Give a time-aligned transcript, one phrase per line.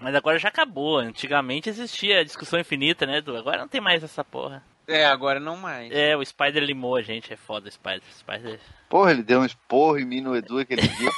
[0.00, 0.98] Mas agora já acabou.
[0.98, 3.36] Antigamente existia a discussão infinita, né, Edu?
[3.36, 4.62] Agora não tem mais essa porra.
[4.88, 5.92] É, agora não mais.
[5.92, 8.02] É, o Spider limou a gente, é foda o Spider.
[8.12, 8.58] Spider.
[8.88, 11.10] Porra, ele deu um esporro em mim no Edu aquele dia.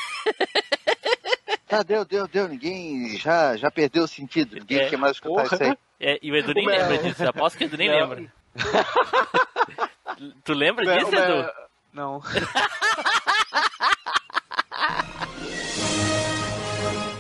[1.66, 2.48] Tá, deu, deu, deu.
[2.48, 4.56] Ninguém já, já perdeu o sentido.
[4.56, 5.54] Ninguém É, quer mais escutar porra.
[5.54, 5.76] isso aí.
[6.00, 7.26] É, e o Edu nem O lembra disso.
[7.28, 7.96] Aposto que o Edu nem Não.
[8.08, 8.32] lembra.
[10.44, 11.50] tu lembra disso, mas- Edu?
[11.94, 12.20] Não.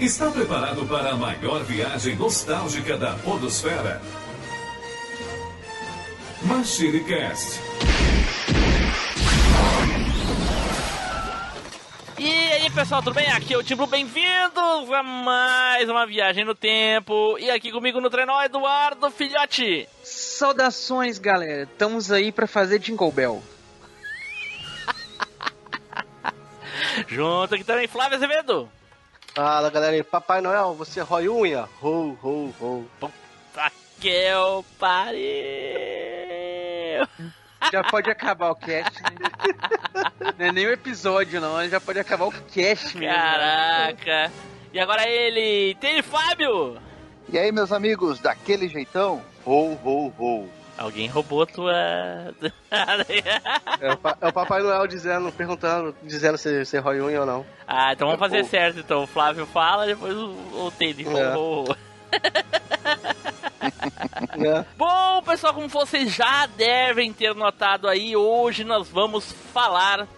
[0.02, 4.02] Está preparado para a maior viagem nostálgica da Podosfera?
[6.42, 7.60] MachineCast.
[12.18, 13.30] E aí, pessoal, tudo bem?
[13.30, 17.38] Aqui é o Tiblo, bem-vindos a mais uma viagem no tempo.
[17.38, 19.88] E aqui comigo no trenó, Eduardo Filhote.
[20.02, 21.62] Saudações, galera.
[21.62, 23.40] Estamos aí pra fazer Jingle Bell.
[27.06, 28.68] Junto aqui também, Flávio Azevedo.
[29.34, 31.66] Fala galera aí, Papai Noel, você rói unha?
[31.80, 33.10] Ho, ho, ho.
[33.54, 35.22] Taquel pariu.
[37.72, 39.10] Já pode acabar o cast, né?
[40.38, 41.66] Não é nem o episódio, não.
[41.68, 43.14] Já pode acabar o cast mesmo.
[43.14, 44.30] Caraca.
[44.72, 46.78] E agora ele, tem Fábio.
[47.28, 49.22] E aí, meus amigos, daquele jeitão?
[49.46, 50.48] Ho, ho, ho.
[50.82, 51.72] Alguém roubou tua...
[53.80, 57.26] É o, pa- é o Papai Noel dizendo, perguntando, dizendo se você rói unha ou
[57.26, 57.46] não.
[57.68, 58.80] ah, então vamos fazer certo.
[58.80, 60.30] Então o Flávio fala, depois o,
[60.66, 61.06] o Teddy.
[61.06, 61.36] É.
[61.36, 61.64] ho.
[64.36, 64.66] Né?
[64.76, 70.08] Bom, pessoal, como vocês já devem ter notado aí, hoje nós vamos falar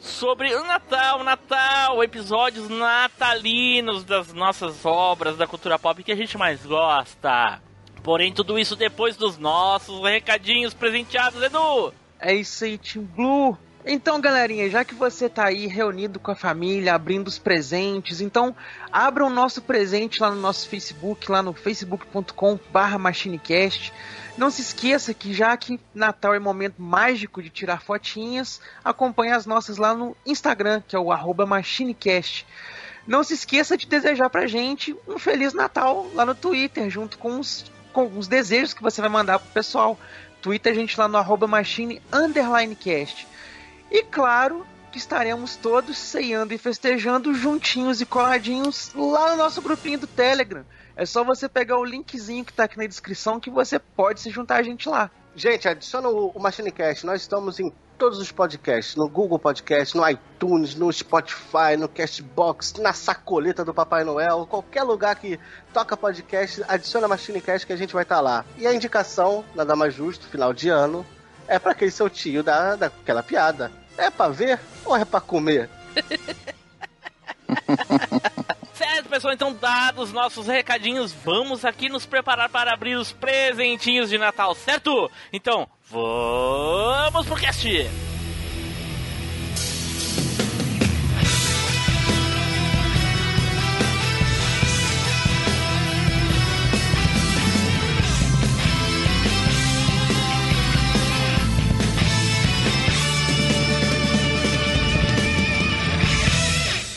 [0.00, 6.38] sobre o Natal, Natal, episódios natalinos das nossas obras da cultura pop que a gente
[6.38, 7.60] mais gosta.
[8.06, 11.92] Porém, tudo isso depois dos nossos recadinhos presenteados, Edu.
[12.20, 13.58] É isso aí, Team Blue.
[13.84, 18.54] Então, galerinha, já que você tá aí reunido com a família, abrindo os presentes, então
[18.92, 23.92] abra o nosso presente lá no nosso Facebook, lá no facebook.com barra machinecast.
[24.38, 29.46] Não se esqueça que já que Natal é momento mágico de tirar fotinhas, acompanhe as
[29.46, 32.46] nossas lá no Instagram, que é o arroba machinecast.
[33.04, 37.40] Não se esqueça de desejar pra gente um Feliz Natal lá no Twitter, junto com
[37.40, 37.64] os,
[38.04, 39.98] os desejos que você vai mandar pro pessoal.
[40.42, 43.26] Twitter a gente lá no arroba machine underline cast.
[43.90, 49.98] E claro que estaremos todos ceando e festejando juntinhos e coladinhos lá no nosso grupinho
[49.98, 50.64] do Telegram.
[50.94, 54.30] É só você pegar o linkzinho que tá aqui na descrição que você pode se
[54.30, 55.10] juntar a gente lá.
[55.36, 57.04] Gente, adiciona o, o MachineCast.
[57.04, 58.96] Nós estamos em todos os podcasts.
[58.96, 64.46] No Google Podcast, no iTunes, no Spotify, no Castbox, na sacoleta do Papai Noel.
[64.48, 65.38] Qualquer lugar que
[65.74, 68.46] toca podcast, adiciona MachineCast que a gente vai estar lá.
[68.56, 71.04] E a indicação, nada mais justo, final de ano,
[71.46, 73.70] é para aquele seu tio da, daquela piada.
[73.98, 75.68] É pra ver ou é pra comer?
[79.16, 84.54] Pessoal, então dados nossos recadinhos, vamos aqui nos preparar para abrir os presentinhos de Natal,
[84.54, 85.10] certo?
[85.32, 87.66] Então, vamos pro cast!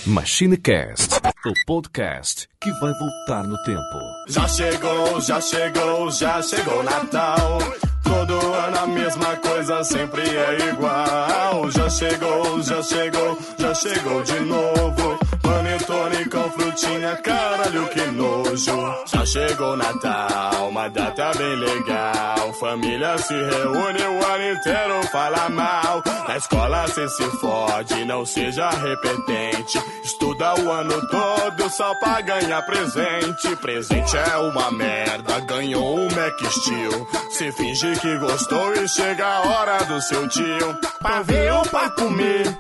[0.06, 3.82] MachineCast, o podcast que vai voltar no tempo.
[4.28, 7.60] Já chegou, já chegou, já chegou Natal.
[8.04, 11.72] Todo ano a mesma coisa, sempre é igual.
[11.72, 15.20] Já chegou, já chegou, já chegou de novo.
[15.50, 18.96] Panetone com frutinha, caralho que nojo.
[19.08, 22.54] Já chegou Natal, uma data bem legal.
[22.60, 26.04] Família se reúne, o ano inteiro fala mal.
[26.28, 29.82] Na escola cê se fode, não seja repetente.
[30.04, 33.56] Estuda o ano todo só pra ganhar presente.
[33.56, 37.08] Presente é uma merda, ganhou um Mac Steel.
[37.32, 40.78] Se finge que gostou e chega a hora do seu tio.
[41.02, 42.56] Pra ver ou pra comer?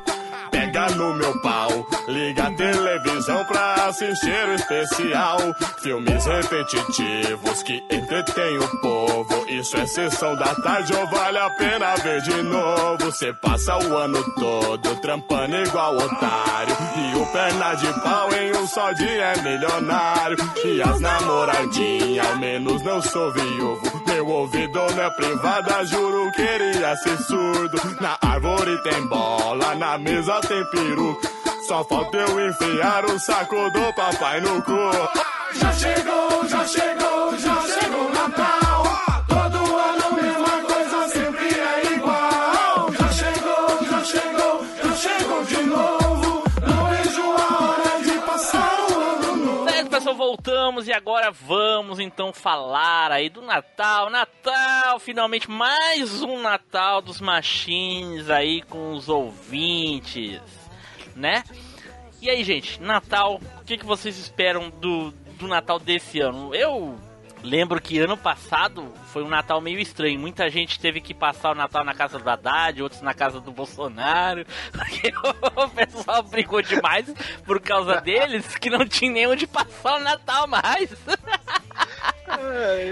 [0.52, 1.70] Pega no meu pau,
[2.08, 5.38] liga a televisão pra assistir o especial.
[5.82, 9.46] Filmes repetitivos que entretêm o povo.
[9.48, 13.12] Isso é sessão da tarde ou vale a pena ver de novo?
[13.12, 16.76] Cê passa o ano todo trampando igual otário.
[16.98, 20.38] E o perna de pau em um só dia é milionário.
[20.64, 24.04] E as namoradinhas, ao menos não sou viúvo.
[24.08, 27.80] Meu ouvido não é privada, juro queria ser surdo.
[28.00, 31.20] Na árvore tem bola, na mesa tem peru.
[31.68, 34.72] Só falta eu enfiar o saco do papai no cu.
[35.54, 37.69] Já chegou, já chegou, já chegou
[50.20, 54.10] voltamos e agora vamos então falar aí do Natal.
[54.10, 60.42] Natal, finalmente mais um Natal dos Machines aí com os ouvintes,
[61.16, 61.42] né?
[62.22, 66.54] E aí, gente, Natal, o que, que vocês esperam do, do Natal desse ano?
[66.54, 67.00] Eu
[67.44, 70.20] lembro que ano passado foi um Natal meio estranho.
[70.20, 73.52] Muita gente teve que passar o Natal na casa do Haddad, outros na casa do
[73.52, 74.46] Bolsonaro.
[74.72, 75.12] Porque
[75.56, 77.12] o pessoal brigou demais
[77.46, 80.90] por causa deles que não tinha nem onde passar o Natal mais.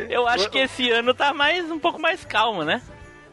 [0.10, 2.82] Eu acho que esse ano tá mais um pouco mais calmo, né?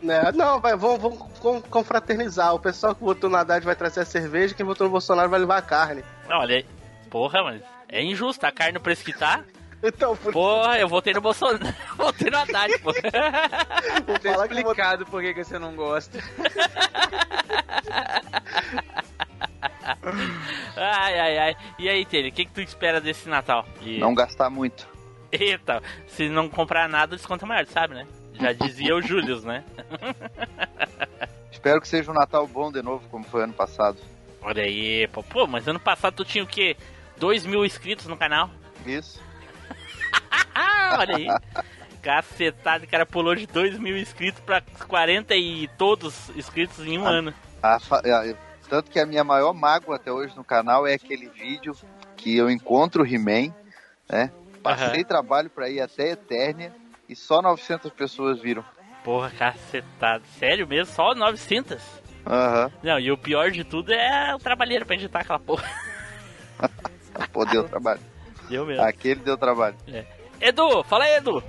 [0.02, 0.32] Né?
[0.34, 1.00] Não, vai, vamos,
[1.42, 2.54] vamos confraternizar.
[2.54, 5.40] O pessoal que votou no Haddad vai trazer a cerveja, quem votou no Bolsonaro vai
[5.40, 6.04] levar a carne.
[6.28, 6.64] Olha,
[7.08, 8.44] porra, mas é injusto.
[8.44, 9.42] A carne no preço que tá.
[9.86, 11.58] Então, por Porra, eu votei no Bolsonaro.
[11.96, 12.90] votei no Haddad, pô.
[14.06, 16.18] vou Tá vou- explicado por que que você não gosta.
[20.76, 21.56] Ai, ai, ai.
[21.78, 23.66] E aí, Telly, o que, que tu espera desse Natal?
[23.80, 24.86] E- Não gastar muito.
[25.30, 28.06] Eita, se não comprar nada, desconto maior, sabe, né?
[28.34, 29.64] Já dizia o Július, né?
[31.50, 33.98] Espero que seja um Natal bom de novo, como foi ano passado.
[34.42, 35.22] Olha aí, pô.
[35.22, 36.76] Pô, mas ano passado tu tinha o quê?
[37.16, 38.50] 2 mil inscritos no canal?
[38.86, 39.20] Isso.
[40.54, 41.26] Ah, olha aí.
[42.02, 47.06] Cacetado, o cara pulou de 2 mil inscritos pra 40 e todos inscritos em um
[47.06, 47.10] Ah.
[47.10, 47.34] ano.
[47.62, 48.34] A a-
[48.68, 51.76] Tanto que a minha maior mágoa até hoje no canal é aquele vídeo
[52.16, 53.52] que eu encontro o He-Man,
[54.08, 54.30] né?
[54.62, 56.72] Passei trabalho pra ir até Eternia
[57.06, 58.64] e só 900 pessoas viram.
[59.04, 60.24] Porra, cacetado.
[60.38, 60.94] Sério mesmo?
[60.94, 61.82] Só 900?
[62.26, 62.70] Aham.
[62.82, 65.64] Não, e o pior de tudo é o trabalheiro pra editar aquela porra.
[67.32, 68.00] Pô, deu trabalho.
[68.48, 68.82] Deu mesmo.
[68.82, 69.76] Aquele deu trabalho.
[70.44, 71.42] Edu, fala aí, Edu.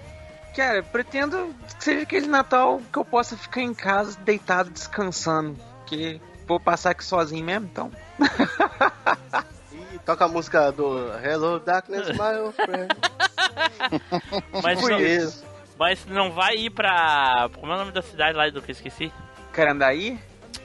[0.55, 5.59] Cara, pretendo que seja aquele Natal que eu possa ficar em casa, deitado, descansando.
[5.85, 7.91] Que vou passar aqui sozinho mesmo, então.
[9.73, 12.87] Ih, toca a música do Hello Darkness, my old friend.
[14.63, 15.43] Mas Foi não, isso.
[15.77, 17.49] mas não vai ir pra.
[17.59, 19.11] Como é o nome da cidade lá, Edu, que eu esqueci?
[19.51, 20.17] Carandaí?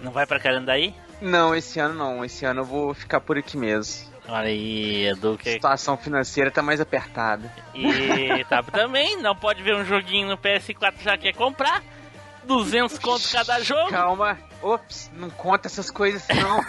[0.02, 0.94] Não vai pra Carandaí?
[1.20, 2.24] Não, esse ano não.
[2.24, 4.08] Esse ano eu vou ficar por aqui mesmo.
[4.28, 5.52] Olha aí, Edu, A que.
[5.52, 7.52] situação financeira tá mais apertada.
[7.74, 11.82] E tá também, não pode ver um joguinho no PS4 já quer comprar.
[12.44, 13.90] 200 conto cada jogo.
[13.90, 14.38] Calma.
[14.62, 16.64] Ops, não conta essas coisas não.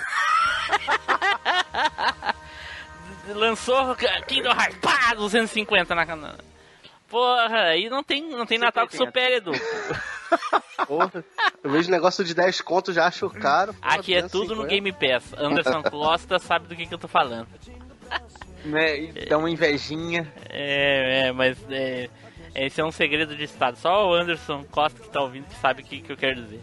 [3.36, 3.95] Lançou
[4.27, 6.36] Kingdom Hearts, pá, 250 na canal.
[7.11, 9.51] Porra, aí não tem, não tem Natal que supere, Edu.
[10.87, 11.25] Porra,
[11.61, 13.73] eu vejo negócio de 10 contos, já acho caro.
[13.73, 14.69] Porra, Aqui é tudo no 250.
[14.69, 15.33] Game Pass.
[15.37, 17.49] Anderson Costa sabe do que, que eu tô falando.
[18.63, 19.11] né?
[19.27, 20.31] Dá uma invejinha.
[20.49, 22.09] É, é, mas é,
[22.55, 23.77] esse é um segredo de Estado.
[23.77, 26.61] Só o Anderson Costa que tá ouvindo que sabe o que, que eu quero dizer.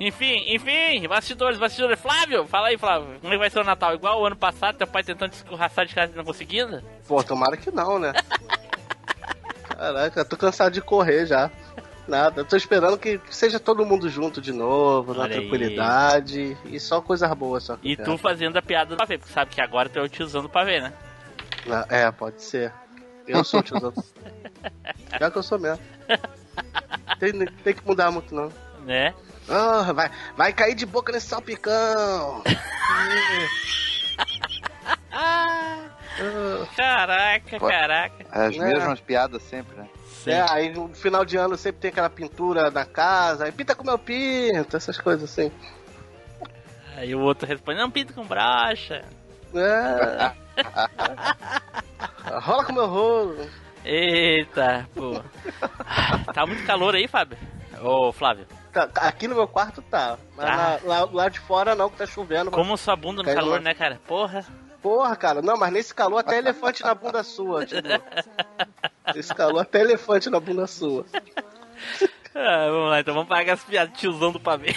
[0.00, 2.00] Enfim, enfim, bastidores, bastidores.
[2.00, 3.20] Flávio, fala aí, Flávio.
[3.20, 3.94] Como é que vai ser o Natal?
[3.94, 6.82] Igual o ano passado, teu pai tentando te escorraçar de casa e não conseguindo?
[7.06, 8.12] Pô, tomara que não, né?
[9.80, 11.50] Caraca, eu tô cansado de correr já.
[12.06, 15.40] Nada, tô esperando que seja todo mundo junto de novo, na Olha aí.
[15.40, 16.54] tranquilidade.
[16.66, 19.60] E só coisas boas, só E tu fazendo a piada do pavê, porque sabe que
[19.62, 20.92] agora tu é o tiozão do pavê, né?
[21.88, 22.70] É, pode ser.
[23.26, 23.94] Eu sou tiozão.
[25.16, 25.82] Pior que eu sou mesmo.
[27.18, 28.52] Tem, tem que mudar muito, não.
[28.84, 29.14] Né?
[29.48, 32.42] Ah, vai, vai cair de boca nesse salpicão.
[36.80, 37.68] Caraca, Pô.
[37.68, 38.24] caraca.
[38.30, 38.58] As É.
[38.58, 39.88] mesmas piadas sempre, né?
[40.26, 43.84] é, aí no final de ano sempre tem aquela pintura na casa, aí pinta com
[43.84, 45.52] meu pinto, essas coisas assim.
[46.96, 49.04] Aí o outro responde, não pinta com brocha.
[49.54, 50.32] É.
[52.40, 53.48] Rola com meu rolo.
[53.84, 55.22] Eita, pô.
[56.32, 57.36] Tá muito calor aí, Fábio?
[57.82, 60.78] Ô, Flávio, Tá, tá, aqui no meu quarto tá, mas Ah.
[60.84, 62.50] lá, lá, lá de fora não, que tá chovendo.
[62.50, 63.98] como sua bunda no calor, né, cara?
[64.06, 64.44] Porra.
[64.82, 67.88] Porra, cara, não, mas nesse calor até elefante na bunda sua, tipo.
[69.14, 71.04] Nesse calor até elefante na bunda sua.
[72.34, 74.74] Ah, vamos lá, então vamos pagar as piadas tiozão do pavê.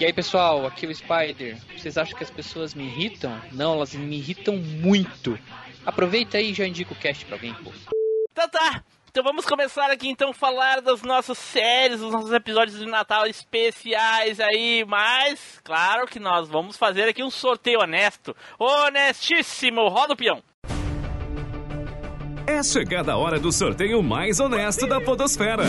[0.00, 1.58] E aí pessoal, aqui é o Spider.
[1.76, 3.36] Vocês acham que as pessoas me irritam?
[3.52, 5.38] Não, elas me irritam muito.
[5.84, 7.72] Aproveita aí e já indica o cast pra alguém, pô.
[8.30, 8.84] Então tá.
[9.18, 14.38] Então vamos começar aqui então falar das nossas séries, dos nossos episódios de Natal especiais
[14.38, 20.40] aí, mas claro que nós vamos fazer aqui um sorteio honesto, honestíssimo, roda o peão.
[22.46, 25.64] É chegada a hora do sorteio mais honesto da Podosfera.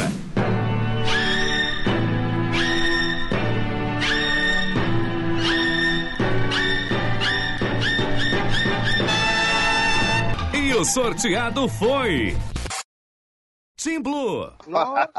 [10.54, 12.38] E o sorteado foi.
[13.82, 14.52] Team Blue.
[14.68, 15.10] Nossa.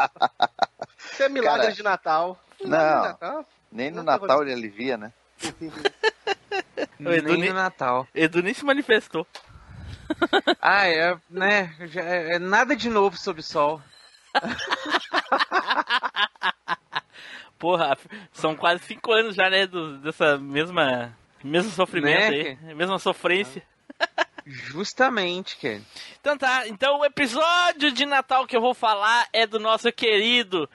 [1.13, 2.39] Isso é milagre Cara, de Natal.
[2.61, 2.67] não.
[2.69, 3.47] Milagre de Natal?
[3.73, 5.13] Nem no Natal ele alivia, né?
[6.99, 8.07] O Edu Nem no Natal.
[8.15, 9.27] Edu nem se manifestou.
[10.61, 11.75] Ah, é, né?
[11.83, 13.81] já- é, é nada de novo sob o sol.
[17.59, 17.97] Porra,
[18.33, 19.67] são quase cinco anos já, né?
[19.67, 21.15] do- dessa mesma.
[21.45, 22.75] Mesmo sofrimento Né, aí.
[22.75, 23.63] Mesma sofrência.
[24.51, 25.81] Justamente, cara.
[26.21, 30.69] Então tá, então o episódio de Natal que eu vou falar é do nosso querido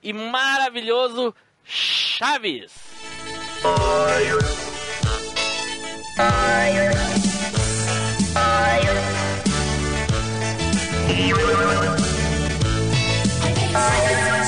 [0.00, 2.72] e maravilhoso Chaves.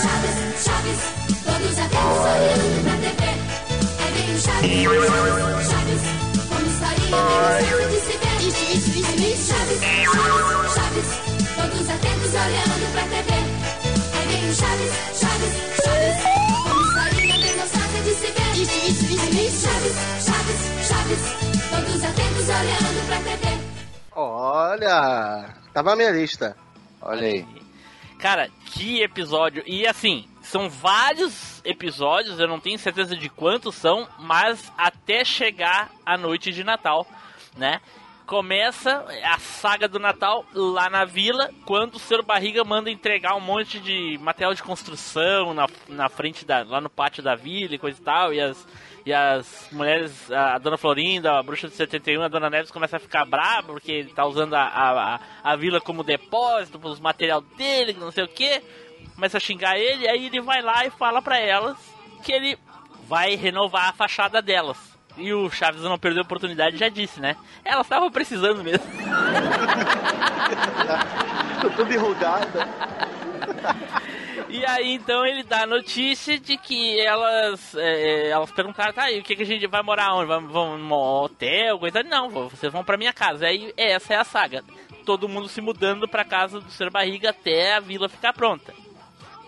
[0.01, 1.01] Chaves, Chaves,
[1.45, 3.23] todos atentos olhando pra TV.
[3.99, 4.71] É bem o Chaves,
[5.69, 6.03] Chaves,
[6.49, 6.69] como
[7.89, 8.28] de se ver.
[8.49, 9.53] Isso, isso, isso.
[9.53, 11.09] Chaves, Chaves, Chaves,
[11.55, 13.31] todos atentos olhando pra TV.
[13.31, 16.17] É bem o Chaves, Chaves, Chaves,
[16.65, 18.53] como historinha bem gostosa de se ver.
[18.57, 19.67] Isso, isso.
[19.67, 21.23] Chaves, Chaves, Chaves,
[21.69, 23.59] todos atentos olhando pra TV.
[24.17, 26.57] Olha, tava na minha lista.
[27.03, 27.47] Olha aí.
[28.19, 29.63] Cara, que episódio.
[29.67, 35.91] E assim, são vários episódios, eu não tenho certeza de quantos são, mas até chegar
[36.07, 37.07] a noite de Natal,
[37.55, 37.83] né?
[38.29, 42.23] Começa a saga do Natal lá na vila, quando o Sr.
[42.23, 46.63] Barriga manda entregar um monte de material de construção na, na frente da.
[46.63, 48.67] lá no pátio da vila e coisa e tal, e as.
[49.07, 53.01] E as mulheres, a Dona Florinda, a Bruxa de 71, a Dona Neves começa a
[53.01, 57.41] ficar brava porque ele tá usando a, a, a, vila como depósito para os material
[57.41, 58.63] dele, não sei o que.
[59.15, 61.79] Começa a xingar ele, aí ele vai lá e fala pra elas
[62.23, 62.59] que ele
[63.07, 64.98] vai renovar a fachada delas.
[65.19, 67.37] E o Chaves não perdeu a oportunidade, já disse, né?
[67.65, 68.87] Elas estavam precisando mesmo.
[71.61, 72.69] Tô tudo enrugada.
[74.51, 79.21] E aí então ele dá a notícia de que elas é, elas perguntaram, tá, e
[79.21, 80.27] o que, que a gente vai morar onde?
[80.27, 82.03] Vamos, vamos num hotel, coisa?
[82.03, 83.47] Não, vocês vão pra minha casa.
[83.47, 84.65] Aí essa é a saga.
[85.05, 88.73] Todo mundo se mudando pra casa do Ser Barriga até a vila ficar pronta.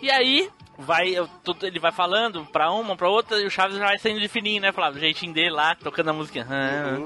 [0.03, 0.50] E aí
[0.81, 3.99] vai, eu- tudo- ele vai falando pra uma, pra outra, e o Chaves já vai
[3.99, 4.73] saindo de fininho, né?
[4.73, 6.41] Falando, o jeitinho dele lá, tocando a música.
[6.41, 6.97] Uhum.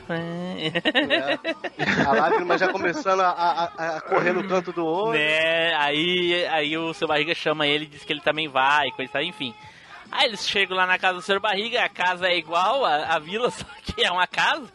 [0.00, 0.72] Friend.
[1.12, 2.02] É.
[2.06, 5.18] A lágrima já começando a, a- a correr no canto do olho.
[5.18, 5.74] Né?
[5.76, 9.22] Aí, aí o seu barriga chama ele e diz que ele também vai, coisa tal,
[9.22, 9.54] enfim.
[10.10, 13.18] Aí eles chegam lá na casa do seu barriga, a casa é igual a, a
[13.18, 14.70] vila, só que é uma casa.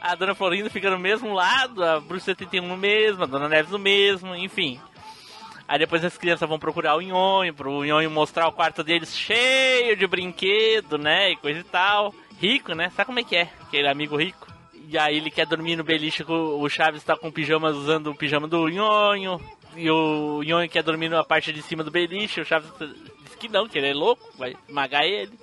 [0.00, 3.72] a dona Florinda fica no mesmo lado, a Bruxa 71 no mesmo, a dona Neves
[3.72, 4.80] no mesmo, enfim.
[5.70, 9.94] Aí depois as crianças vão procurar o Nhonho, pro Nhonho mostrar o quarto deles cheio
[9.96, 11.30] de brinquedo, né?
[11.30, 12.12] E coisa e tal.
[12.40, 12.90] Rico, né?
[12.90, 13.48] Sabe como é que é?
[13.62, 14.48] Aquele amigo rico.
[14.74, 18.48] E aí ele quer dormir no beliche o Chaves tá com pijamas usando o pijama
[18.48, 19.40] do Nhonho.
[19.76, 22.40] E o Nhonho quer dormir na parte de cima do beliche.
[22.40, 22.68] O Chaves
[23.22, 25.38] diz que não, que ele é louco, vai esmagar ele.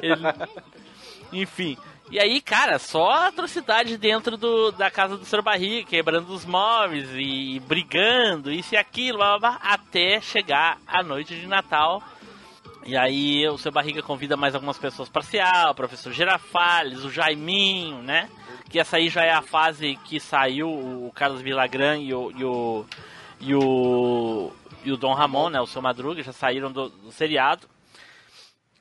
[0.00, 0.22] Ele-
[1.32, 1.76] Enfim.
[2.10, 5.42] E aí, cara, só atrocidade dentro do, da casa do Sr.
[5.42, 11.02] Barriga, quebrando os móveis e brigando, isso e aquilo, blá, blá, blá, até chegar a
[11.02, 12.02] noite de Natal.
[12.86, 17.10] E aí o seu Barriga convida mais algumas pessoas para cear, o professor Girafales, o
[17.10, 18.30] Jaiminho, né?
[18.70, 22.44] Que essa aí já é a fase que saiu o Carlos Villagrán e o, e
[22.44, 22.86] o,
[23.38, 25.60] e o, e o Dom Ramon, né?
[25.60, 27.68] O seu Madruga, já saíram do, do seriado.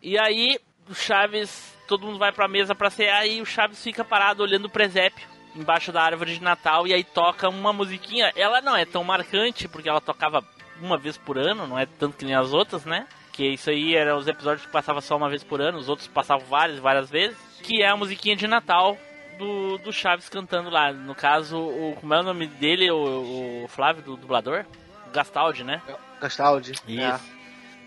[0.01, 0.57] E aí
[0.89, 4.65] o Chaves, todo mundo vai pra mesa pra cear e o Chaves fica parado olhando
[4.65, 8.31] o presépio embaixo da árvore de Natal e aí toca uma musiquinha.
[8.35, 10.43] Ela não é tão marcante porque ela tocava
[10.79, 13.07] uma vez por ano, não é tanto que nem as outras, né?
[13.31, 16.07] Que isso aí eram os episódios que passava só uma vez por ano, os outros
[16.07, 17.37] passavam várias, várias vezes.
[17.63, 18.97] Que é a musiquinha de Natal
[19.37, 20.91] do, do Chaves cantando lá.
[20.91, 24.65] No caso, o, como é o nome dele, o, o Flávio, do dublador?
[25.11, 25.81] Gastaldi, né?
[26.21, 26.71] Gastaldi.
[26.71, 27.36] Isso.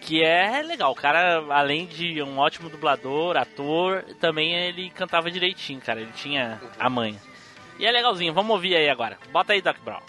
[0.00, 5.80] Que é legal, o cara, além de um ótimo dublador, ator, também ele cantava direitinho,
[5.80, 6.00] cara.
[6.00, 7.18] Ele tinha a manha.
[7.78, 9.18] E é legalzinho, vamos ouvir aí agora.
[9.32, 10.00] Bota aí, Doc Brown.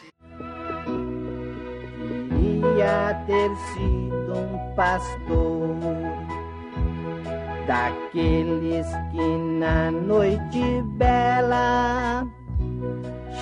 [2.29, 5.77] Queria ter sido um pastor
[7.67, 12.27] daqueles que na noite bela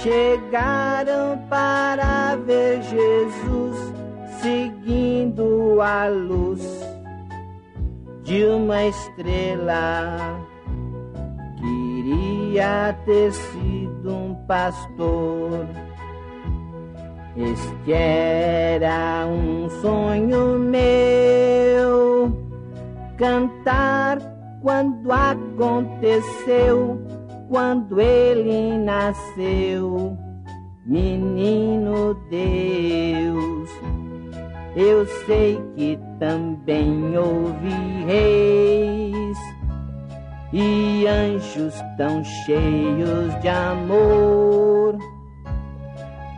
[0.02, 3.89] chegaram para ver Jesus
[4.42, 6.62] seguindo a luz
[8.24, 10.40] de uma estrela.
[11.58, 15.66] Queria ter sido um pastor.
[17.36, 22.38] Este era um sonho meu.
[23.18, 24.20] Cantar
[24.62, 27.00] quando aconteceu,
[27.50, 30.18] quando ele nasceu.
[30.86, 33.69] Menino Deus,
[34.76, 37.70] eu sei que também houve
[38.06, 39.38] reis
[40.54, 44.98] e anjos tão cheios de amor.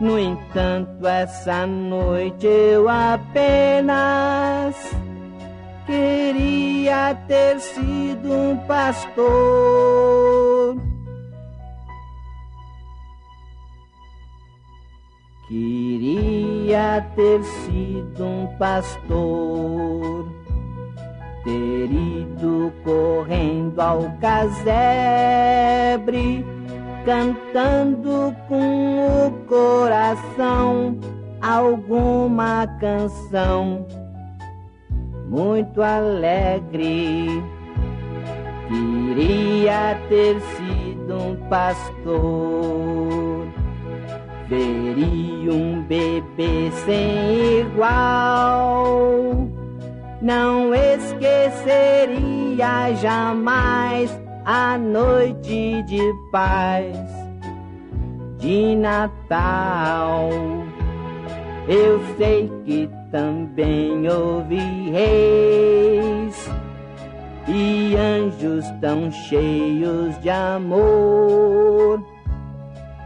[0.00, 4.74] No entanto, essa noite eu apenas
[5.86, 10.31] queria ter sido um pastor.
[15.52, 20.26] Queria ter sido um pastor,
[21.44, 24.72] ter ido correndo ao casebre,
[27.04, 30.96] cantando com o coração
[31.42, 33.86] alguma canção
[35.28, 37.44] muito alegre.
[38.68, 43.31] Queria ter sido um pastor,
[44.52, 49.48] veria um bebê sem igual.
[50.20, 52.12] Não esqueceria
[52.96, 56.96] jamais a noite de paz
[58.38, 60.28] de Natal.
[61.66, 66.50] Eu sei que também ouvi reis
[67.48, 72.11] e anjos tão cheios de amor.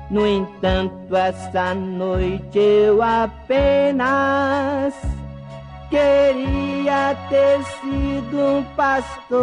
[0.09, 4.95] No entanto, essa noite eu apenas
[5.91, 9.35] queria ter sido um pastor.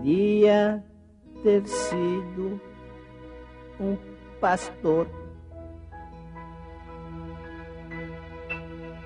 [0.00, 0.84] Queria
[1.42, 2.60] ter sido
[3.80, 3.96] um
[4.40, 5.08] pastor.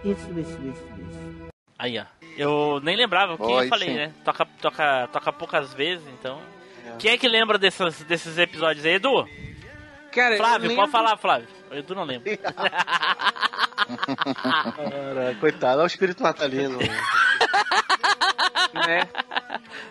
[0.04, 1.48] Isso, isso, isso, isso.
[1.78, 2.17] Aí, ó.
[2.38, 3.96] Eu nem lembrava o que eu falei, sim.
[3.96, 4.12] né?
[4.24, 6.40] Toca, toca, toca poucas vezes, então.
[6.96, 9.28] Quem é que lembra desses, desses episódios aí, Edu?
[10.12, 11.48] Cara, eu Flávio, pode falar, Flávio.
[11.68, 12.36] O Edu não lembra.
[14.76, 16.78] Cara, coitado, é o espírito natalino.
[18.72, 19.08] né?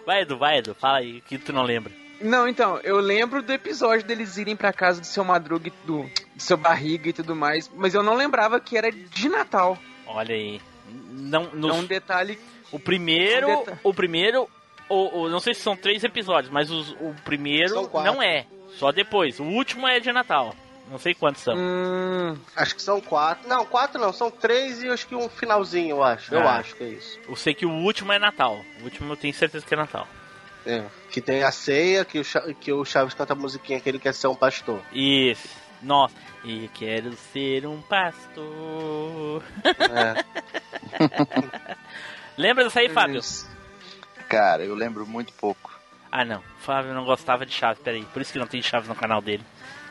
[0.05, 0.73] Vai, Edu, vai, Edu.
[0.73, 1.91] Fala aí, que tu não lembra.
[2.21, 6.03] Não, então, eu lembro do episódio deles irem pra casa do seu Madruga, e do,
[6.03, 9.77] do seu Barriga e tudo mais, mas eu não lembrava que era de Natal.
[10.07, 10.61] Olha aí.
[10.89, 12.39] Não, É no, um detalhe.
[12.71, 14.49] o primeiro, um deta- o primeiro,
[14.89, 18.45] o, o- não sei se são três episódios, mas os- o primeiro não é.
[18.77, 19.39] Só depois.
[19.39, 20.55] O último é de Natal.
[20.89, 21.53] Não sei quantos são.
[21.57, 23.47] Hum, Acho que são quatro.
[23.49, 26.33] Não, quatro não, são três e acho que um finalzinho, eu acho.
[26.33, 26.57] Eu Ah.
[26.59, 27.19] acho que é isso.
[27.27, 28.57] Eu sei que o último é Natal.
[28.79, 30.07] O último eu tenho certeza que é Natal.
[30.65, 30.83] É.
[31.11, 32.23] Que tem a ceia, que o,
[32.55, 34.81] que o Chaves canta a musiquinha que ele quer ser um pastor.
[34.93, 35.49] Isso.
[35.81, 36.15] Nossa.
[36.43, 39.43] E quero ser um pastor.
[39.63, 40.23] É.
[42.37, 43.21] Lembra disso aí, Fábio?
[44.29, 45.77] Cara, eu lembro muito pouco.
[46.11, 46.41] Ah, não.
[46.59, 47.81] Fábio não gostava de Chaves.
[47.81, 48.03] Peraí.
[48.05, 49.43] Por isso que não tem Chaves no canal dele.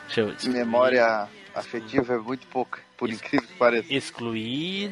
[0.05, 0.53] Deixa eu excluir.
[0.57, 3.93] Memória afetiva é muito pouca, por incrível que pareça.
[3.93, 4.91] Excluir.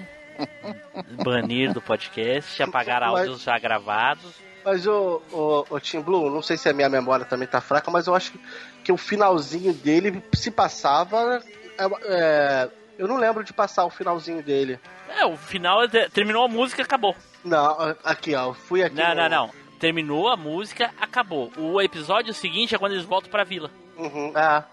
[1.24, 2.62] banir do podcast.
[2.64, 4.34] Apagar Mas- áudios já gravados.
[4.64, 7.92] Mas o, o, o Tim Blue, não sei se a minha memória também tá fraca,
[7.92, 8.40] mas eu acho que,
[8.86, 11.44] que o finalzinho dele se passava.
[11.78, 14.80] é, é, eu não lembro de passar o finalzinho dele.
[15.10, 17.16] É, o final é terminou a música acabou.
[17.44, 18.54] Não, aqui, ó.
[18.54, 18.96] Fui aqui.
[18.96, 19.52] Não, no- não, não.
[19.80, 21.52] Terminou a música, acabou.
[21.58, 23.70] O episódio seguinte é quando eles voltam pra vila.
[23.98, 24.64] Uhum, é.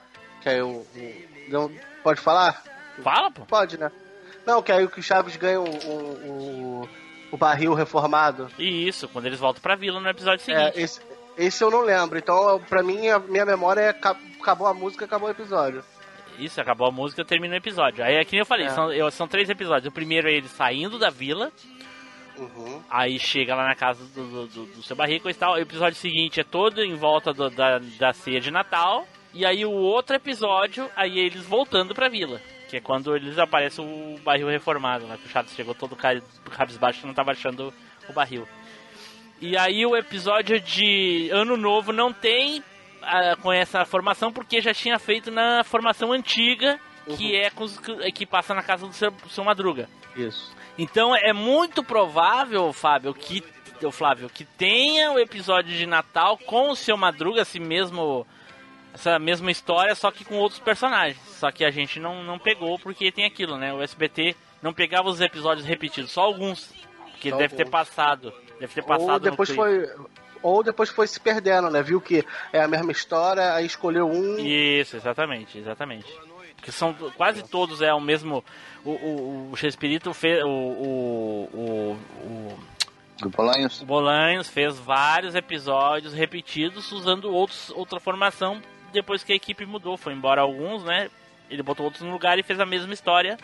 [0.43, 0.87] Que aí o.
[1.49, 1.71] não,
[2.05, 2.63] pode falar?
[3.03, 3.45] Fala, pô.
[3.47, 3.91] Pode, né?
[4.47, 6.89] Não, que aí o que o Chaves ganha o, o, o,
[7.33, 8.49] o barril reformado.
[8.59, 10.81] E isso, quando eles voltam pra vila no episódio É, seguinte.
[10.81, 11.01] esse,
[11.37, 12.19] esse eu não lembro.
[12.19, 15.85] Então, pra mim, a minha memória é ca- acabou a música, acabou o episódio.
[16.39, 18.03] Isso, acabou a música, termina o episódio.
[18.05, 18.71] Aí é que nem eu falei, É.
[18.71, 19.87] são, eu- são três episódios.
[19.91, 21.53] O primeiro é eles saindo da vila,
[22.39, 22.83] Uhum.
[22.91, 25.55] aí chega lá na casa do, do, do- seu barrico e tal.
[25.55, 29.07] O episódio seguinte é todo em volta do- da, da ceia de Natal.
[29.35, 32.41] E aí o outro episódio, aí é eles voltando pra vila.
[32.69, 35.19] Que é quando eles aparecem o barril reformado, né?
[35.21, 37.73] Que o Chaves chegou todo ca- cabisbaixo e não tava achando
[38.09, 38.49] o barril.
[39.43, 42.63] E aí o episódio de Ano Novo não tem
[43.03, 46.79] ah, com essa formação, porque já tinha feito na formação antiga,
[47.17, 47.77] que é com os,
[48.15, 49.89] que passa na casa do seu, seu Madruga.
[50.15, 50.55] Isso.
[50.79, 53.43] Então é muito provável, Fábio, que
[53.85, 58.25] o Flávio, que tenha o episódio de Natal com o seu Madruga, esse mesmo
[58.95, 61.19] essa mesma história, só que com outros personagens.
[61.27, 63.75] Só que a gente não, não pegou porque tem aquilo, né?
[63.75, 66.73] O SBT não pegava os episódios repetidos, só alguns.
[67.11, 67.73] Porque Só deve ter alguns.
[67.73, 68.33] passado.
[68.63, 69.91] Deve ter passado Ou depois foi.
[70.41, 71.83] Ou depois foi se perdendo, né?
[71.83, 74.39] Viu que é a mesma história, aí escolheu um.
[74.39, 76.07] Isso, exatamente, exatamente.
[76.55, 78.45] Porque são quase todos é o mesmo.
[78.85, 80.45] O, o, o Chespirito fez.
[80.45, 82.59] O, o, o, o,
[83.21, 83.83] Do Bolanhos?
[83.83, 89.97] o Bolanhos fez vários episódios repetidos usando outros, outra formação depois que a equipe mudou.
[89.97, 91.11] Foi embora alguns, né?
[91.51, 93.37] Ele botou outros no lugar e fez a mesma história.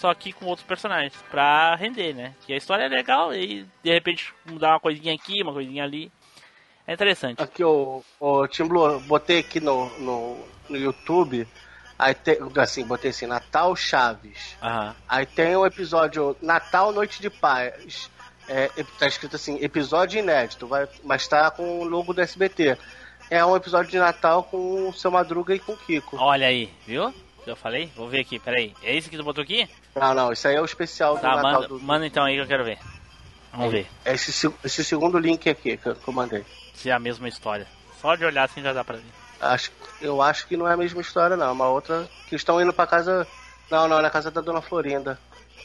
[0.00, 2.34] Só que com outros personagens, pra render, né?
[2.46, 6.10] Que a história é legal e de repente mudar uma coisinha aqui, uma coisinha ali.
[6.86, 7.42] É interessante.
[7.42, 10.38] Aqui, o, o Tim Blue, botei aqui no, no,
[10.70, 11.46] no YouTube.
[11.98, 14.56] Aí tem, assim, botei assim, Natal Chaves.
[14.62, 14.96] Aham.
[15.06, 18.10] Aí tem o episódio Natal Noite de Paz.
[18.48, 22.78] É, tá escrito assim, episódio inédito, vai, mas tá com o logo do SBT.
[23.28, 26.16] É um episódio de Natal com o seu Madruga e com o Kiko.
[26.16, 27.14] Olha aí, viu?
[27.50, 27.90] Eu falei?
[27.96, 28.74] Vou ver aqui, peraí.
[28.82, 29.68] É esse que tu botou aqui?
[29.94, 31.80] Não, não, isso aí é o especial do Tá, Natal manda, do.
[31.80, 32.78] manda então aí que eu quero ver.
[33.52, 36.44] Vamos ver É esse, se- esse segundo link aqui que eu, que eu mandei.
[36.72, 37.66] se é a mesma história.
[38.00, 39.04] Só de olhar assim já dá pra ver.
[39.40, 41.46] Acho, eu acho que não é a mesma história, não.
[41.48, 43.26] É uma outra que estão indo pra casa.
[43.70, 45.18] Não, não, é na casa da Dona Florinda.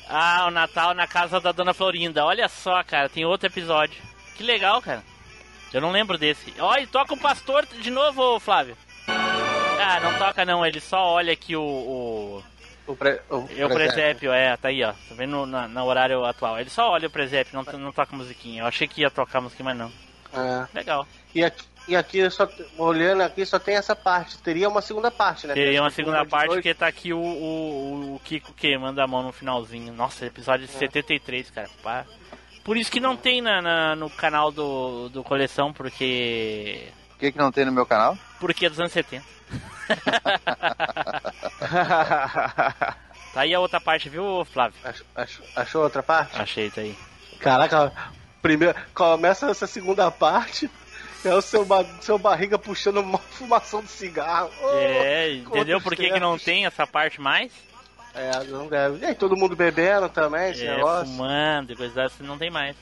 [0.10, 2.26] Ah, o Natal na casa da Dona Florinda.
[2.26, 4.02] Olha só, cara, tem outro episódio.
[4.36, 5.04] Que legal, cara.
[5.74, 6.54] Eu não lembro desse.
[6.60, 8.78] Olha, toca o pastor de novo, Flávio.
[9.86, 11.62] Ah, não toca não, ele só olha aqui o.
[11.62, 12.44] o...
[12.88, 14.92] O, pre, o, E o presépio, é, tá aí, ó.
[14.92, 16.60] Tá vendo no, na- horário atual.
[16.60, 18.62] Ele só olha o presépio, não, não toca musiquinha.
[18.62, 19.92] Eu achei que ia tocar musiquinha, mas não.
[20.34, 20.68] É.
[20.72, 21.08] Legal.
[21.34, 24.38] E aqui, e aqui só, olhando aqui, só tem essa parte.
[24.38, 25.56] Teria uma segunda parte, né?
[25.56, 29.32] Teria uma segunda parte porque tá aqui o, o, o Kiko queimando a mão no
[29.32, 29.92] finalzinho.
[29.92, 31.70] Nossa, episódio de 73, cara.
[31.82, 32.06] Pá.
[32.64, 36.88] Por isso que não tem na, na- no canal do, do Coleção, porque.
[37.16, 38.18] Por que, que não tem no meu canal?
[38.40, 39.24] Porque é dos anos 70.
[43.34, 44.78] Tá aí a outra parte, viu, Flávio?
[44.84, 46.40] achou, achou- achou outra parte?
[46.42, 46.96] Achei, tá aí.
[47.40, 47.92] Caraca,
[48.42, 50.70] primeiro, começa essa segunda parte.
[51.24, 54.50] É o seu, ba- seu barriga puxando uma fumação de cigarro.
[54.62, 57.52] Oh, É, entendeu por que, que não tem essa parte mais?
[58.14, 59.00] É, não deve.
[59.00, 61.08] E aí, todo mundo bebendo também, esse É, negócio.
[61.08, 62.76] fumando e coisa dessa, não tem mais.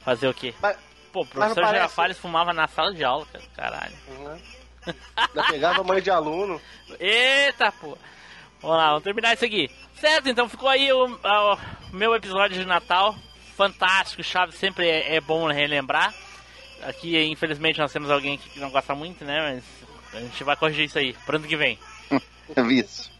[0.00, 0.52] Fazer o quê?
[0.60, 0.76] Mas-
[1.12, 3.44] Pô, o professor parece- Girafales fumava na sala de aula, cara.
[3.54, 3.92] Caralho.
[4.08, 4.38] Uhum.
[5.16, 6.60] Ainda pegava mãe de aluno.
[6.98, 7.96] Eita, pô.
[8.60, 9.70] Vamos lá, vamos terminar isso aqui.
[9.94, 11.58] Certo, então ficou aí o, o
[11.92, 13.14] meu episódio de Natal.
[13.56, 16.12] Fantástico, Chaves sempre é, é bom relembrar.
[16.84, 19.62] Aqui, infelizmente, nós temos alguém que não gosta muito, né?
[20.12, 21.78] Mas a gente vai corrigir isso aí pro ano que vem.
[22.70, 23.10] Isso.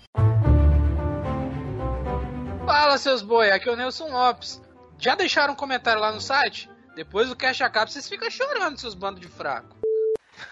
[2.66, 4.60] Fala, seus boi, aqui é o Nelson Lopes.
[4.98, 6.68] Já deixaram um comentário lá no site?
[6.94, 9.76] Depois do Cash Acaba, vocês ficam chorando, seus bandos de fraco.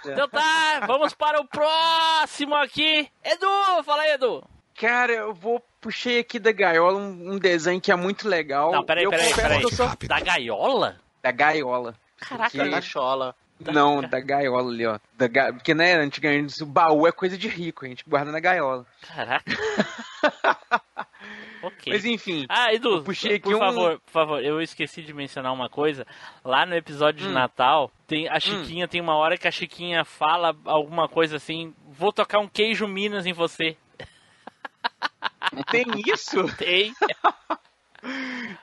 [0.04, 3.10] Então tá, vamos para o próximo aqui.
[3.24, 4.42] Edu, fala aí, Edu.
[4.78, 8.72] Cara, eu vou puxei aqui da gaiola um, um desenho que é muito legal.
[8.72, 9.58] Não, peraí, Eu peraí, peraí.
[9.60, 10.96] que eu sou- Da gaiola?
[11.22, 11.94] Da gaiola.
[12.18, 13.34] Caraca, Que- Na chola.
[13.60, 14.98] Não, da gaiola ali, ó.
[15.18, 15.52] Da ga...
[15.52, 18.86] Porque, né, antigamente o baú é coisa de rico, a gente guarda na gaiola.
[19.06, 19.44] Caraca.
[21.62, 21.92] ok.
[21.92, 22.46] Mas enfim.
[22.48, 25.68] Ah, Edu, Eu puxei aqui por um- favor, por favor, eu esqueci de mencionar uma
[25.68, 26.06] coisa.
[26.44, 27.32] Lá no episódio de Hum.
[27.32, 32.12] Natal, tem a Chiquinha, tem uma hora que a Chiquinha fala alguma coisa assim, vou
[32.12, 33.76] tocar um queijo Minas em você.
[35.70, 36.44] Tem isso?
[36.56, 36.92] Tem.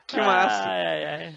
[0.07, 0.67] Que massa.
[0.67, 1.35] Ai, ai, ai.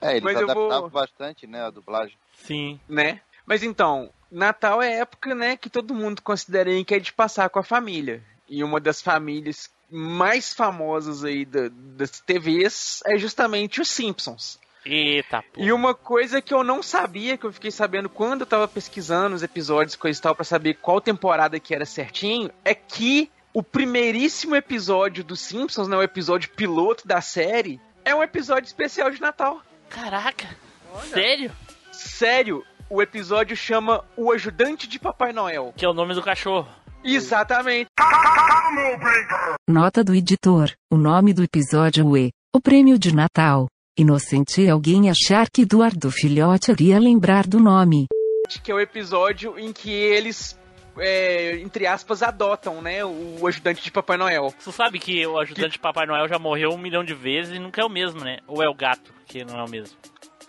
[0.00, 2.16] É, eles Mas eu vou- adaptavam bastante, né, a dublagem.
[2.34, 2.80] Sim.
[2.88, 3.20] né?
[3.46, 7.60] Mas então, Natal é época, né, que todo mundo considera que é de passar com
[7.60, 8.22] a família.
[8.48, 14.58] E uma das famílias mais famosas aí da- das TVs é justamente os Simpsons.
[14.84, 15.60] Eita, pô.
[15.60, 19.34] E uma coisa que eu não sabia, que eu fiquei sabendo quando eu tava pesquisando
[19.36, 23.62] os episódios, coisa e tal, pra saber qual temporada que era certinho, é que o
[23.62, 29.20] primeiríssimo episódio dos Simpsons, né, o episódio piloto da série, é um episódio especial de
[29.20, 29.60] Natal.
[29.90, 30.48] Caraca.
[31.12, 31.50] Sério?
[31.92, 35.74] Sério, o episódio chama O Ajudante de Papai Noel.
[35.76, 36.68] Que é o nome do cachorro.
[37.04, 37.88] Exatamente.
[39.68, 43.66] Nota do editor: o nome do episódio é O Prêmio de Natal.
[43.98, 48.06] Inocente é alguém achar que Eduardo Filhote iria lembrar do nome.
[48.62, 50.58] Que é o episódio em que eles,
[50.98, 54.54] é, entre aspas, adotam, né, o ajudante de Papai Noel.
[54.62, 57.58] Tu sabe que o ajudante de Papai Noel já morreu um milhão de vezes e
[57.58, 58.38] nunca é o mesmo, né?
[58.46, 59.96] Ou é o gato, que não é o mesmo.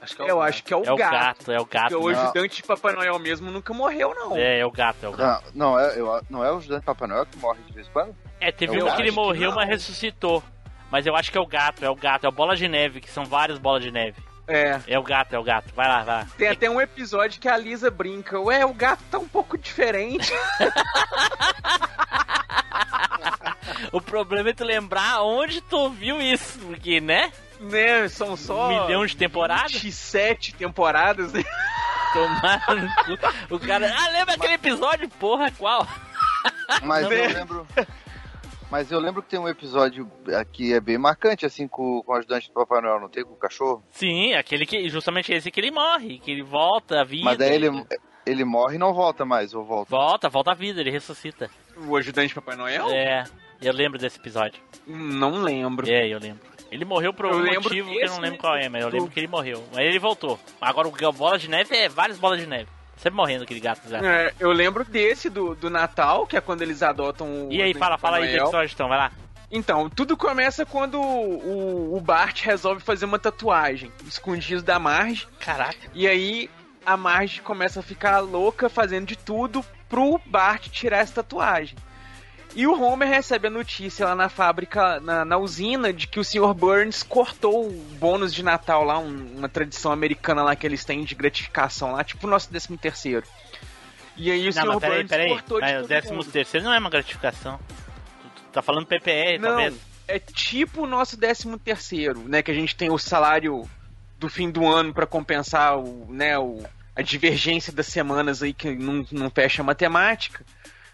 [0.02, 1.12] Acho que Eu acho que é o É o gato.
[1.12, 1.90] gato, é o gato.
[1.90, 2.22] Porque o Não.
[2.22, 4.36] ajudante de Papai Noel mesmo nunca morreu, não.
[4.38, 5.52] É, é o gato, é o gato.
[5.54, 7.92] Não, não é, eu, não é o ajudante Papai Noel que morre de vez em
[7.92, 8.16] quando?
[8.40, 9.58] É, teve Eu um que ele que morreu, não.
[9.58, 10.42] mas ressuscitou.
[10.90, 13.02] Mas eu acho que é o gato, é o gato, é o bola de neve,
[13.02, 14.16] que são várias bolas de neve.
[14.48, 14.80] É.
[14.88, 15.72] É o gato, é o gato.
[15.76, 16.28] Vai lá, vai lá.
[16.36, 18.40] Tem até um episódio que a Lisa brinca.
[18.40, 20.34] Ué, o gato tá um pouco diferente.
[23.92, 27.32] O problema é tu lembrar onde tu viu isso, porque, né?
[27.60, 28.08] Né?
[28.08, 28.70] São só.
[28.70, 29.72] Um milhão de temporadas?
[29.74, 31.34] 27 temporadas.
[31.34, 31.44] né?
[32.14, 33.18] Tomar no
[33.48, 33.56] cu.
[33.56, 33.94] O cara.
[33.96, 35.08] Ah, lembra aquele episódio?
[35.10, 35.88] Porra, qual?
[36.84, 37.34] Mas Não, eu né?
[37.40, 37.68] lembro.
[38.72, 40.10] Mas eu lembro que tem um episódio
[40.52, 43.24] que é bem marcante, assim, com, com o ajudante do Papai Noel, não tem?
[43.24, 43.84] Com o cachorro.
[43.90, 44.88] Sim, aquele que.
[44.90, 47.26] Justamente esse que ele morre, que ele volta à vida.
[47.26, 47.70] Mas daí ele,
[48.26, 49.90] ele morre e não volta mais, ou volta.
[49.90, 51.50] Volta, volta à vida, ele ressuscita.
[51.88, 52.90] O ajudante de Papai Noel?
[52.92, 53.24] É.
[53.62, 54.62] Eu lembro desse episódio.
[54.88, 55.90] Não lembro.
[55.90, 56.48] É, eu lembro.
[56.72, 59.20] Ele morreu por algum motivo que eu não lembro qual é, mas eu lembro que
[59.20, 59.64] ele morreu.
[59.74, 60.40] Mas ele voltou.
[60.62, 62.68] Agora o bola de neve é várias bolas de neve.
[62.98, 64.00] Sempre morrendo aquele gato já.
[64.00, 67.52] É, eu lembro desse do, do Natal, que é quando eles adotam o.
[67.52, 69.12] E aí, fala, fala aí episódio então, vai lá.
[69.52, 75.28] Então, tudo começa quando o, o Bart resolve fazer uma tatuagem escondido da Marge.
[75.40, 75.90] Caraca.
[75.94, 76.50] E aí
[76.86, 81.78] a Marge começa a ficar louca fazendo de tudo pro Bart tirar essa tatuagem.
[82.56, 86.24] E o Homer recebe a notícia lá na fábrica, na, na usina, de que o
[86.24, 86.54] Sr.
[86.54, 91.04] Burns cortou o bônus de Natal lá, um- uma tradição americana lá que eles têm
[91.04, 93.26] de gratificação lá, tipo o nosso 13 terceiro.
[94.18, 94.80] E aí o Não, Sr.
[94.80, 95.30] peraí, Burns peraí.
[95.30, 96.32] cortou de Mas o todo décimo mundo.
[96.32, 97.60] terceiro não é uma gratificação.
[98.22, 99.76] Tu, tu tá falando PPR, Não, talvez.
[100.08, 102.42] é tipo o nosso 13 terceiro, né?
[102.42, 103.70] Que a gente tem o salário
[104.18, 106.62] do fim do ano pra compensar o, né, o,
[106.94, 110.44] a divergência das semanas aí que não, não fecha a matemática.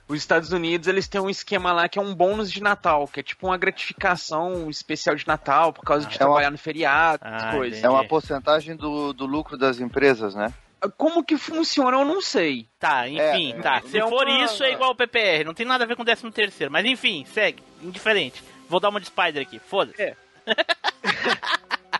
[0.08, 3.20] Os Estados Unidos, eles têm um esquema lá que é um bônus de Natal, que
[3.22, 7.24] é tipo uma gratificação especial de Natal por causa de É uma- trabalhar no feriado,
[7.26, 7.84] Ah, coisas.
[7.84, 10.54] É uma porcentagem do, do lucro das empresas, né?
[10.98, 12.68] Como que funciona, eu não sei.
[12.80, 13.82] Tá, enfim, É, tá.
[13.82, 15.44] Se é for uma- isso, é igual o PPR.
[15.44, 16.72] Não tem nada a ver com o décimo terceiro.
[16.72, 17.64] Mas enfim, segue.
[17.82, 18.44] Indiferente.
[18.70, 19.58] Vou dar uma de Spider aqui.
[19.58, 20.00] Foda-se.
[20.00, 20.16] É.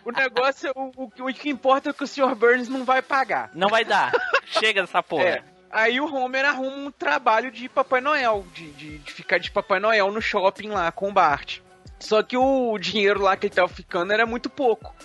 [0.04, 2.36] O negócio, o, o, o que importa é que o Sr.
[2.36, 3.50] Burns não vai pagar.
[3.52, 4.12] Não vai dar.
[4.46, 5.24] Chega dessa porra.
[5.24, 5.42] É.
[5.76, 9.78] Aí o Homer arruma um trabalho de Papai Noel, de, de, de ficar de Papai
[9.78, 11.58] Noel no shopping lá com o Bart.
[12.00, 14.96] Só que o dinheiro lá que ele tava ficando era muito pouco.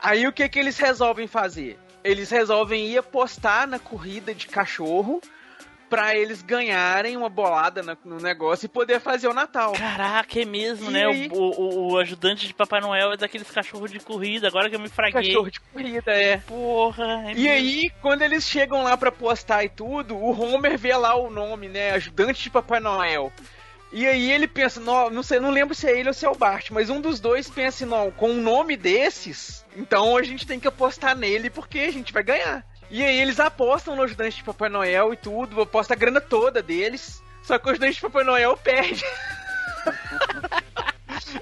[0.00, 1.76] Aí o que que eles resolvem fazer?
[2.04, 5.20] Eles resolvem ir apostar na corrida de cachorro
[5.88, 9.72] pra eles ganharem uma bolada no negócio e poder fazer o Natal.
[9.72, 11.06] Caraca, é mesmo, E né?
[11.06, 11.28] aí?
[11.32, 14.48] O, o, o ajudante de Papai Noel é daqueles cachorros de corrida.
[14.48, 15.28] Agora que eu me fraguei.
[15.28, 16.38] Cachorro de corrida, é.
[16.38, 17.24] Porra.
[17.28, 17.50] é E mesmo.
[17.50, 21.68] aí, quando eles chegam lá pra postar e tudo, o Homer vê lá o nome,
[21.68, 21.90] né?
[21.92, 23.32] Ajudante de Papai Noel.
[23.92, 26.28] E aí ele pensa, não, não sei, não lembro se é ele ou se é
[26.28, 30.44] o Bart, mas um dos dois pensa, não, com um nome desses, então a gente
[30.46, 32.66] tem que apostar nele porque a gente vai ganhar.
[32.90, 36.62] E aí eles apostam no ajudante de Papai Noel e tudo, aposta a grana toda
[36.62, 37.22] deles.
[37.42, 39.04] Só que o ajudante de Papai Noel perde.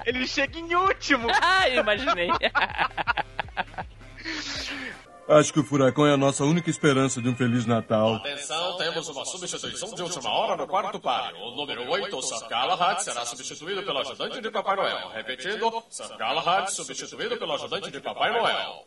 [0.07, 1.29] ele chega em último.
[1.41, 2.29] Ah, eu imaginei.
[5.27, 8.17] Acho que o furacão é a nossa única esperança de um Feliz Natal.
[8.17, 11.39] Atenção, temos uma substituição de última hora no quarto páreo.
[11.39, 15.09] O número 8, Sir Galahad, será substituído pelo ajudante de Papai Noel.
[15.15, 18.87] Repetindo, Sir Galahad substituído pelo ajudante de Papai Noel.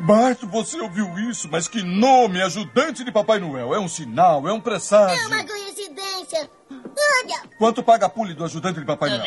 [0.00, 1.48] Bart, você ouviu isso?
[1.50, 3.74] Mas que nome, ajudante de Papai Noel.
[3.74, 5.22] É um sinal, é um presságio.
[5.22, 6.50] É uma coincidência.
[6.70, 9.24] Olha, Quanto paga a pule do ajudante de Papai Noel?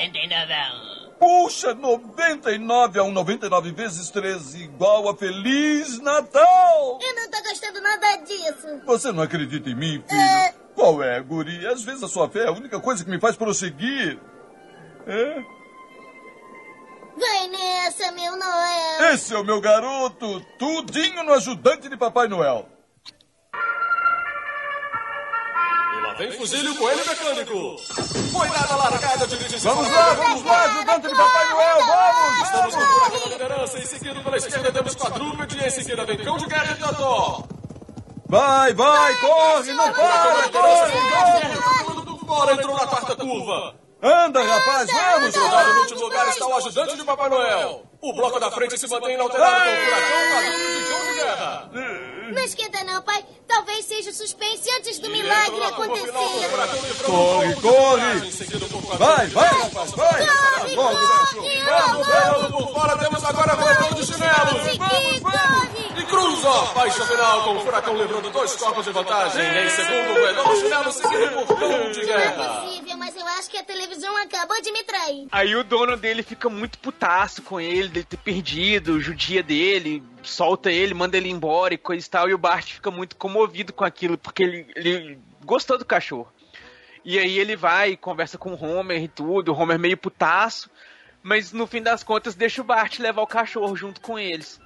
[1.19, 6.99] Puxa, 99 a um 99 vezes 13 igual a Feliz Natal!
[7.01, 8.81] eu não tô gostando nada disso.
[8.85, 10.53] Você não acredita em mim, filho?
[10.75, 11.65] Qual é, guri?
[11.65, 14.19] Às vezes a sua fé é a única coisa que me faz prosseguir.
[15.07, 15.43] É?
[17.19, 19.13] Vai nessa, meu Noel.
[19.13, 22.69] Esse é o meu garoto, tudinho no ajudante de Papai Noel.
[25.93, 27.77] E lá vem fuzilho coelho mecânico.
[28.31, 29.75] Foi dada a largada de direção.
[29.75, 32.41] Vamos lá, vamos lá, ajudante de Papai Noel, vamos!
[32.43, 33.79] Estamos com o na liderança.
[33.79, 35.65] Em seguida, pela esquerda, temos quadrúpede.
[35.65, 37.43] Em seguida, vem cão de guerra e totó.
[38.29, 42.25] Vai, vai, corre, não para, corre, corre!
[42.25, 43.86] Bora, entrou na quarta curva.
[44.01, 45.33] Anda, rapaz, vamos!
[45.33, 47.83] Soldado, no último lugar está o ajudante de Papai Noel.
[47.99, 51.69] O bloco da frente se mantém inalterado com o furacão, quadrúpede e cão de guerra.
[52.31, 53.25] Não esquenta não, pai.
[53.47, 56.11] Talvez seja o suspense antes do milagre acontecer.
[57.05, 58.97] Corre, corre!
[58.99, 60.27] Vai, vai, rapaz, vai!
[60.27, 64.77] Corre, corre, Vamos, vamos, por fora temos agora furacão de chinelos.
[64.77, 66.01] Vamos, corre.
[66.01, 69.41] E cruza a faixa final com o furacão levando dois corpos de vantagem.
[69.43, 72.61] Em segundo, o melhor chinelo seguido por cão de Não é guerra.
[72.61, 75.27] possível, mas eu acho que a televisão acabou de me trair.
[75.31, 80.71] Aí o dono dele fica muito putaço com ele, dele ter perdido, judia dele, solta
[80.71, 82.29] ele, manda ele embora e coisa e tal.
[82.29, 86.31] E o Bart fica muito comovido com aquilo, porque ele, ele gostou do cachorro.
[87.03, 90.69] E aí ele vai e conversa com o Homer e tudo, o Homer meio putaço,
[91.23, 94.59] mas no fim das contas deixa o Bart levar o cachorro junto com eles.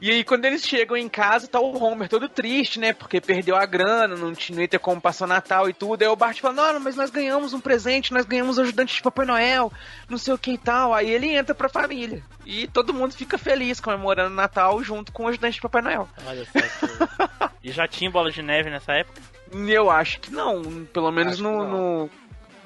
[0.00, 2.92] E aí, quando eles chegam em casa, tá o Homer todo triste, né?
[2.92, 6.02] Porque perdeu a grana, não tinha ter como passar o Natal e tudo.
[6.02, 9.24] Aí o Bart fala: Não, mas nós ganhamos um presente, nós ganhamos ajudante de Papai
[9.24, 9.72] Noel,
[10.08, 10.92] não sei o que e tal.
[10.92, 12.20] Aí ele entra pra família.
[12.44, 16.08] E todo mundo fica feliz comemorando o Natal junto com o ajudante de Papai Noel.
[16.26, 16.50] Olha só.
[16.60, 19.22] que- E já tinha bola de neve nessa época?
[19.68, 22.10] Eu acho que não, pelo menos Acho no, no-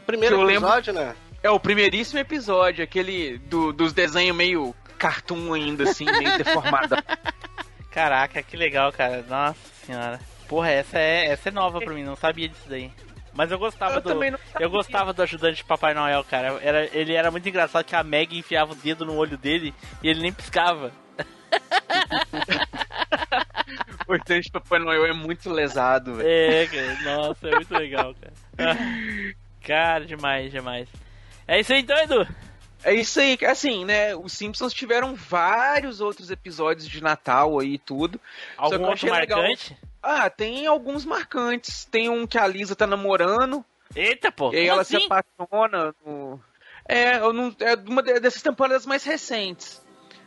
[0.07, 1.15] Primeiro eu lembro- episódio, né?
[1.42, 6.96] É o primeiríssimo episódio, aquele do- dos desenhos meio cartoon ainda, assim, meio deformado.
[7.90, 9.25] Caraca, que legal, cara.
[9.29, 10.20] Nossa senhora.
[10.49, 12.90] Porra, essa é, essa é nova pra mim, não sabia disso daí.
[13.33, 14.09] Mas eu gostava Eu do.
[14.09, 16.59] também não Eu gostava do ajudante de Papai Noel, cara.
[16.62, 20.09] Era, ele era muito engraçado que a Meg enfiava o dedo no olho dele e
[20.09, 20.90] ele nem piscava.
[24.09, 26.29] O ajudante de Papai Noel é muito lesado, velho.
[26.29, 27.03] É, cara.
[27.03, 28.33] Nossa, é muito legal, cara.
[28.59, 30.88] Ah, Cara, demais, demais.
[31.49, 32.27] É isso aí então, Edu.
[32.85, 34.15] É isso aí, assim, né?
[34.15, 38.21] Os Simpsons tiveram vários outros episódios de Natal aí e tudo.
[38.57, 39.77] Algum outro achei legal- marcante?
[40.03, 41.85] Ah, tem alguns marcantes.
[41.85, 43.65] Tem um que a Lisa tá namorando.
[43.95, 44.53] Eita, pô.
[44.53, 45.01] E ela assim?
[45.01, 46.41] se apaixona no.
[46.89, 49.85] É, eu não, é uma de- dessas temporadas mais recentes.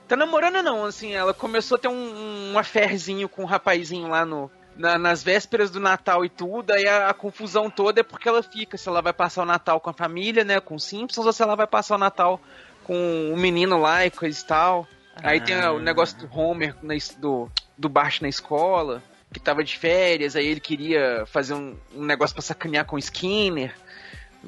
[0.08, 4.26] Tá namorando não, assim, ela começou a ter um, um affairzinho com um rapazinho lá
[4.26, 4.52] no.
[4.80, 8.42] Na- nas vésperas do Natal e tudo, aí a, a confusão toda é porque ela
[8.42, 11.34] fica, se ela vai passar o Natal com a família, né, com os Simpsons, ou
[11.34, 12.40] se ela vai passar o Natal
[12.86, 14.88] com o menino lá e coisa e tal.
[15.22, 15.74] Aí tem Ah.
[15.74, 20.48] o negócio do Homer, na do, do Bart na escola, que tava de férias, aí
[20.48, 23.76] ele queria fazer um, um negócio pra sacanear com o Skinner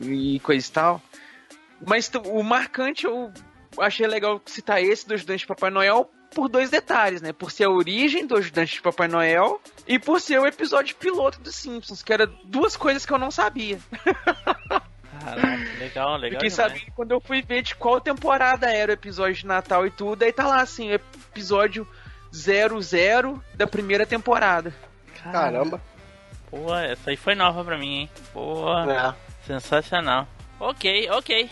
[0.01, 1.01] e coisa e tal.
[1.85, 3.31] Mas o marcante eu
[3.77, 7.31] achei legal citar esse do ajudante de Papai Noel por dois detalhes, né?
[7.33, 11.39] Por ser a origem do ajudante de Papai Noel e por ser o episódio piloto
[11.41, 13.79] dos Simpsons, que era duas coisas que eu não sabia.
[15.23, 16.39] Caraca, legal, legal.
[16.41, 16.53] Fiquei demais.
[16.53, 20.23] sabendo quando eu fui ver de qual temporada era o episódio de Natal e tudo,
[20.23, 21.87] aí tá lá assim, episódio
[22.33, 24.73] 00 da primeira temporada.
[25.23, 25.81] Caramba.
[26.49, 28.09] Pô, essa aí foi nova pra mim, hein?
[28.33, 29.13] Pô, É.
[29.45, 30.27] sensacional.
[30.59, 31.49] Ok, ok.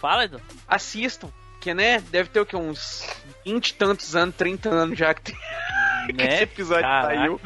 [0.00, 0.40] Fala, Edu.
[0.66, 1.28] Assistam,
[1.60, 3.06] que né, deve ter o que, uns
[3.44, 5.34] 20 e tantos anos, 30 anos já que, tem...
[6.06, 6.26] que Né?
[6.34, 7.14] esse episódio Caraca.
[7.16, 7.40] saiu.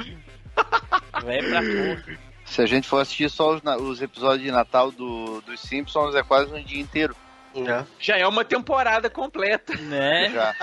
[1.22, 2.18] Vai pra porra.
[2.44, 6.22] Se a gente for assistir só os, os episódios de Natal do, dos Simpsons, é
[6.22, 7.16] quase um dia inteiro.
[7.56, 7.84] É.
[7.98, 9.74] Já é uma temporada completa.
[9.76, 10.30] Né?
[10.30, 10.54] Já.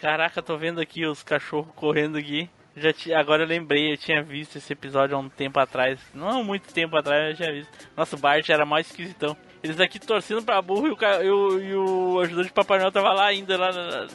[0.00, 2.48] Caraca, tô vendo aqui os cachorros correndo aqui.
[2.76, 6.00] Já ti- agora eu lembrei, eu tinha visto esse episódio há um tempo atrás.
[6.14, 7.70] Não há muito tempo atrás eu tinha visto.
[7.96, 9.36] Nossa, o Bart era mais esquisitão.
[9.62, 12.92] Eles aqui torcendo pra burro e o, e o, e o ajudante de Papai Noel
[12.92, 14.06] tava lá ainda, lá, lá,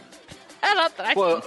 [0.61, 1.13] é lá atrás.
[1.13, 1.41] Pô, eu,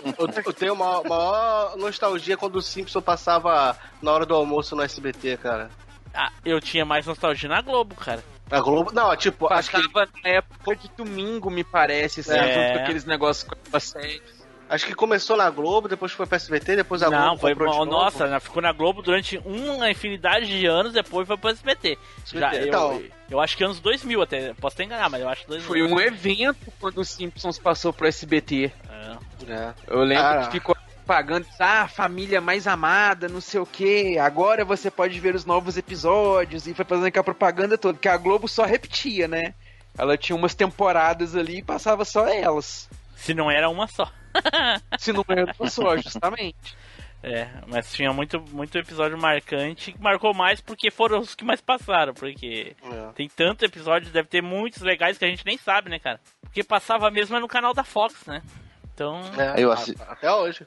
[0.47, 5.37] eu tenho maior, maior nostalgia quando o Simpson passava na hora do almoço no SBT,
[5.39, 5.69] cara.
[6.15, 8.23] Ah, eu tinha mais nostalgia na Globo, cara.
[8.51, 8.93] A Globo.
[8.93, 9.89] Não, tipo, acho que.
[9.89, 12.55] Passava na época de domingo, me parece, assim, É.
[12.55, 14.23] junto com aqueles negócios com a série.
[14.69, 17.73] Acho que começou na Globo, depois foi pra SBT, depois a Não, Globo foi comprou
[17.73, 17.85] de bom.
[17.87, 21.97] Nossa, né, ficou na Globo durante uma infinidade de anos, depois foi pro SBT.
[22.27, 25.47] Já, eu, Então- eu acho que anos 2000 até, posso até enganar, mas eu acho
[25.49, 25.67] 2000.
[25.67, 28.71] Foi um evento quando os Simpsons passou pro SBT.
[28.91, 29.53] É.
[29.53, 29.75] É.
[29.87, 30.47] Eu lembro Ah.
[30.47, 30.77] que ficou
[31.07, 34.19] pagando, ah, família mais amada, não sei o que.
[34.19, 38.17] Agora você pode ver os novos episódios e foi fazendo aquela propaganda toda, que a
[38.19, 39.55] Globo só repetia, né?
[39.97, 42.87] Ela tinha umas temporadas ali e passava só elas.
[43.17, 44.13] Se não era uma só.
[44.99, 45.25] Se não
[45.59, 46.77] uma só, justamente.
[47.21, 51.61] É, mas tinha muito, muito episódio marcante que marcou mais porque foram os que mais
[51.61, 53.13] passaram, porque É.
[53.17, 56.21] tem tanto episódio, deve ter muitos legais que a gente nem sabe, né, cara?
[56.43, 58.41] Porque passava mesmo no canal da Fox, né?
[58.95, 59.21] Então.
[59.37, 60.65] É, Eu assi- Até hoje.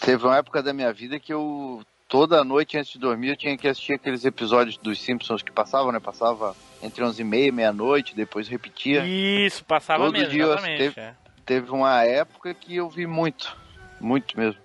[0.00, 3.56] Teve uma época da minha vida que eu, toda noite antes de dormir, eu tinha
[3.58, 6.00] que assistir aqueles episódios dos Simpsons que passavam, né?
[6.00, 9.04] Passava entre 11 e meia e meia-noite, depois repetia.
[9.04, 10.78] Isso, passava Todo mesmo, dia eu exatamente.
[10.78, 11.14] teve- é.
[11.44, 13.56] Teve uma época que eu vi muito.
[14.00, 14.60] Muito mesmo.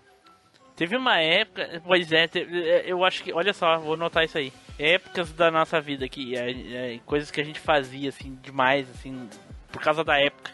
[0.76, 4.54] Teve uma época, pois é, é, eu acho que, olha só, vou notar isso aí.
[4.78, 6.52] Épocas da nossa vida que é,
[6.96, 9.28] é, coisas que a gente fazia assim demais, assim,
[9.72, 10.52] por causa da época.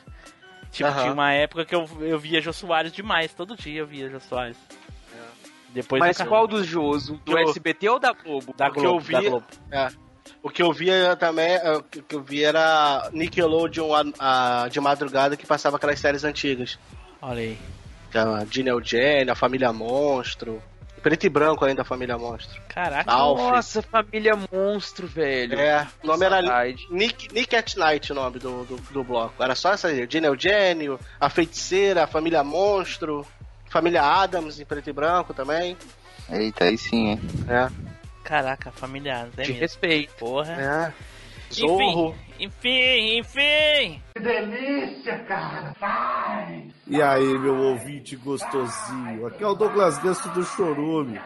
[0.72, 1.02] Tipo, Aham.
[1.02, 4.20] tinha uma época que eu, eu via Jô Soares demais, todo dia eu via Jô
[4.22, 4.58] Soares.
[5.70, 7.20] Depois Mas qual dos Joso?
[7.26, 8.54] Do Eu- SBT ou da Globo?
[8.56, 9.46] da Globo, eu vi- da Globo.
[9.72, 9.90] É.
[10.42, 14.80] O que eu via também, é, o que eu vi era Nickelodeon a, a- de
[14.80, 16.78] madrugada que passava aquelas séries antigas.
[17.22, 17.58] Olha aí.
[18.14, 20.62] A Dina Eugênio, a Família Monstro.
[21.02, 22.62] Preto e branco ainda, a Família Monstro.
[22.70, 23.12] Caraca.
[23.12, 23.42] Alf.
[23.42, 25.60] Nossa, família monstro, velho.
[25.60, 26.42] É, o nome era.
[26.90, 29.44] Nick, Nick at Night, o nome do, do, do bloco.
[29.44, 30.08] Era só essa aí.
[30.08, 33.28] Dina Eugênio, a Feiticeira, a Família Monstro,
[33.70, 35.76] Família Adams em preto e branco também.
[36.32, 37.22] Eita, aí sim, hein?
[37.50, 37.70] É.
[38.24, 39.60] Caraca, familiar, é De mesmo.
[39.60, 40.14] respeito.
[40.16, 40.54] Porra.
[40.54, 40.94] É.
[41.54, 42.16] Zorro.
[42.40, 44.02] Enfim, enfim, enfim.
[46.88, 51.20] E aí, meu ouvinte gostosinho, aqui é o Douglas Ganso do Chorume.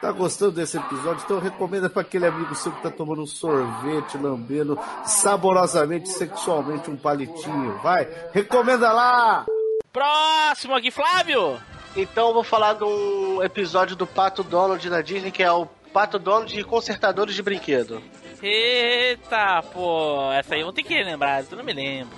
[0.00, 1.22] Tá gostando desse episódio?
[1.24, 6.96] Então recomenda pra aquele amigo seu que tá tomando um sorvete, lambendo saborosamente, sexualmente um
[6.96, 7.78] palitinho.
[7.82, 9.44] Vai, recomenda lá!
[9.92, 11.58] Próximo aqui, Flávio.
[11.96, 15.66] Então eu vou falar de um episódio do Pato Donald da Disney, que é o
[15.92, 18.02] Pato Donald de Consertadores de Brinquedo.
[18.42, 22.16] Eita, pô, essa aí eu vou ter que lembrar, eu não me lembro.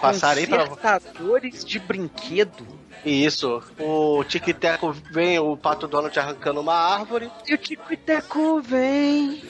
[0.00, 0.66] Passar aí pra...
[0.66, 2.66] Consertadores de brinquedo.
[3.04, 3.62] Isso.
[3.78, 7.30] O Tic-Teco vem, o Pato Donald arrancando uma árvore.
[7.46, 9.42] E o Tic-Teco vem.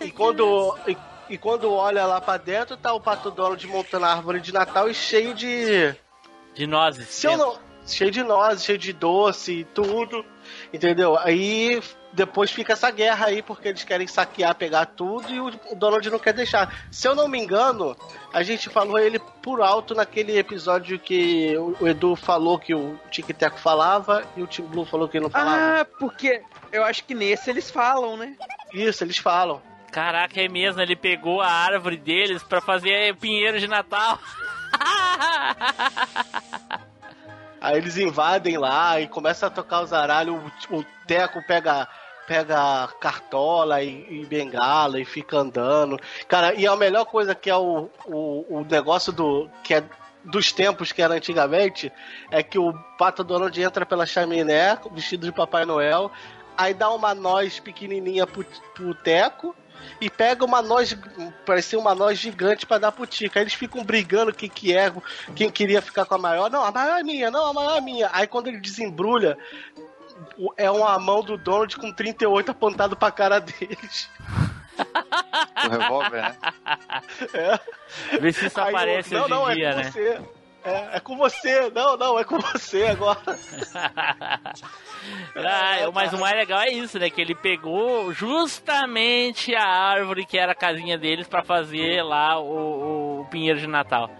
[0.00, 0.96] E quando, e,
[1.30, 4.88] e quando olha lá pra dentro, tá o Pato Donald montando a árvore de Natal
[4.88, 5.94] e cheio de.
[6.54, 7.08] De nozes.
[7.08, 10.24] Se eu não, cheio de nozes, cheio de doce e tudo.
[10.72, 11.16] Entendeu?
[11.18, 11.80] Aí
[12.12, 16.18] depois fica essa guerra aí, porque eles querem saquear, pegar tudo e o Donald não
[16.18, 16.86] quer deixar.
[16.90, 17.94] Se eu não me engano,
[18.32, 23.26] a gente falou ele por alto naquele episódio que o Edu falou que o Tic
[23.28, 25.80] Teco falava e o Tim Blue falou que ele não falava.
[25.80, 26.42] Ah, porque
[26.72, 28.34] eu acho que nesse eles falam, né?
[28.72, 29.60] Isso, eles falam.
[29.92, 34.18] Caraca, é mesmo, ele pegou a árvore deles pra fazer pinheiro de Natal.
[37.66, 40.36] Aí eles invadem lá e começam a tocar os aralhos.
[40.70, 41.88] O, o Teco pega
[42.24, 45.98] pega cartola e, e, bengala e fica andando.
[46.28, 49.50] Cara, e a melhor coisa que é o, o, o negócio do.
[49.64, 49.84] que é
[50.22, 51.92] dos tempos que era antigamente,
[52.30, 56.10] é que o Pato Donald entra pela chaminé, vestido de Papai Noel,
[56.56, 59.56] aí dá uma noz pequenininha pro, pro Teco,
[60.00, 60.96] e pega uma noz,
[61.44, 63.38] parecia uma noz gigante para dar pro Tico.
[63.38, 64.92] Aí eles ficam brigando quem que é,
[65.34, 66.50] quem queria ficar com a maior.
[66.50, 68.10] Não, a maior é minha, não, a maior é minha.
[68.12, 69.36] Aí quando ele desembrulha,
[70.56, 74.08] é uma mão do Donald com 38 apontado pra cara deles.
[75.64, 76.36] O revólver, né?
[77.32, 78.18] É.
[78.20, 79.82] Vê se isso Aí aparece eu- hoje não, não, em dia, é né?
[79.90, 80.20] Você.
[80.66, 83.20] É, é com você, não, não, é com você agora.
[85.36, 87.08] Ah, mas o mais legal é isso, né?
[87.08, 93.20] Que ele pegou justamente a árvore que era a casinha deles pra fazer lá o,
[93.20, 94.10] o pinheiro de Natal.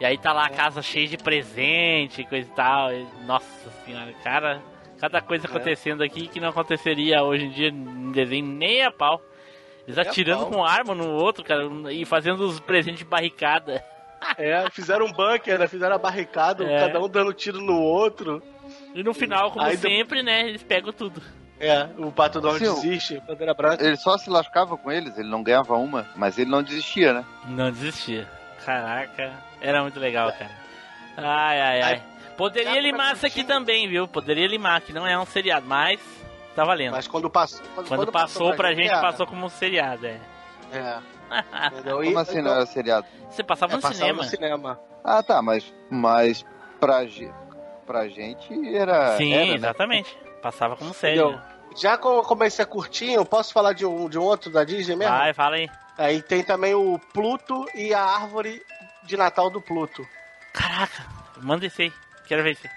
[0.00, 2.90] E aí tá lá a casa cheia de presente, coisa e tal.
[2.90, 4.62] E, nossa senhora, cara,
[4.98, 9.20] cada coisa acontecendo aqui que não aconteceria hoje em dia em desenho nem a pau.
[9.86, 10.52] Eles atirando pau.
[10.52, 13.84] com arma no outro, cara, e fazendo os presentes de barricada.
[14.38, 15.66] É, fizeram um bunker, né?
[15.66, 16.80] Fizeram a barricada, É.
[16.86, 18.42] cada um dando tiro no outro.
[18.94, 21.22] E no final, como Aí de- sempre, né, eles pegam tudo.
[21.58, 23.84] É, o Pato Donald Sim, o- desiste, bandeira branca.
[23.84, 27.24] Ele só se lascava com eles, ele não ganhava uma, mas ele não desistia, né?
[27.48, 28.26] Não desistia.
[28.64, 30.50] Caraca, era muito legal, cara.
[31.16, 32.02] Ai, ai, ai.
[32.36, 34.08] Poderia limar isso aqui também, viu?
[34.08, 36.00] Poderia limar, que não é um seriado, mas
[36.56, 36.92] tá valendo.
[36.92, 37.60] Mas quando passou.
[37.86, 39.00] Quando, passou pra gente, era.
[39.00, 40.18] passou como um seriado, é.
[40.72, 40.96] É.
[41.72, 42.02] Entendeu?
[42.02, 43.06] Como assim não era seriado?
[43.28, 44.22] Você passava É, no passava cinema.
[44.22, 44.80] no cinema.
[45.04, 46.44] Ah, tá, mas, mas
[46.78, 47.00] pra,
[47.86, 49.16] pra gente era.
[49.16, 49.54] Sim, era, né?
[49.54, 50.16] exatamente.
[50.42, 51.20] Passava como série.
[51.76, 54.96] Já como eu comecei a curtinho, posso falar de um, de um outro da Disney
[54.96, 55.14] mesmo?
[55.14, 55.68] Vai, fala aí.
[55.96, 58.60] Aí tem também o Pluto e a árvore
[59.04, 60.04] de Natal do Pluto.
[60.52, 61.04] Caraca,
[61.36, 61.92] manda esse aí.
[62.26, 62.68] Quero ver esse.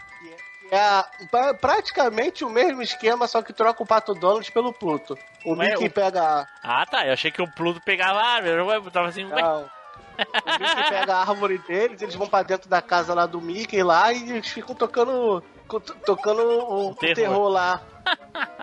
[0.74, 5.18] É pra- praticamente o mesmo esquema, só que troca o Pato Donald pelo Pluto.
[5.46, 6.48] O Mas Mickey o- pega.
[6.64, 7.06] Ah, tá.
[7.06, 8.56] Eu achei que o Pluto pegava a árvore.
[8.86, 9.24] Eu tava assim.
[9.26, 9.62] Não.
[9.64, 13.84] O Mickey pega a árvore deles, eles vão pra dentro da casa lá do Mickey
[13.84, 15.44] lá e eles ficam tocando.
[16.06, 17.16] tocando o, o terror.
[17.16, 17.48] terror.
[17.50, 17.82] lá.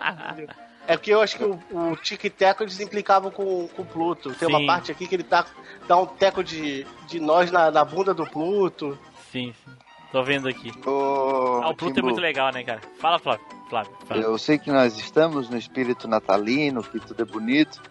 [0.87, 4.33] É porque eu acho que o, o Tic Teco eles implicavam com, com o Pluto.
[4.33, 4.55] Tem Sim.
[4.55, 5.45] uma parte aqui que ele tá,
[5.87, 8.97] dá um teco de, de nós na, na bunda do Pluto.
[9.31, 9.71] Sim, sim.
[10.11, 10.71] Tô vendo aqui.
[10.85, 12.81] Ô, Ah, o Pluto é muito legal, né, cara?
[12.99, 13.45] Fala, Flávio.
[13.69, 14.21] Flávio, fala.
[14.21, 17.81] Eu sei que nós estamos no espírito natalino, que tudo é bonito,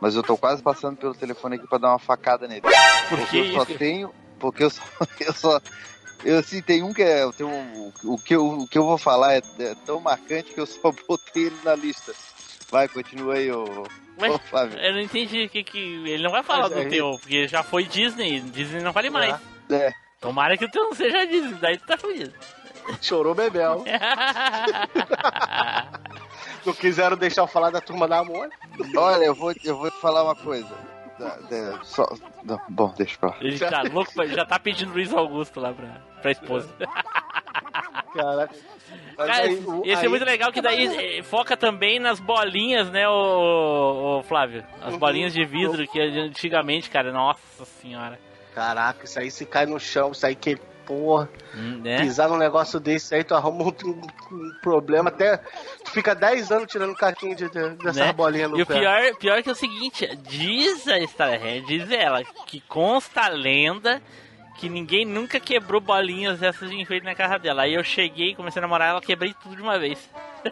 [0.00, 2.60] mas eu tô quase passando pelo telefone aqui pra dar uma facada nele.
[3.08, 4.14] Por porque que eu só tenho.
[4.38, 4.82] Porque eu só.
[5.20, 5.60] Eu só.
[6.22, 7.22] Eu assim, tem um que é.
[7.22, 10.52] eu tenho um- o, que eu, o que eu vou falar é, é tão marcante
[10.52, 12.12] que eu só botei ele na lista.
[12.70, 13.64] Vai, continua aí, ô,
[14.20, 14.78] Ué, ô Flávio.
[14.78, 17.62] eu não entendi que, que ele não vai falar Mas do aí- teu, porque já
[17.62, 19.34] foi Disney, Disney não vale mais.
[19.70, 19.92] É.
[20.20, 22.32] Tomara que o teu não seja Disney, daí tu tá fudido.
[23.00, 23.84] Chorou Bebel.
[26.66, 28.50] Não quiseram deixar eu falar da turma da Amor.
[28.96, 30.68] Olha, eu vou, eu vou te falar uma coisa.
[31.18, 32.06] Da- da- só,
[32.42, 33.36] não, bom, deixa pra lá.
[33.40, 35.88] Ele tá louco, pra- já tá pedindo Luiz Augusto lá pra,
[36.20, 36.68] pra esposa.
[38.14, 38.54] Caraca.
[39.16, 42.18] Cara, aí, esse, o- esse é aí- muito legal que daí eh, foca também nas
[42.20, 44.64] bolinhas, né, o, o Flávio?
[44.82, 44.98] As Uhum.
[44.98, 48.18] bolinhas de vidro que antigamente, cara, nossa senhora.
[48.54, 50.58] Caraca, isso aí se cai no chão, isso aí que.
[50.86, 52.00] Porra, Hum, né?
[52.00, 54.00] pisar num negócio desse aí, tu arruma um, um-
[54.34, 55.08] um problema.
[55.08, 55.36] Até.
[55.84, 58.12] Tu fica 10 anos tirando caquinho de, de, dessas né?
[58.12, 58.80] bolinhas no E o pé.
[58.80, 64.02] pior, pior que é o seguinte, diz a história, diz ela, que consta a lenda
[64.58, 67.62] que ninguém nunca quebrou bolinhas dessas de enfeite na casa dela.
[67.62, 70.10] Aí eu cheguei, comecei a namorar ela, quebrei tudo de uma vez.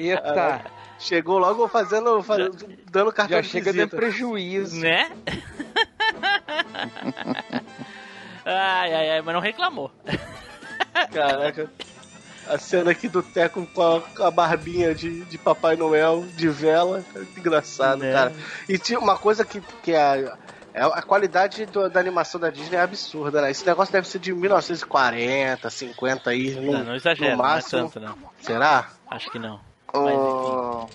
[0.00, 0.64] Eita,
[0.98, 2.22] Chegou logo fazendo.
[2.22, 2.48] faz-
[2.90, 3.86] dando cartão já de chega visita.
[3.90, 4.80] dando prejuízo.
[4.80, 5.10] Né?
[8.44, 9.90] Ai, ai, ai, mas não reclamou.
[11.12, 11.70] Caraca.
[12.48, 17.04] A cena aqui do Teco com a, a barbinha de, de Papai Noel, de vela.
[17.36, 18.12] Engraçado, Né?
[18.12, 18.32] cara.
[18.68, 20.32] E tinha uma coisa que, que é,
[20.72, 23.50] É, a qualidade do- da animação da Disney é absurda, né?
[23.50, 26.50] Esse negócio deve ser de 1940, 50 aí.
[26.54, 27.80] No, Não, não exagera, no máximo.
[27.82, 28.16] não é tanto, não.
[28.40, 28.88] Será?
[29.10, 29.60] Acho que não.
[29.92, 30.88] Ô,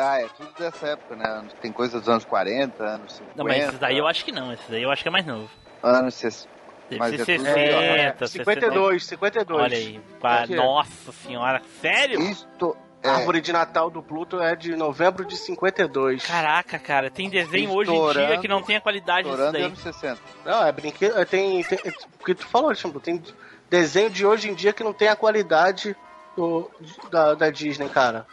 [0.00, 1.44] Ah, é tudo dessa época, né?
[1.60, 3.34] Tem coisa dos anos 40, anos 50.
[3.36, 4.52] Não, mas esse daí eu acho que não.
[4.52, 5.48] Esse daí eu acho que é mais novo.
[5.82, 6.48] Anos 60.
[6.88, 9.62] Deve Mas ser é tudo 60, 52, 52.
[9.62, 10.00] Olha aí.
[10.20, 12.20] pá, É Nossa senhora, sério?
[12.20, 16.26] Isto A árvore de Natal do Pluto é de novembro de 52.
[16.26, 19.62] Caraca, cara, tem desenho hoje em dia que não tem a qualidade disso daí.
[19.62, 20.18] anos 60.
[20.44, 21.16] Não, é brinquedo.
[21.18, 21.78] é, Tem, tem.
[21.84, 21.90] é,
[22.20, 22.98] O que tu falou, Alexandre?
[23.00, 23.22] Tem
[23.70, 25.96] desenho de hoje em dia que não tem a qualidade
[26.36, 26.68] do-
[27.10, 28.26] da, da Disney, cara.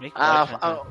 [0.00, 0.82] É A, né, a,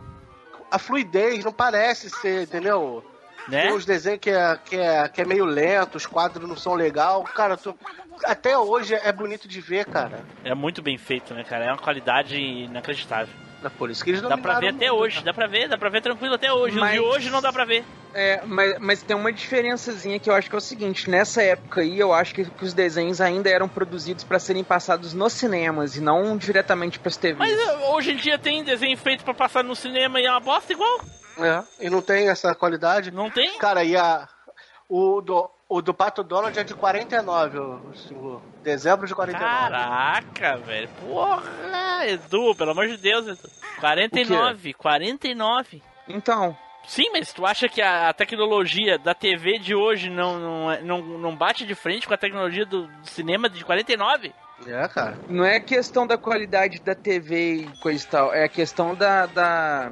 [0.71, 3.03] a fluidez não parece ser, entendeu?
[3.47, 3.63] Né?
[3.63, 6.73] Tem uns desenhos que é, que, é, que é meio lento, os quadros não são
[6.73, 7.23] legal.
[7.23, 7.77] Cara, tu-
[8.25, 10.25] até hoje é bonito de ver, cara.
[10.43, 11.65] É muito bem feito, né, cara?
[11.65, 13.33] É uma qualidade inacreditável.
[13.69, 15.89] Por isso que eles Dá pra ver até mundo, hoje, dá pra ver, dá pra
[15.89, 16.77] ver tranquilo até hoje.
[16.77, 17.83] Mas- de hoje não dá pra ver.
[18.13, 21.81] É, mas, mas tem uma diferençazinha que eu acho que é o seguinte: nessa época
[21.81, 25.95] aí, eu acho que, que os desenhos ainda eram produzidos para serem passados nos cinemas
[25.95, 27.37] e não diretamente pras TVs.
[27.37, 30.39] Mas é, hoje em dia tem desenho feito pra passar no cinema e é uma
[30.39, 30.99] bosta igual.
[31.39, 33.11] É, e não tem essa qualidade.
[33.11, 33.57] Não tem?
[33.59, 34.27] Cara, e a.
[34.89, 39.45] O do, o do Pato Donald é de 49, o, dezembro de 49.
[39.45, 40.89] Caraca, velho.
[41.01, 43.49] Porra, Edu, pelo amor de Deus, Edu.
[43.79, 45.81] 49, 49.
[46.07, 46.57] Então.
[46.87, 50.81] Sim, mas tu acha que a, a tecnologia da TV de hoje não, não, é-
[50.81, 54.33] não, não bate de frente com a tecnologia do, do cinema de 49?
[54.65, 55.17] É, cara.
[55.27, 59.25] Não é questão da qualidade da TV e coisa e tal, é a questão da,
[59.25, 59.91] da,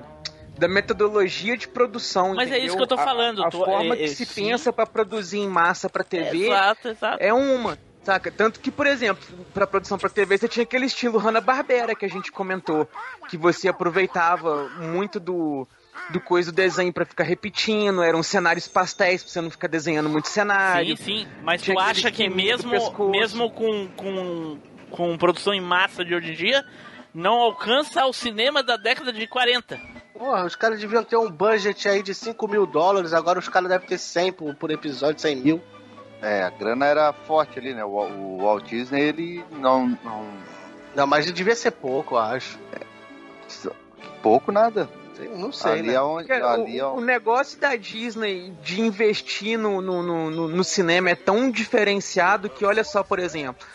[0.58, 2.34] da metodologia de produção.
[2.36, 2.66] Mas é entendeu?
[2.68, 4.46] isso que eu tô A- falando, A, tu- forma é- que é- se sim.
[4.50, 7.18] pensa pra produzir em massa pra TV Exato, exato.
[7.24, 7.78] é uma.
[8.04, 8.32] Saca?
[8.32, 12.08] Tanto que, por exemplo, pra produção pra TV, você tinha aquele estilo Hanna-Barbera que a
[12.08, 12.88] gente comentou,
[13.28, 15.68] que você aproveitava muito do,
[16.12, 20.08] do coisa do desenho pra ficar repetindo, eram cenários pastéis pra você não ficar desenhando
[20.08, 20.96] muito cenário.
[20.98, 21.28] Sim, sim.
[21.42, 22.70] Mas Tinha tu acha que mesmo,
[23.10, 24.60] mesmo com, com,
[24.92, 26.64] com produção em massa de hoje em dia,
[27.12, 29.80] não alcança o cinema da década de 40?
[30.18, 33.70] Porra, os caras deviam ter um budget aí de 5 mil dólares, agora os caras
[33.70, 35.62] devem ter 100 por, por episódio, 100 mil.
[36.22, 37.84] É, a grana era forte ali, né?
[37.84, 40.26] O, o Walt Disney, ele não, não.
[40.96, 42.58] Não, mas devia ser pouco, eu acho.
[44.22, 44.90] Pouco nada.
[45.38, 45.94] Não sei, ali né?
[45.94, 50.48] É onde, ali é o, o negócio da Disney de investir no, no, no, no-
[50.50, 53.66] no cinema é tão diferenciado que, olha só, por exemplo,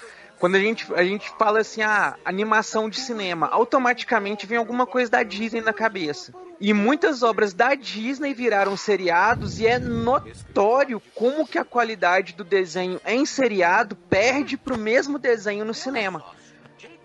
[0.41, 5.11] quando a gente, a gente fala assim, ah, animação de cinema, automaticamente vem alguma coisa
[5.11, 6.33] da Disney na cabeça.
[6.59, 12.43] E muitas obras da Disney viraram seriados e é notório como que a qualidade do
[12.43, 16.25] desenho em seriado perde pro mesmo desenho no cinema.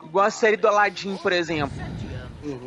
[0.04, 1.78] Igual a série do Aladdin, por exemplo.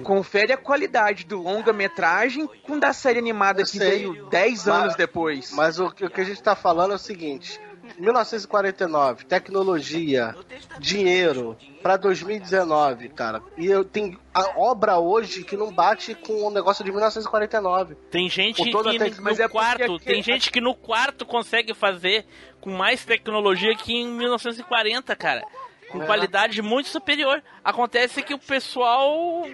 [0.03, 3.91] Confere a qualidade do longa-metragem com da série animada que sei.
[3.91, 5.53] veio 10 Mas- anos depois.
[5.53, 7.61] Mas o, que- o que a gente tá falando é o seguinte:
[7.99, 10.35] 1949, tecnologia,
[10.79, 13.43] dinheiro, pra 2019, cara.
[13.57, 17.95] E eu tenho a obra hoje que não bate com o negócio de 1949.
[18.11, 21.75] Tem gente que tec- no mas é quarto, aqui- tem gente que no quarto consegue
[21.75, 22.25] fazer
[22.61, 25.43] com mais tecnologia que em 1940, cara.
[25.91, 26.07] Com É.
[26.07, 27.43] qualidade muito superior.
[27.65, 29.47] Acontece que o pessoal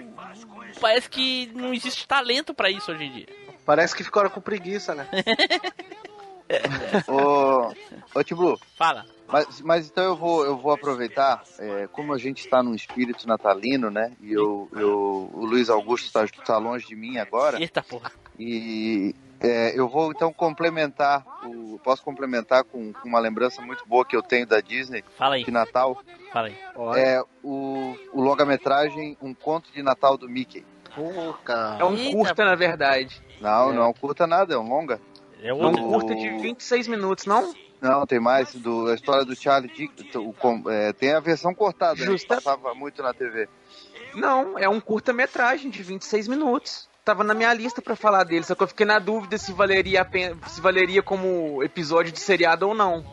[0.80, 3.26] parece que não existe talento pra isso hoje em dia.
[3.64, 5.06] Parece que ficaram com preguiça, né?
[7.08, 7.72] Ô,
[8.18, 9.04] ô Tiblu, Fala.
[9.28, 13.26] mas, mas então eu vou, eu vou aproveitar, é, como a gente está num espírito
[13.26, 14.12] natalino, né?
[14.20, 17.60] E eu, eu, o Luiz Augusto está tá longe de mim agora.
[17.60, 18.12] Eita porra.
[18.38, 24.04] E é, eu vou então complementar, o, posso complementar com, com uma lembrança muito boa
[24.04, 25.44] que eu tenho da Disney Fala aí.
[25.44, 26.02] de Natal.
[26.32, 26.56] Fala aí.
[26.96, 30.64] É o, o longa-metragem Um Conto de Natal do Mickey.
[30.94, 31.80] Pô, cara.
[31.80, 33.20] É um curta, na verdade.
[33.40, 33.72] Não, É.
[33.72, 35.00] não curta nada, é um longa.
[35.44, 37.54] É É um curta de 26 minutos, não?
[37.80, 40.16] Não, tem mais do, a história do Charlie Dick.
[40.16, 43.46] o é, tem a versão cortada, né, que Justa- passava muito na TV.
[44.14, 46.88] Não, é um curta-metragem de 26 minutos.
[47.04, 50.02] Tava na minha lista pra falar dele, só que eu fiquei na dúvida se valeria,
[50.02, 53.04] pena- se valeria como episódio de seriado ou não.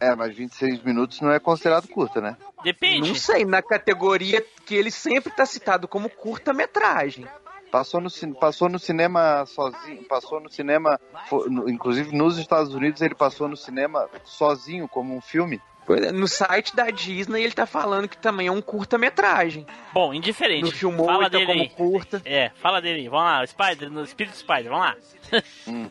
[0.00, 2.36] É, mas 26 minutos não é considerado curta, né?
[2.64, 3.08] Depende.
[3.10, 7.26] Não sei, na categoria que ele sempre tá citado como curta-metragem.
[7.70, 10.98] Passou no, passou no cinema sozinho, passou no cinema,
[11.68, 15.60] inclusive nos Estados Unidos ele passou no cinema sozinho como um filme.
[15.88, 19.66] É, No site da Disney ele tá falando que também é um curta-metragem.
[19.92, 20.62] Bom, indiferente.
[20.64, 21.68] No filmou, fala tá dele como aí.
[21.70, 22.22] curta.
[22.24, 23.08] É, fala dele aí.
[23.08, 24.96] Vamos lá, o Spider, no Espírito Spider, vamos lá.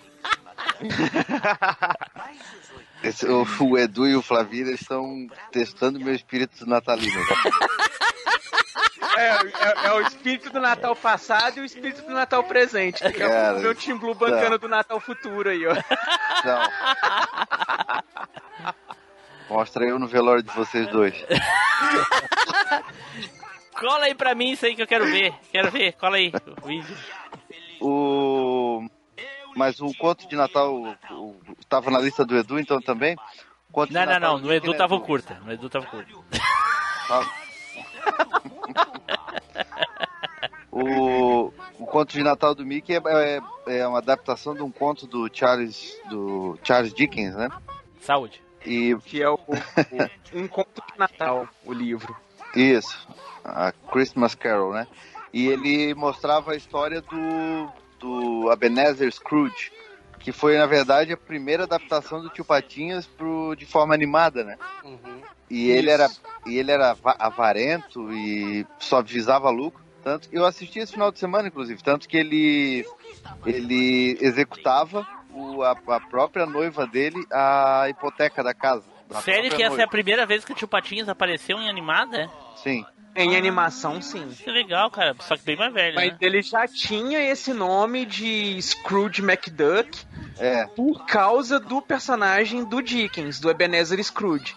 [3.03, 7.13] Esse- o, o Edu e o Flavinho eles estão testando meu espírito natalino.
[9.17, 13.01] É, é- é o espírito do Natal passado e o espírito do Natal presente.
[13.01, 15.73] Pouco vê o Tim Blue bancando do Natal futuro aí, ó.
[16.39, 16.61] Então.
[19.49, 21.15] Mostra eu no velório de vocês dois.
[23.79, 25.33] Cola aí pra mim isso aí que eu quero ver.
[25.51, 26.97] Quero ver, cola aí o vídeo.
[27.81, 28.85] O...
[29.55, 33.17] Mas o conto de Natal o- o- tava na lista do Edu, então também?
[33.71, 35.35] Conto de Não, não, Natal não, do no Edu tava curta.
[35.45, 36.09] No Edu tava curta.
[40.71, 43.01] O, o conto de Natal do Mickey é,
[43.67, 47.49] é, é uma adaptação de um conto do Charles, do Charles Dickens, né?
[48.01, 48.41] Saúde.
[48.65, 52.15] E Que é o, o- um conto de Natal, o livro.
[52.55, 53.07] Isso,
[53.43, 54.87] a Christmas Carol, né?
[55.33, 59.71] E ele mostrava a história do, do Ebenezer Scrooge,
[60.19, 64.57] que foi, na verdade, a primeira adaptação do Tio Patinhas pro, de forma animada, né?
[65.49, 66.09] E ele era,
[66.45, 69.83] e ele era ava- avarento e só visava lucro.
[70.03, 72.85] Tanto, eu assisti esse final de semana, inclusive, tanto que ele,
[73.45, 78.85] ele executava o, a, a própria noiva dele a hipoteca da casa.
[79.09, 79.83] da Sério que essa é noiva.
[79.83, 82.21] a primeira vez que o Tio Patinhas apareceu em animada?
[82.23, 82.29] é?
[82.57, 82.85] Sim.
[83.15, 84.29] Em animação, sim.
[84.29, 85.15] Que legal, cara.
[85.19, 86.17] Só que bem mais velho, Mas né?
[86.21, 89.89] ele já tinha esse nome de Scrooge McDuck
[90.37, 90.67] É.
[90.67, 94.55] por causa do personagem do Dickens, do Ebenezer Scrooge.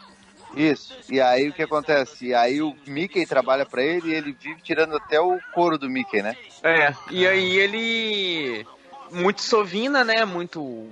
[0.54, 0.98] Isso.
[1.08, 2.26] E aí o que acontece?
[2.26, 5.88] E aí o Mickey trabalha pra ele e ele vive tirando até o couro do
[5.88, 6.36] Mickey, né?
[6.62, 8.66] É, e aí ele.
[9.10, 10.24] Muito sovina, né?
[10.24, 10.88] Muito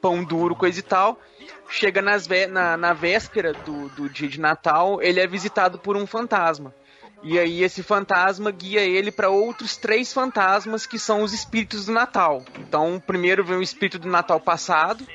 [0.00, 1.20] pão duro, coisa e tal.
[1.68, 5.96] Chega nas vé- na, na véspera do, do dia de Natal, ele é visitado por
[5.96, 6.74] um fantasma.
[7.22, 11.92] E aí esse fantasma guia ele para outros três fantasmas que são os espíritos do
[11.92, 12.44] Natal.
[12.58, 15.06] Então, primeiro vem o espírito do Natal passado,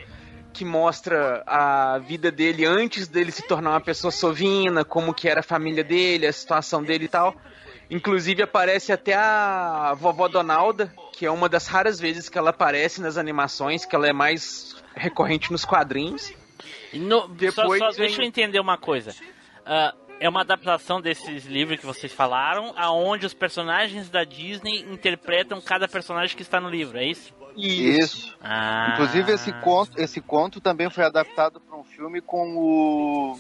[0.54, 5.40] que mostra a vida dele antes dele se tornar uma pessoa sovina, como que era
[5.40, 7.36] a família dele, a situação dele e tal.
[7.90, 13.02] Inclusive aparece até a vovó Donalda, que é uma das raras vezes que ela aparece
[13.02, 16.32] nas animações, que ela é mais recorrente nos quadrinhos.
[16.94, 19.14] No- só, Depois só vem- deixa eu entender uma coisa.
[19.66, 25.60] Ah, é uma adaptação desses livros que vocês falaram, aonde os personagens da Disney interpretam
[25.60, 27.34] cada personagem que está no livro, é isso?
[27.56, 28.36] Isso.
[28.42, 28.92] Ah.
[28.94, 33.38] Inclusive esse conto, esse conto também foi adaptado para um filme com o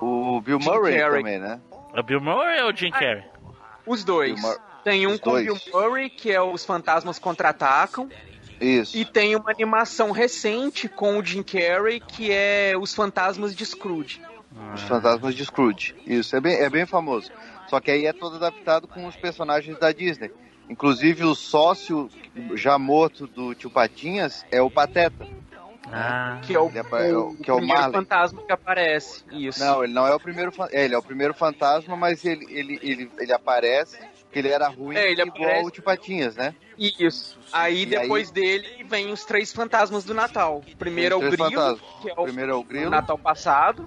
[0.00, 1.18] o Bill Jim Murray Carrey.
[1.22, 1.60] também, né?
[1.94, 3.24] É o Bill Murray ou o Jim Carrey?
[3.86, 4.40] Os dois.
[4.82, 5.44] Tem um Os com dois.
[5.44, 8.08] Bill Murray, que é Os Fantasmas Contra-Atacam.
[8.60, 8.96] Isso.
[8.96, 14.20] E tem uma animação recente com o Jim Carrey, que é Os Fantasmas de Scrooge.
[14.74, 15.94] Os Fantasmas de Scrooge.
[16.06, 17.30] Isso, é bem, é bem famoso.
[17.68, 20.30] Só que aí é todo adaptado com os personagens da Disney.
[20.68, 22.08] Inclusive o sócio
[22.54, 25.26] já morto do Tio Patinhas é o Pateta.
[25.92, 26.40] Ah.
[26.42, 27.92] Que é o, é o- que é o primeiro Marley.
[27.92, 29.22] fantasma que aparece.
[29.30, 29.60] Isso.
[29.60, 32.78] Não, ele não é o primeiro é, ele é o primeiro fantasma, mas ele, ele,
[32.82, 33.98] ele, ele aparece
[34.32, 36.54] que ele era ruim É, ele igual aparece- o Tio Patinhas, né?
[36.78, 37.38] Isso.
[37.52, 40.62] Aí E depois dele vem os três fantasmas do Natal.
[40.72, 41.80] O primeiro é o Grilo, fantasmas.
[42.00, 43.86] que é O o, primeiro é o o Grilo, Natal passado.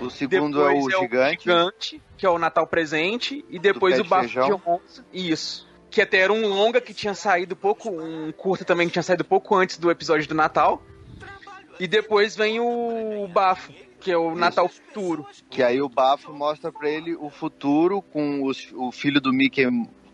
[0.00, 3.44] o segundo é Depois o Gigante, Gigante, que é o Natal presente.
[3.50, 4.46] E depois o de Bafo feijão.
[4.48, 5.04] de Onça.
[5.12, 5.68] Isso.
[5.94, 9.24] Que até era um longa que tinha saído pouco, um curta também que tinha saído
[9.24, 10.82] pouco antes do episódio do Natal.
[11.78, 15.24] E depois vem o Bafo, que é o Natal Futuro.
[15.48, 19.66] que aí o Bafo mostra pra ele o futuro com os- o filho do Mickey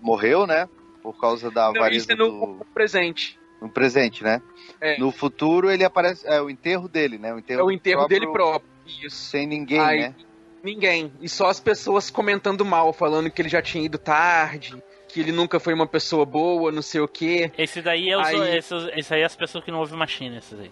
[0.02, 0.68] morreu, né?
[1.02, 3.38] Por causa da Não, isso é no do presente.
[3.58, 4.42] no presente, né?
[4.82, 4.98] É.
[4.98, 7.32] No futuro ele aparece, é o enterro dele, né?
[7.32, 8.70] O enterro É o enterro próprio, dele próprio.
[9.02, 9.16] Isso.
[9.16, 10.14] Sem ninguém, Aí- né?
[10.62, 11.10] Ninguém.
[11.22, 14.76] E só as pessoas comentando mal, falando que ele já tinha ido tarde,
[15.12, 17.50] que ele nunca foi uma pessoa boa, não sei o quê.
[17.58, 20.36] Esse daí é os, Aí- esses, esse aí é as pessoas que não ouvem machine,
[20.38, 20.70] esses aí.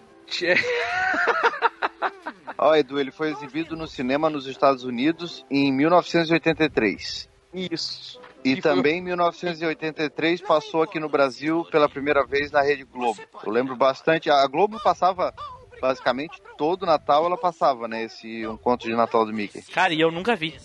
[2.57, 7.29] Ó, Edu, ele foi exibido no cinema nos Estados Unidos em 1983.
[7.53, 8.19] Isso.
[8.43, 13.19] E, E também em 1983 passou aqui no Brasil pela primeira vez na Rede Globo.
[13.45, 14.29] Eu lembro bastante.
[14.29, 15.33] A Globo passava
[15.81, 18.03] basicamente todo Natal, ela passava, né?
[18.03, 19.61] Esse um conto de Natal do Mickey.
[19.73, 20.55] Cara, e eu nunca vi.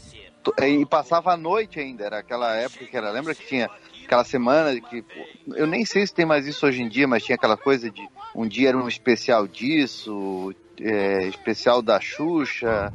[0.63, 3.11] E passava à noite ainda, era aquela época que era.
[3.11, 3.71] Lembra que tinha
[4.05, 5.05] aquela semana que.
[5.49, 8.07] Eu nem sei se tem mais isso hoje em dia, mas tinha aquela coisa de
[8.35, 12.93] um dia era um especial disso, é, especial da Xuxa,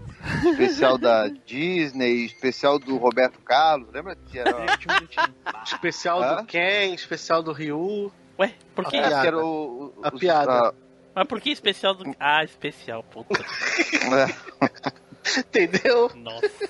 [0.51, 3.87] especial da Disney, especial do Roberto Carlos.
[3.93, 4.51] Lembra que era.
[5.65, 6.35] Especial Hã?
[6.37, 8.11] do Ken, especial do Ryu.
[8.39, 8.97] Ué, por que?
[8.97, 9.27] A É, que piada.
[9.27, 10.51] era o, o- A os- piada.
[10.69, 10.73] a-
[11.15, 12.15] Mas por que especial do.
[12.19, 13.33] Ah, especial, puta.
[14.61, 16.09] é, Entendeu?
[16.15, 16.69] Nossa.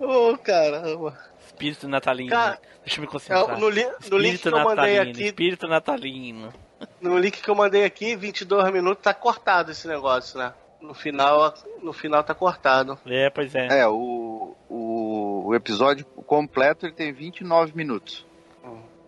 [0.00, 1.16] Ô, caramba.
[1.46, 2.30] Espírito natalino.
[2.30, 3.56] Cara, Deixa eu me concentrar.
[3.56, 6.52] É, no, li- no link que Espírito eu mandei natalino, aqui, Espírito natalino.
[7.00, 10.52] no link que eu mandei aqui, 22 minutos, tá cortado esse negócio, né?
[10.80, 12.98] No final, no final tá cortado.
[13.06, 13.80] É, pois é.
[13.80, 18.26] é, o, o, o episódio completo ele tem 29 minutos.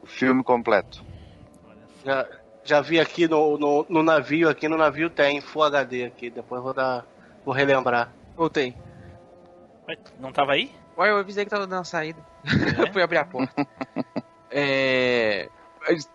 [0.02, 1.04] O filme completo.
[2.04, 2.26] Já,
[2.64, 6.62] Já vi aqui no, no, no navio, aqui no navio tem Full HD aqui, depois
[6.62, 7.04] vou dar.
[7.44, 8.10] Vou relembrar.
[8.36, 8.68] Voltei.
[8.70, 8.76] Ué,
[10.18, 10.72] Não tava aí?
[10.96, 12.20] Ué, eu avisei que tava dando uma saída.
[12.78, 13.66] Eu fui abrir a porta.
[14.50, 15.48] é...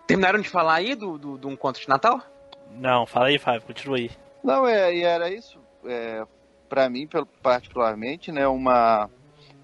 [0.06, 2.20] Terminaram de falar aí do, do, do encontro de Natal?
[2.70, 4.10] Não, fala aí, Fábio, continua aí.
[4.42, 5.58] Não, é, e era isso.
[5.86, 6.24] É,
[6.68, 9.10] para mim, pelo- particularmente, né, uma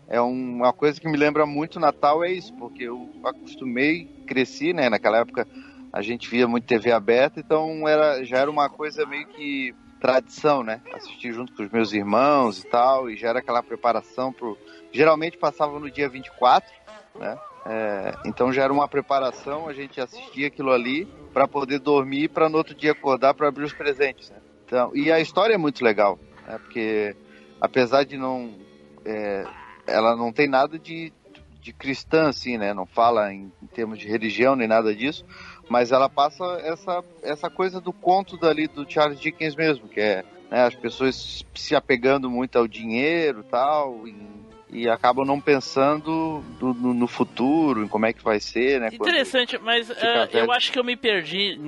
[0.06, 4.88] é uma coisa que me lembra muito Natal é isso, porque eu acostumei, cresci, né,
[4.88, 5.46] naquela época
[5.92, 10.62] a gente via muito TV aberta, então era já era uma coisa meio que tradição,
[10.62, 10.80] né?
[10.92, 14.56] Assistir junto com os meus irmãos e tal, e já era aquela preparação pro
[14.90, 16.70] geralmente passava no dia 24,
[17.16, 17.38] né?
[17.66, 22.48] É, então já era uma preparação, a gente assistia aquilo ali para poder dormir para
[22.48, 24.38] no outro dia acordar para abrir os presentes, né?
[24.64, 26.58] Então, e a história é muito legal, né?
[26.58, 27.14] Porque
[27.60, 28.54] apesar de não
[29.04, 29.44] é,
[29.86, 31.12] ela não tem nada de,
[31.68, 32.72] de cristã assim, né?
[32.72, 35.22] Não fala em, em termos de religião nem nada disso,
[35.68, 40.24] mas ela passa essa essa coisa do conto dali do Charles Dickens mesmo, que é
[40.50, 44.16] né, as pessoas se apegando muito ao dinheiro, tal, e,
[44.70, 48.88] e acabam não pensando do- no, no futuro, em como é que vai ser, né?
[48.90, 51.58] Interessante, mas ah, eu acho que eu me perdi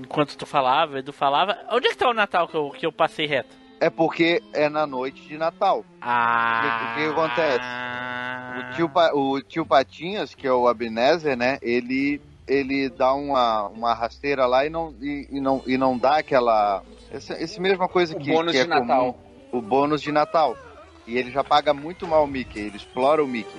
[0.00, 1.56] enquanto tu falava, Edu falava.
[1.70, 3.54] Onde é que tá o Natal que eu, que eu passei reto?
[3.78, 5.84] É porque é na noite de Natal.
[6.00, 6.92] Ah.
[6.92, 8.11] O que, o que acontece?
[8.58, 11.58] O tio, Pa- o tio Patinhas, que é o Abnezer, né?
[11.62, 16.18] Ele, ele dá uma, uma rasteira lá e não, e, e não, e não dá
[16.18, 16.82] aquela.
[17.12, 19.12] Esse, esse mesma coisa O que, bônus que é de Natal.
[19.14, 20.56] comum, o bônus de Natal.
[21.06, 23.58] E ele já paga muito mal o Mickey, ele explora o Mickey.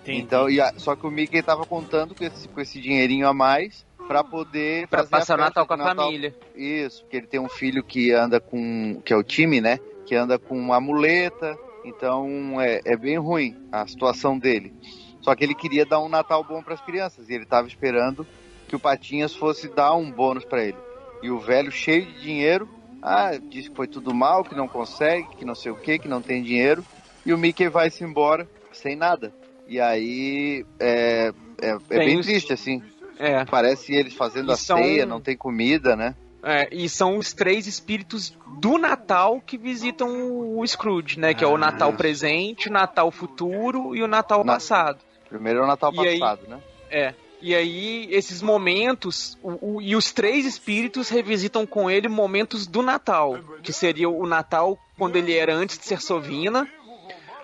[0.00, 0.20] Entendi.
[0.20, 3.34] Então, e a- só que o Mickey tava contando com esse, com esse dinheirinho a
[3.34, 6.34] mais pra poder Pra passar o Natal com a família.
[6.56, 9.00] Isso, porque ele tem um filho que anda com.
[9.04, 9.78] que é o time, né?
[10.06, 11.58] Que anda com uma muleta.
[11.88, 14.72] Então é, é bem ruim a situação dele.
[15.20, 18.26] Só que ele queria dar um Natal bom para as crianças e ele tava esperando
[18.68, 20.76] que o Patinhas fosse dar um bônus para ele.
[21.22, 22.68] E o velho, cheio de dinheiro,
[23.02, 26.08] ah, diz que foi tudo mal, que não consegue, que não sei o que, que
[26.08, 26.84] não tem dinheiro.
[27.26, 29.32] E o Mickey vai-se embora sem nada.
[29.66, 32.82] E aí é, é, é bem os- triste, assim.
[33.18, 33.44] É.
[33.44, 36.14] Parece eles fazendo E a são- ceia, não tem comida, né?
[36.42, 40.08] É, e são os três espíritos do Natal que visitam
[40.56, 41.34] o Scrooge, né?
[41.34, 41.98] Que é o Ah, Natal isso.
[41.98, 44.98] presente, o Natal futuro e o Natal Na- passado.
[45.28, 46.60] Primeiro é o Natal E aí- passado, né?
[46.90, 47.14] É.
[47.40, 52.82] E aí, esses momentos, o- o- e os três espíritos revisitam com ele momentos do
[52.82, 56.68] Natal, que seria o Natal quando ele era antes de ser Sovina.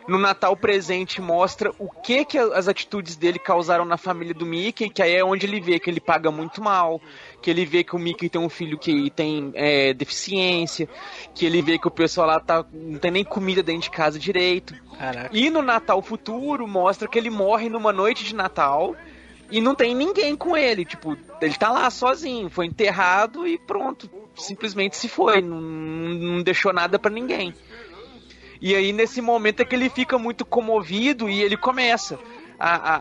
[0.07, 4.91] No Natal presente mostra o que que as atitudes dele causaram na família do Mickey,
[4.91, 7.01] que aí é onde ele vê que ele paga muito mal,
[7.41, 10.89] que ele vê que o Mickey tem um filho que tem é, deficiência,
[11.35, 14.19] que ele vê que o pessoal lá tá, não tem nem comida dentro de casa
[14.19, 14.75] direito.
[14.99, 15.31] Caraca.
[15.33, 18.95] E no Natal futuro mostra que ele morre numa noite de Natal
[19.51, 20.85] e não tem ninguém com ele.
[20.85, 24.11] Tipo, ele tá lá sozinho, foi enterrado e pronto.
[24.37, 27.55] Simplesmente se foi, não, não deixou nada pra ninguém.
[28.67, 32.19] E aí, nesse momento, é que ele fica muito comovido e ele começa
[32.59, 32.75] a.
[32.75, 32.97] a-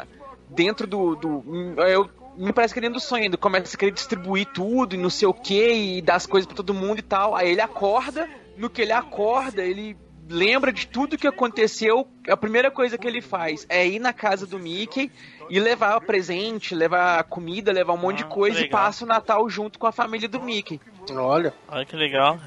[0.00, 0.06] a-
[0.50, 1.16] dentro do.
[1.16, 1.42] do
[1.88, 5.08] eu, me parece que dentro do sonho, ele começa a querer distribuir tudo e não
[5.08, 7.34] sei o que, e dar as coisas pra todo mundo e tal.
[7.34, 8.28] Aí ele acorda,
[8.58, 9.96] no que ele acorda, ele
[10.28, 12.06] lembra de tudo que aconteceu.
[12.28, 15.10] A primeira coisa que ele faz é ir na casa do Mickey
[15.48, 18.80] e levar presente, levar comida, levar um monte de coisa e legal.
[18.82, 20.78] passa o Natal junto com a família do Mickey.
[21.16, 21.54] Olha.
[21.68, 22.38] Olha que legal.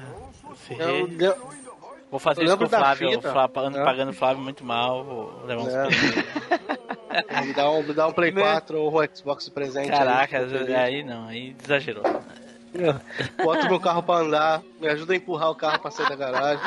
[0.54, 1.36] Esse Eu, eu,
[2.14, 3.20] Vou fazer isso com o Flávio.
[3.20, 3.84] Flávio ando É.
[3.84, 5.02] pagando o Flávio muito mal.
[5.02, 7.42] Vou levar uns É.
[7.42, 8.40] me, dá um, me dá um Play Né?
[8.40, 9.90] 4 ou um Xbox presente.
[9.90, 12.04] Caraca, aí, aí não, aí exagerou.
[13.42, 16.64] Bota meu carro pra andar, me ajuda a empurrar o carro pra sair da garagem.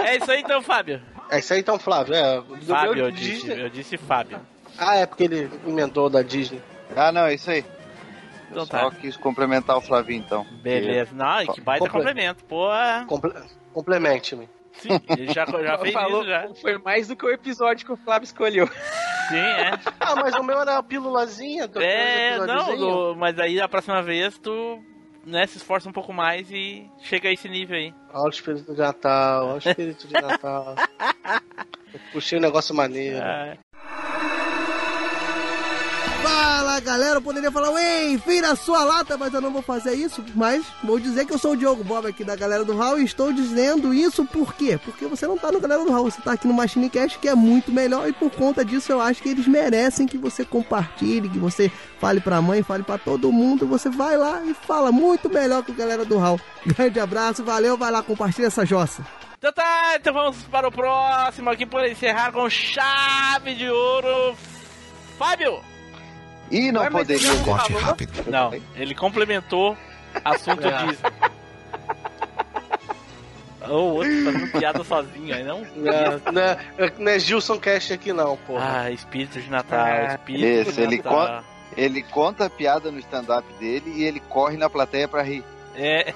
[0.00, 1.00] É isso aí então, Fábio.
[1.30, 2.12] É isso aí então, Flávio.
[2.14, 4.40] É, do Fábio, eu disse, Disney- eu disse Fábio.
[4.76, 6.60] Ah, é porque ele emendou da Disney.
[6.96, 7.64] Ah, não, é isso aí.
[8.50, 8.96] Então Eu só tá.
[8.96, 10.44] quis complementar o Flavinho, então.
[10.62, 11.14] Beleza.
[11.14, 12.44] Não, e que baita Comple- complemento.
[12.44, 12.68] Pô,
[13.06, 13.32] Comple
[13.72, 14.48] Complemente-me.
[14.72, 16.48] sim, ele já, já fez Falou, isso já.
[16.60, 18.66] Foi mais do que o episódio que o Flávio escolheu.
[19.28, 19.70] Sim, é.
[20.00, 21.68] Ah, mas o meu era a pílulazinha.
[21.68, 24.82] do É, não, do- mas aí a próxima vez tu
[25.24, 27.94] né, se esforça um pouco mais e chega a esse nível aí.
[28.12, 30.74] Olha o espírito de Natal, olha o espírito de Natal.
[31.94, 33.18] Eu Puxei um negócio maneiro.
[33.18, 33.56] É.
[36.22, 39.94] Fala galera, eu poderia falar, ei, vira a sua lata, mas eu não vou fazer
[39.94, 40.24] isso.
[40.34, 43.04] Mas vou dizer que eu sou o Diogo Bob aqui da Galera do Hall e
[43.04, 44.78] estou dizendo isso por quê?
[44.84, 47.28] Porque você não tá no Galera do Hall, você tá aqui no Machine Cast que
[47.28, 51.28] é muito melhor e por conta disso eu acho que eles merecem que você compartilhe,
[51.28, 55.28] que você fale pra mãe, fale pra todo mundo, você vai lá e fala muito
[55.28, 56.40] melhor que o Galera do Hall.
[56.66, 59.04] Grande abraço, valeu, vai lá, compartilha essa jossa.
[59.38, 64.36] Então tá, então vamos para o próximo aqui para encerrar com chave de ouro.
[65.18, 65.69] Fábio!
[66.50, 67.26] E não Ué, poderia.
[67.28, 67.82] ele não Corte falou?
[67.88, 68.30] rápido.
[68.30, 69.76] Não, ele complementou
[70.24, 70.86] assunto É.
[70.86, 71.10] Disney.
[73.68, 75.60] O outro fazendo piada sozinho, aí não?
[75.76, 78.82] Não, não, é- não é Gilson Cash aqui não, porra.
[78.84, 81.12] Ah, espírito de Natal, Ah, espírito Esse, de ele, Natal.
[81.12, 81.44] conta,
[81.76, 85.44] ele conta a piada no stand-up dele e ele corre na plateia pra rir.
[85.76, 86.12] É.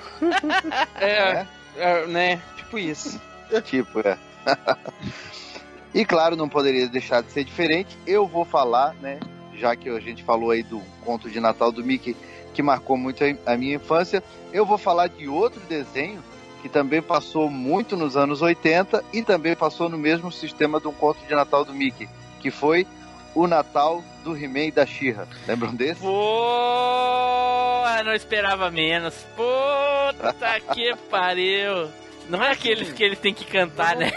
[1.01, 2.41] É, é, né?
[2.57, 3.20] Tipo isso.
[3.66, 4.18] Tipo, é.
[5.95, 7.97] e claro, não poderia deixar de ser diferente.
[8.05, 9.20] Eu vou falar, né?
[9.59, 12.17] Já que a gente falou aí do conto de Natal do Mickey,
[12.53, 16.23] que marcou muito a- minha infância, eu vou falar de outro desenho
[16.63, 21.19] que também passou muito nos anos 80 e também passou no mesmo sistema um conto
[21.27, 22.09] de Natal do Mickey,
[22.41, 22.87] que foi
[23.35, 25.27] o Natal do He-Man e da She-Ra.
[25.47, 26.01] Lembram desse?
[26.01, 29.15] Porra, não esperava menos.
[29.37, 31.89] Puta que pariu.
[32.29, 34.11] Não é aqueles que eles têm que cantar, né?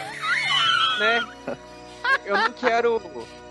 [0.99, 1.27] né?
[2.25, 3.01] Eu não quero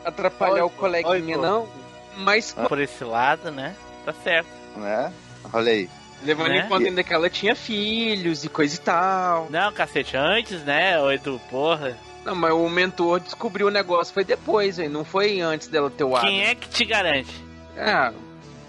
[0.06, 1.68] atrapalhar o coleguinha, não.
[2.16, 3.74] Mas Por esse lado, né?
[4.04, 4.48] Tá certo.
[4.76, 5.12] Né?
[5.52, 5.88] Olha aí.
[6.22, 6.60] levando Né?
[6.60, 9.48] em conta ainda que ela tinha filhos e coisa e tal.
[9.50, 10.98] Não, cacete, antes, né?
[11.00, 11.96] Oito, porra.
[12.24, 14.88] Não, mas o mentor descobriu o negócio foi depois, hein?
[14.88, 17.44] Não foi antes dela ter o Quem é que te garante?
[17.76, 18.12] É,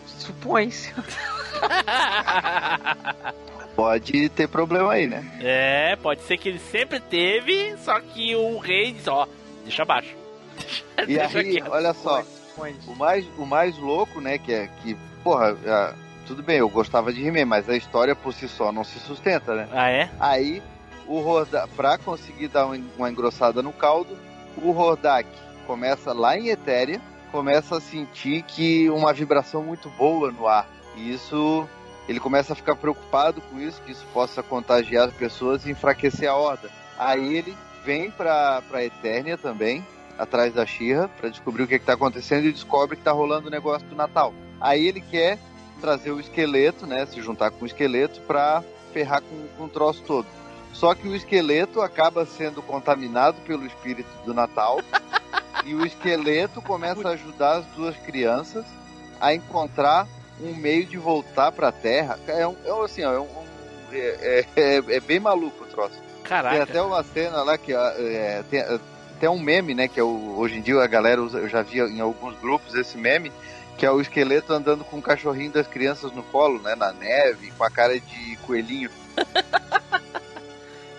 [0.06, 0.94] supõe-se.
[3.76, 5.24] Pode ter problema aí, né?
[5.40, 9.28] É, pode ser que ele sempre teve, só que o rei disse, ó,
[9.64, 10.16] deixa abaixo.
[11.08, 12.24] E aí, olha só,
[12.88, 15.94] o mais, o mais louco, né, que é que, porra, ah,
[16.26, 19.56] tudo bem, eu gostava de He-Man, mas a história por si só não se sustenta,
[19.56, 19.68] né?
[19.72, 20.10] Ah, é?
[20.20, 20.62] Aí,
[21.08, 24.18] o Hordak, pra conseguir dar um- uma engrossada no caldo,
[24.58, 25.30] o Hordak
[25.66, 27.00] começa lá em Etéria,
[27.32, 30.68] começa a sentir que uma vibração muito boa no ar.
[30.96, 31.68] E isso,
[32.10, 36.30] ele começa a ficar preocupado com isso, que isso possa contagiar as pessoas e enfraquecer
[36.30, 36.70] a horda.
[36.98, 37.56] Aí ele
[37.86, 39.86] vem pra, pra Eternia também,
[40.18, 43.48] atrás da Xirra, pra descobrir o que, que tá acontecendo e descobre que tá rolando
[43.48, 44.34] o negócio do Natal.
[44.60, 45.38] Aí ele quer
[45.80, 48.64] trazer o esqueleto, né, se juntar com o esqueleto pra
[48.94, 50.26] ferrar com, com o troço todo.
[50.74, 54.80] Só que o esqueleto acaba sendo contaminado pelo espírito do Natal
[55.66, 58.66] e o esqueleto começa a ajudar as duas crianças
[59.20, 60.08] a encontrar
[60.42, 62.20] um meio de voltar pra Terra.
[62.28, 63.28] É um, é assim, ó, é, um,
[63.92, 65.96] é, é- é bem maluco o troço.
[66.24, 66.56] Caraca.
[66.56, 68.60] Tem até uma cena lá que é, tem,
[69.20, 69.88] tem um meme, né?
[69.88, 72.74] Que é o, hoje em dia a galera usa, eu já vi em alguns grupos
[72.76, 73.32] esse meme,
[73.78, 76.76] que é o esqueleto andando com o cachorrinho das crianças no colo, né?
[76.76, 78.90] Na neve, com a cara de coelhinho.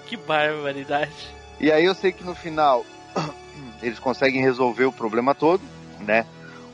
[0.09, 1.12] Que barbaridade.
[1.61, 2.85] E aí eu sei que no final
[3.83, 5.62] eles conseguem resolver o problema todo,
[6.01, 6.25] né?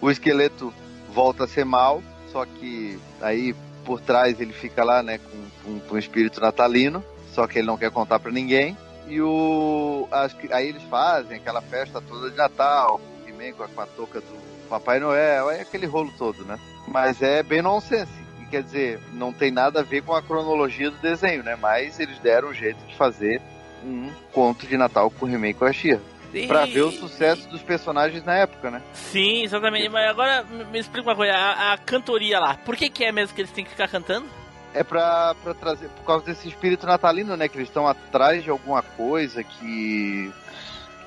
[0.01, 0.73] O esqueleto
[1.13, 3.53] volta a ser mal, só que aí
[3.85, 7.67] por trás ele fica lá, né, com, com, com o espírito natalino, só que ele
[7.67, 8.77] não quer contar pra ninguém.
[9.07, 13.69] E o as- aí eles fazem aquela festa toda de Natal, e vem com a,
[13.69, 16.59] com a touca do Papai Noel, é aquele rolo todo, né?
[16.89, 18.13] Mas é bem nonsense.
[18.41, 21.57] E quer dizer, não tem nada a ver com a cronologia do desenho, né?
[21.57, 23.41] Mas eles deram um jeito de fazer
[23.85, 25.71] um conto de Natal com o He-Man e com a.
[25.71, 28.83] E- Pra ver o sucesso dos personagens na época, né?
[28.93, 29.89] Sim, exatamente.
[29.89, 33.13] Mas agora me me explica uma coisa, a, a cantoria lá, por que, que é
[33.13, 34.27] mesmo que eles têm que ficar cantando?
[34.75, 37.49] É pra, pra trazer, por causa desse espírito natalino, né?
[37.49, 40.33] Que eles estão atrás de alguma coisa que.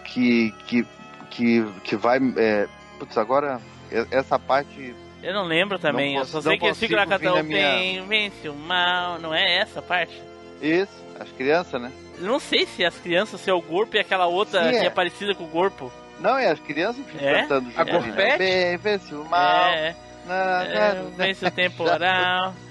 [0.05, 0.51] que.
[0.65, 0.87] que.
[1.29, 2.17] que, que vai.
[2.37, 3.59] É, putz, agora.
[4.11, 4.95] Essa parte.
[5.23, 7.43] Eu não lembro também, Não eu só posso- sei que eles ficam lá cantando na
[7.43, 10.21] minha- Vem, vence o mal, não é essa parte?
[10.61, 11.91] Isso, as crianças, né?
[12.19, 14.75] Eu não sei se as crianças, se é o corpo e aquela outra Sim, que
[14.77, 14.85] é.
[14.85, 15.91] é parecida com o corpo.
[16.19, 17.41] Não, é as crianças que ficam É?
[17.41, 17.95] cantando A junto.
[17.95, 18.15] ali, né?
[18.15, 18.37] Gorpete?
[18.37, 19.65] Bem, vence o mal.
[19.69, 19.95] É,
[20.27, 22.53] Na- é, na- vence o temporal.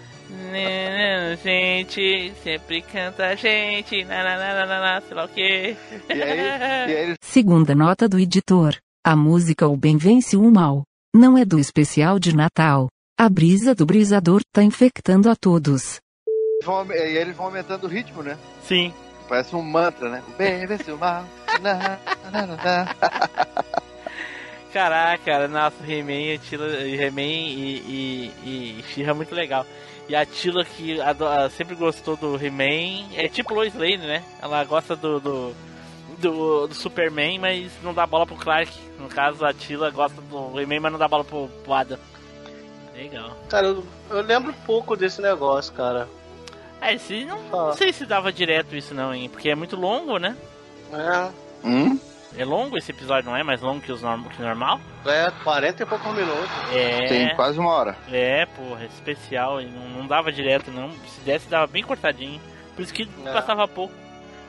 [1.43, 5.77] Gente, sempre canta a gente, na, na, na, na, na, na, sei lá o que.
[6.09, 8.77] E aí, e aí Segunda nota do editor.
[9.05, 10.83] A música O Bem Vence o Mal.
[11.15, 12.89] Não é do especial de Natal.
[13.19, 16.01] A brisa do brisador tá infectando a todos.
[16.65, 18.37] vão, e aí eles vão aumentando o ritmo, né?
[18.63, 18.93] Sim.
[19.29, 20.23] Parece um mantra, né?
[20.29, 21.25] O bem vence o mal.
[21.61, 21.99] Na,
[22.33, 22.97] na, na.
[24.73, 29.65] Caraca, nossa, He-Man e He-Man e, e, e She-Ra é muito legal.
[30.09, 34.23] E a Tila que ado- a- sempre gostou do He-Man, é tipo Lois Lane, né?
[34.41, 35.55] Ela gosta do, do,
[36.19, 38.71] do, do Superman, mas não dá bola pro Clark.
[38.99, 41.99] No caso, a Tila gosta do He-Man, mas não dá bola pro, pro Adam.
[42.95, 43.37] Legal.
[43.49, 46.09] Cara, eu, eu lembro pouco desse negócio, cara.
[46.81, 49.29] É, esse não, não sei se dava direto isso não, hein?
[49.29, 50.37] Porque é muito longo, né?
[50.93, 51.31] É.
[51.67, 51.99] Hum?
[52.39, 53.43] É longo esse episódio, não é?
[53.43, 54.79] Mais longo que, os norm que o normal?
[55.07, 56.51] É, 40 e poucos minutos.
[56.73, 57.07] É.
[57.07, 57.97] Tem quase uma hora.
[58.13, 60.91] É, porra, é especial e não, não dava direto, não.
[61.07, 62.41] Se desse, dava bem cortadinho.
[62.75, 63.33] Por isso que É.
[63.33, 63.95] passava pouco.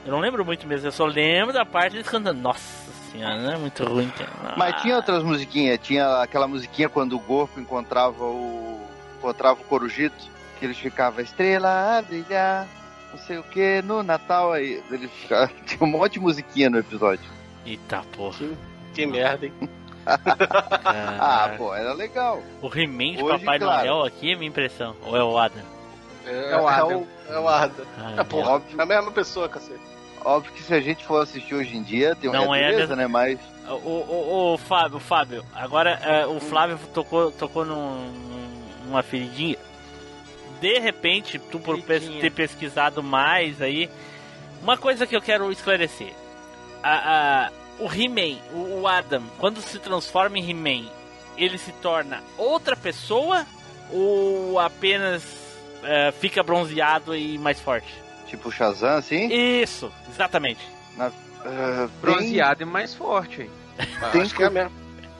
[0.05, 2.41] Eu não lembro muito mesmo, eu só lembro da parte deles cantando.
[2.41, 4.09] Nossa senhora, não é muito ruim.
[4.09, 4.53] Cara.
[4.57, 8.81] Mas tinha outras musiquinhas, tinha aquela musiquinha quando o Gorpo encontrava o.
[9.17, 10.15] encontrava o Corujito,
[10.59, 12.67] que eles ficavam estrela a brilhar,
[13.11, 14.81] não sei o que, no Natal aí.
[14.91, 17.36] Ele ficava, tinha um monte de musiquinha no episódio.
[17.67, 18.37] Eita porra.
[18.39, 18.55] Que,
[18.93, 19.53] que merda, hein?
[20.05, 22.41] ah, pô, era legal.
[22.61, 23.87] O He-Man de Hoje, Papai claro.
[23.89, 24.95] Noel aqui é minha impressão.
[25.05, 25.61] Ou é o Adam?
[26.25, 27.07] É, É o Adam.
[27.27, 27.85] É o, é o Adam.
[27.99, 28.79] Ah, é, porra, óbvio.
[28.79, 29.79] é a mesma pessoa, cacete.
[30.23, 32.79] Óbvio que se a gente for assistir hoje em dia, tem uma Não é beleza,
[32.79, 32.95] mesmo.
[32.95, 33.07] né?
[33.07, 33.39] Mas.
[33.69, 38.11] O, o, o Fábio, Fábio, agora é, o Flávio tocou, tocou num,
[38.85, 39.57] numa feridinha.
[40.61, 43.89] De repente, tu por pes- ter pesquisado mais aí,
[44.63, 46.13] uma coisa que eu quero esclarecer.
[46.83, 50.89] A, a- o He-Man, o, o Adam, quando se transforma em He-Man,
[51.37, 53.45] ele se torna outra pessoa
[53.91, 55.23] ou apenas
[55.83, 57.87] é, fica bronzeado e mais forte?
[58.27, 59.27] Tipo Shazam, assim?
[59.31, 60.59] Isso, exatamente.
[60.97, 61.11] Na,
[61.45, 63.43] ah, Bronzeado e mais forte.
[63.43, 63.49] hein?
[64.11, 64.71] Tem Acho que é mesmo.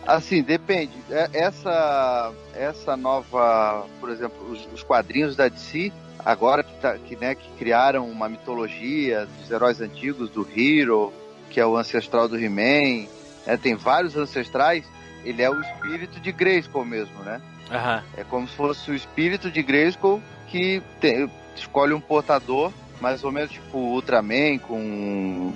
[0.06, 0.94] Assim, depende.
[1.12, 5.92] É- Essa, essa nova, por exemplo, os, os quadrinhos da DC,
[6.26, 11.14] agora que, tá, que, né, que criaram uma mitologia dos heróis antigos, do Hero,
[11.50, 13.08] que é o ancestral do He-Man,
[13.46, 14.86] né, tem vários ancestrais,
[15.24, 17.42] ele é o espírito de Grayskull mesmo, né?
[17.72, 18.04] Aham.
[18.16, 22.72] É como se fosse o espírito de Grayskull que tem- escolhe um portador,
[23.02, 25.54] mais ou menos tipo o Ultraman com,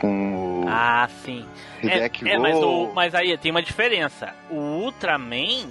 [0.00, 1.44] com o Ah, sim.
[1.82, 4.34] Hideki É, é, mas, o- mas aí tem uma diferença.
[4.50, 5.68] O Ultraman,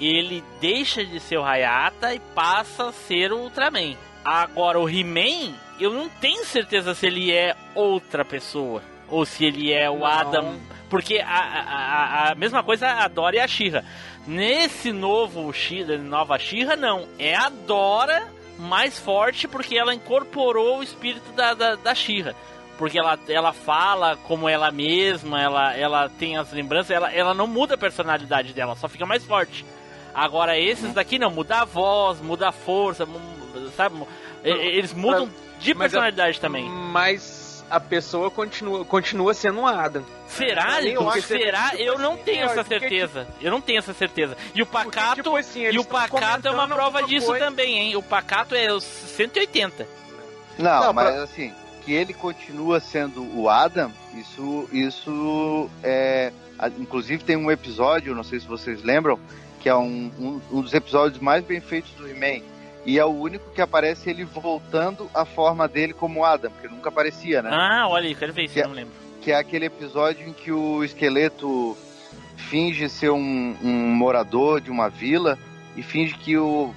[0.00, 3.94] ele deixa de ser o Hayata e passa a ser o Ultraman.
[4.24, 8.82] Agora, o He-Man, eu não tenho certeza se ele é outra pessoa.
[9.10, 10.06] Ou se ele é o Não.
[10.06, 10.56] Adam.
[10.90, 13.84] Porque a, a, a- mesma coisa a Dora e a Shira.
[14.26, 17.06] Nesse novo Shira, nova Shira, não.
[17.18, 18.26] É a Dora
[18.58, 22.34] mais forte porque ela incorporou o espírito da, da, da Shira
[22.76, 27.48] porque ela, ela fala como ela mesma, ela, ela tem as lembranças, ela, ela não
[27.48, 29.66] muda a personalidade dela, só fica mais forte.
[30.14, 33.04] Agora esses daqui não, muda a voz, muda a força,
[33.76, 33.96] sabe?
[34.44, 35.28] Eles mudam
[35.58, 36.68] de Mas personalidade também.
[36.68, 40.04] Mas a pessoa continua, continua sendo um Adam.
[40.26, 40.82] Será?
[40.82, 41.70] Eu Porque acho que- será?
[41.70, 43.28] tipo Eu não assim, tenho é, essa porque, certeza.
[43.40, 44.36] Eu não tenho essa certeza.
[44.54, 47.44] E o Pacato, tipo assim, e o Pacato é uma prova disso coisa.
[47.44, 47.96] também, hein?
[47.96, 49.86] O Pacato é os 180.
[50.58, 51.52] Não, Não, mas pra- assim,
[51.84, 56.32] que ele continua sendo o Adam, isso, isso é.
[56.78, 59.18] Inclusive tem um episódio, não sei se vocês lembram,
[59.60, 62.42] que é um, um, um dos episódios mais bem feitos do He-Man.
[62.88, 66.88] E é o único que aparece ele voltando à forma dele como Adam, porque nunca
[66.88, 67.50] aparecia, né?
[67.52, 68.94] Ah, olha aí, quero ver isso, Que é- eu não lembro.
[69.20, 71.76] Que é aquele episódio em que o esqueleto
[72.48, 75.38] finge ser um, um morador de uma vila
[75.76, 76.74] e finge que o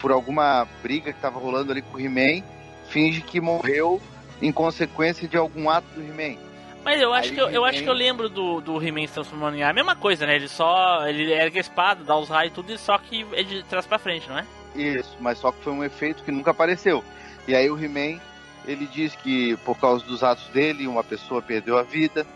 [0.00, 2.42] por alguma briga que tava rolando ali com o He-Man,
[2.88, 4.02] finge que morreu
[4.40, 6.38] em consequência de algum ato do He-Man.
[6.84, 9.14] Mas eu acho, Aí que eu, eu acho que eu lembro do, do He-Man se
[9.14, 9.70] transformando em ar.
[9.70, 10.34] A mesma coisa, né?
[10.34, 11.06] Ele só.
[11.06, 13.96] Ele ergue a espada, dá os raios e tudo, só que é de trás pra
[14.00, 14.44] frente, não é?
[14.74, 17.04] Isso, mas só que foi um efeito que nunca apareceu.
[17.46, 18.20] E aí o He-Man,
[18.66, 22.26] ele diz que por causa dos atos dele, uma pessoa perdeu a vida.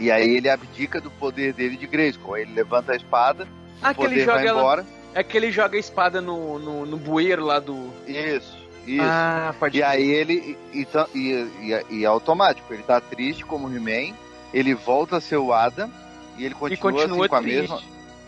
[0.00, 2.36] E aí ele abdica do poder dele de Grayskull.
[2.38, 3.46] Ele levanta a espada,
[3.82, 4.86] Ah, o poder joga vai ela- embora.
[5.14, 7.92] É que ele joga a espada no, no, no bueiro lá do.
[8.06, 9.02] Isso, isso.
[9.02, 10.56] Ah, E aí ele.
[10.72, 14.14] E, e, e, e é automático, ele tá triste como He-Man,
[14.54, 15.90] ele volta a ser o Adam
[16.36, 17.80] e ele continua, continua assim, com a mesma.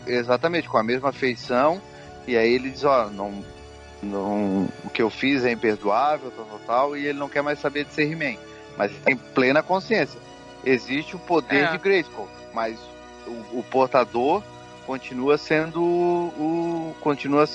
[0.05, 1.81] Exatamente, com a mesma feição.
[2.27, 3.43] E aí ele diz, ó, não,
[4.01, 7.59] não, o que eu fiz é imperdoável, tal, tal, tal, e ele não quer mais
[7.59, 8.37] saber de ser He-Man.
[8.77, 10.19] Mas ele tem plena consciência.
[10.63, 11.71] Existe o poder É.
[11.71, 12.79] de Grayskull, mas
[13.27, 14.41] o, o portador
[14.85, 16.95] continua sendo o.
[17.01, 17.47] continua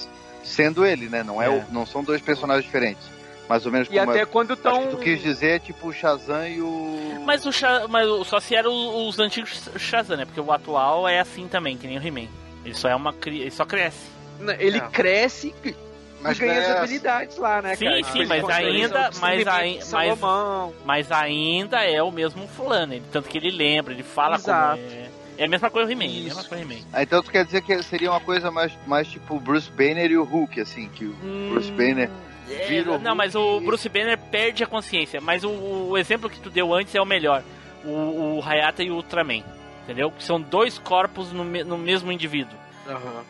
[0.43, 1.23] sendo ele, né?
[1.23, 1.47] Não, é.
[1.47, 1.49] É.
[1.49, 3.09] o- não são dois personagens diferentes.
[3.49, 6.61] Mais ou menos E como até quando que tu quis dizer tipo o Shazam e
[6.61, 7.23] o.
[7.25, 10.25] Mas o Sha- mas só se eram os, os antigos Shazam, né?
[10.25, 12.29] Porque o atual é assim também, que nem o He-Man.
[12.65, 13.15] Ele só é uma.
[13.25, 14.16] Ele só cresce.
[14.59, 14.81] Ele É.
[14.89, 15.75] cresce e
[16.21, 18.05] Mas ganha as é- habilidades lá, né, Sim, cara?
[18.05, 20.75] sim, mas ainda- mas de mas-.
[20.85, 22.95] Mas ainda é o mesmo fulano.
[22.95, 24.81] Ele, tanto que ele lembra, ele fala Exato.
[24.81, 24.93] como.
[24.93, 25.09] É,
[25.39, 26.05] é a mesma coisa o He-Man.
[26.05, 26.49] É a mesma Isso.
[26.49, 26.81] coisa o He-Man.
[26.93, 30.11] Ah, então tu quer dizer que seria uma coisa mais, mais tipo o Bruce Banner
[30.11, 31.13] e o Hulk, assim, que o
[31.51, 32.11] Bruce Banner.
[32.49, 35.21] É, não, mas o e- Bruce Banner perde a consciência.
[35.21, 37.43] Mas o, o exemplo que tu deu antes é o melhor.
[37.85, 39.43] O, o Hayata e o Ultraman.
[39.85, 40.11] Entendeu?
[40.11, 42.57] Que são dois corpos no, me- no mesmo indivíduo.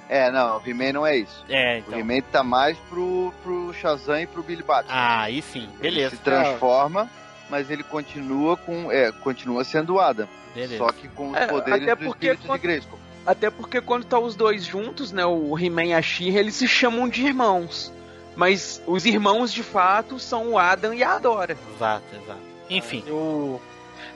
[0.08, 1.44] É, não, o He-Man não é isso.
[1.48, 1.98] É, O então.
[1.98, 4.90] He-Man tá mais pro, pro Shazam e pro Billy Batson.
[4.92, 5.68] Ah, aí sim.
[5.80, 6.16] Ele Beleza.
[6.16, 7.08] se transforma,
[7.50, 8.90] mas ele continua com.
[8.92, 10.28] É, continua sendo o Adam.
[10.54, 10.78] Beleza.
[10.78, 12.98] Só que com os É, poderes até do porque espírito quando- de Grayskull.
[13.26, 16.68] Até porque quando tá os dois juntos, né, o He-Man e a She-Ra, eles se
[16.68, 17.92] chamam de irmãos.
[18.36, 21.56] Mas os irmãos de fato são o Adam e a Adora.
[21.76, 22.40] Exato, exato.
[22.70, 23.02] Enfim.
[23.08, 23.60] O,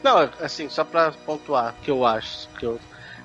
[0.02, 2.48] Não, assim, só pra pontuar, que eu acho.
[2.58, 2.78] Que eu,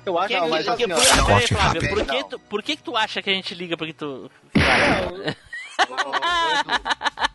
[0.06, 3.28] eu acho Que- que, mas, assim, por, que, tu, por que que tu acha que
[3.30, 4.30] a gente liga porque tu...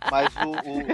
[0.10, 0.86] Mas o, o, o,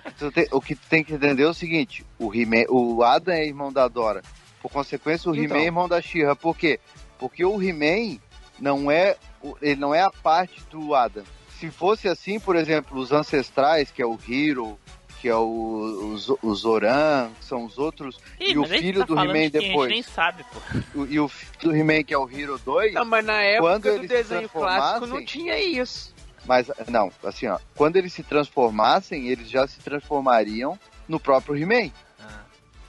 [0.00, 2.30] que tu tem, o que tu tem que entender é o seguinte: o,
[2.70, 4.22] o Adam é irmão da Dora.
[4.62, 5.44] Por consequência, o Então.
[5.56, 6.34] He-Man é irmão da She-Ra.
[6.36, 6.80] Por quê?
[7.18, 8.18] Porque o He-Man
[8.58, 9.16] não é,
[9.60, 11.24] ele não é a parte do Adam.
[11.58, 14.78] Se fosse assim, por exemplo, os ancestrais, que é o Hero,
[15.24, 19.06] que é o, o, o Zoran, que são os outros, Ih, e o filho tá
[19.06, 19.88] do He-Man de a gente depois.
[19.88, 20.60] nem sabe, pô.
[21.00, 22.92] o- e o filho do He-Man, que é o Hero 2.
[22.92, 26.12] Não, mas na época do desenho clássico não tinha isso.
[26.44, 27.58] Mas, não, assim, ó.
[27.74, 31.88] Quando eles se transformassem, eles já se transformariam no próprio He-Man.
[32.18, 32.26] Tá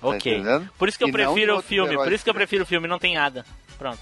[0.02, 0.34] Ok.
[0.34, 0.70] entendendo?
[0.78, 2.86] Por isso que eu E prefiro o filme, por isso que eu prefiro o filme,
[2.86, 3.46] não tem nada.
[3.78, 4.00] Pronto.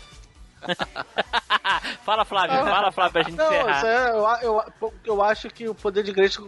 [2.04, 3.78] fala, Flávio, fala, Flávio, pra gente Não, encerrar.
[3.78, 6.40] isso é, eu, eu, eu acho que o poder de Grace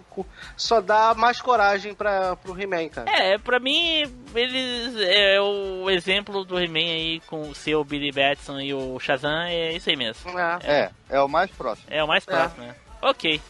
[0.55, 3.09] só dá mais coragem pra, pro He-Man, cara.
[3.11, 4.03] É, pra mim,
[4.33, 9.43] eles é o exemplo do He-Man aí com o seu Billy Batson e o Shazam,
[9.43, 10.37] é isso aí mesmo.
[10.63, 11.87] É, é o mais próximo.
[11.89, 12.75] É o mais próximo, né?
[13.01, 13.41] Ok.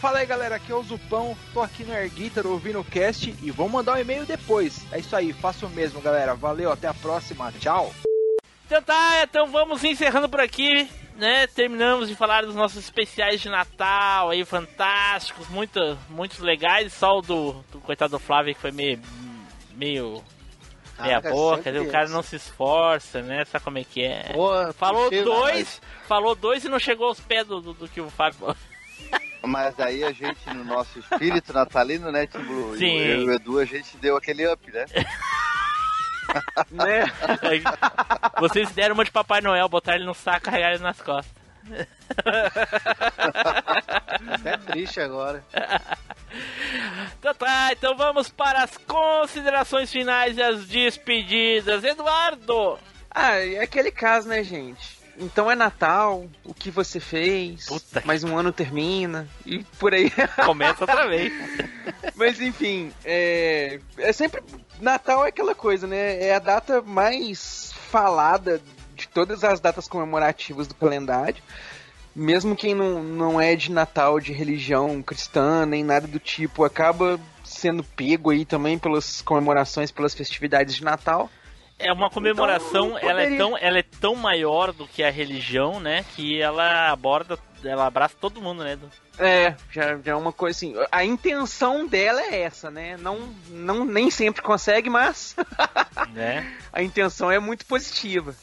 [0.00, 3.34] Fala aí galera, aqui é o Zupão, tô aqui no Air Guitar ouvindo o cast
[3.42, 4.84] e vou mandar um e-mail depois.
[4.90, 7.92] É isso aí, faço o mesmo galera, valeu, até a próxima, tchau!
[8.66, 11.46] Então tá, então vamos encerrando por aqui, né?
[11.48, 16.92] Terminamos de falar dos nossos especiais de Natal aí, fantásticos, muito, muitos legais.
[16.92, 19.00] Só o do, do coitado do Flávio que foi meio.
[19.74, 20.22] meio.
[20.96, 23.44] Ah, meia cara, boca, o cara não se esforça, né?
[23.44, 24.30] Sabe como é que é?
[24.32, 28.08] Pô, falou dois, falou dois e não chegou aos pés do, do, do que o
[28.08, 28.54] Fábio.
[29.42, 32.76] Mas aí a gente, no nosso espírito natalino, né, Tim Blue?
[32.76, 32.98] Sim.
[32.98, 34.84] Eu e o Edu, a gente deu aquele up, né?
[36.70, 37.04] né?
[38.38, 41.40] Vocês deram uma de Papai Noel, botaram ele no saco e carregaram ele nas costas.
[44.44, 45.44] É triste agora.
[47.18, 51.84] Então tá, então vamos para as considerações finais e as despedidas.
[51.84, 52.78] Eduardo!
[53.10, 54.99] Ah, é aquele caso, né, gente?
[55.20, 57.66] Então é Natal, o que você fez,
[58.06, 60.10] mais um ano termina, e por aí.
[60.46, 61.30] Começa outra vez.
[62.14, 64.42] Mas enfim, é, é sempre.
[64.80, 66.22] Natal é aquela coisa, né?
[66.22, 68.62] É a data mais falada
[68.94, 71.42] de todas as datas comemorativas do calendário.
[72.16, 77.20] Mesmo quem não, não é de Natal, de religião cristã, nem nada do tipo, acaba
[77.44, 81.30] sendo pego aí também pelas comemorações, pelas festividades de Natal.
[81.80, 85.80] É uma comemoração, Então, ela, é tão, ela é tão maior do que a religião,
[85.80, 86.04] né?
[86.14, 88.78] Que ela aborda, ela abraça todo mundo, né?
[89.18, 90.74] É, já, já é uma coisa assim.
[90.92, 92.96] A intenção dela é essa, né?
[92.98, 95.34] Não, não nem sempre consegue, mas
[96.12, 96.50] né?
[96.72, 98.34] a intenção é muito positiva.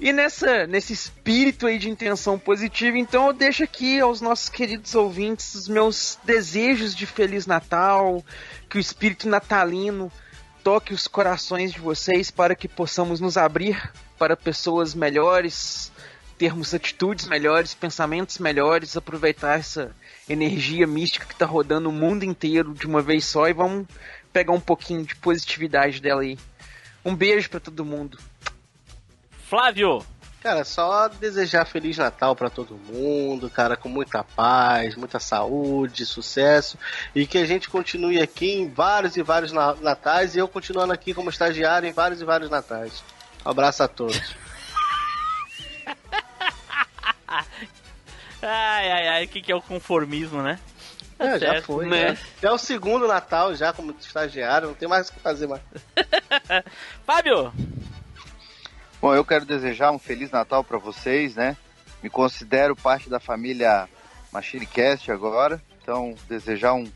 [0.00, 4.94] E nessa, nesse espírito aí de intenção positiva, então eu deixo aqui aos nossos queridos
[4.94, 8.24] ouvintes os meus desejos de Feliz Natal,
[8.68, 10.10] que o espírito natalino
[10.64, 15.92] toque os corações de vocês para que possamos nos abrir para pessoas melhores,
[16.38, 19.94] termos atitudes melhores, pensamentos melhores, aproveitar essa
[20.26, 23.86] energia mística que está rodando o mundo inteiro de uma vez só e vamos
[24.32, 26.38] pegar um pouquinho de positividade dela aí.
[27.04, 28.18] Um beijo para todo mundo.
[29.46, 30.02] Flávio!
[30.44, 36.76] Cara, só desejar Feliz Natal pra todo mundo, cara, com muita paz, muita saúde, sucesso
[37.14, 40.92] e que a gente continue aqui em vários e vários na- natais e eu continuando
[40.92, 43.02] aqui como estagiário em vários e vários natais.
[43.42, 44.20] Um abraço a todos.
[48.46, 50.60] Ai, ai, ai, o que, que é o conformismo, né?
[51.18, 52.10] É, já certo, foi, né?
[52.10, 52.18] né?
[52.42, 55.62] É o segundo Natal já como estagiário, não tem mais o que fazer mais.
[57.06, 57.50] Fábio!
[59.04, 61.58] Bom, eu quero desejar um Feliz Natal para vocês, né?
[62.02, 63.86] Me considero parte da família
[64.32, 66.90] MachineCast agora, então desejar um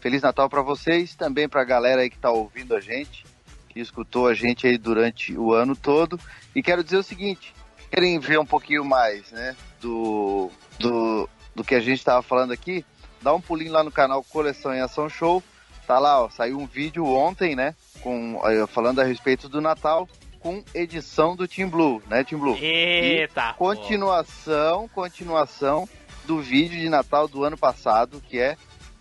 [0.00, 3.26] Feliz Natal para vocês, também para a galera aí que tá ouvindo a gente,
[3.68, 6.18] que escutou a gente aí durante o ano todo.
[6.56, 7.54] E quero dizer o seguinte,
[7.90, 12.86] querem ver um pouquinho mais, né, do, do, do que a gente estava falando aqui,
[13.20, 15.42] dá um pulinho lá no canal Coleção em Ação Show,
[15.86, 20.08] tá lá, ó, saiu um vídeo ontem, né, com, eh, falando a respeito do Natal,
[20.40, 22.56] com edição do Team Blue, né, Team Blue?
[22.56, 25.88] Eita, E continuação, continuação
[26.24, 28.56] do vídeo de Natal do ano passado, que é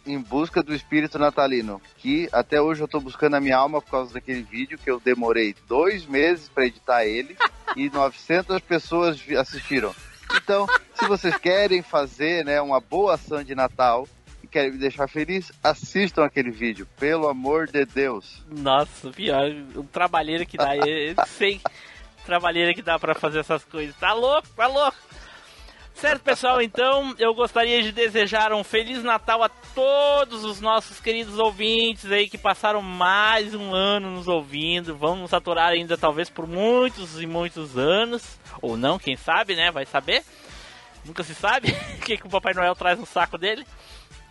[0.06, 3.90] Em Busca do Espírito Natalino, que até hoje eu tô buscando a minha alma por
[3.90, 7.36] causa daquele vídeo, que eu demorei dois meses para editar ele,
[7.76, 9.94] e 900 pessoas assistiram.
[10.36, 14.08] Então, se vocês querem fazer, né, uma boa ação de Natal,
[14.50, 18.44] querem me deixar feliz, assistam aquele vídeo, pelo amor de Deus.
[18.50, 21.62] Nossa, pior, o trabalheiro que dá, eu sei
[22.26, 23.96] trabalheira que dá pra fazer essas coisas.
[23.96, 24.98] Tá louco, tá louco.
[25.96, 31.38] Certo, pessoal, então eu gostaria de desejar um Feliz Natal a todos os nossos queridos
[31.38, 34.96] ouvintes aí que passaram mais um ano nos ouvindo.
[34.96, 38.40] Vão nos aturar ainda, talvez, por muitos e muitos anos.
[38.62, 39.72] Ou não, quem sabe, né?
[39.72, 40.24] Vai saber.
[41.04, 43.66] Nunca se sabe o que, que o Papai Noel traz no saco dele.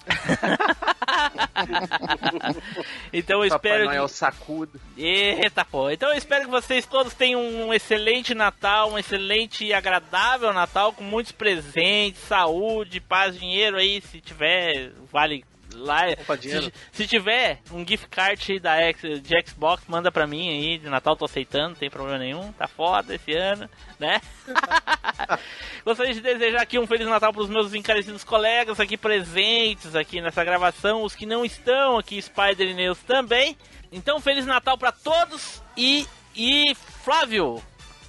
[3.12, 4.12] então eu Papai espero Noel que...
[4.12, 4.80] sacudo.
[4.96, 5.90] Eita pô.
[5.90, 10.92] Então eu espero que vocês todos tenham um excelente Natal, um excelente e agradável Natal
[10.92, 15.44] com muitos presentes, saúde, paz, dinheiro aí, se tiver, vale
[15.78, 16.02] lá.
[16.40, 20.78] Se, se tiver um gift card aí da X, de Xbox, manda pra mim aí,
[20.78, 23.68] de Natal tô aceitando, não tem problema nenhum, tá foda esse ano,
[23.98, 24.20] né?
[25.84, 30.20] Gostaria de desejar aqui um Feliz Natal para os meus encarecidos colegas aqui presentes aqui
[30.20, 33.56] nessa gravação, os que não estão aqui, Spider e Neus também.
[33.90, 36.06] Então, Feliz Natal para todos e,
[36.36, 37.62] e Flávio,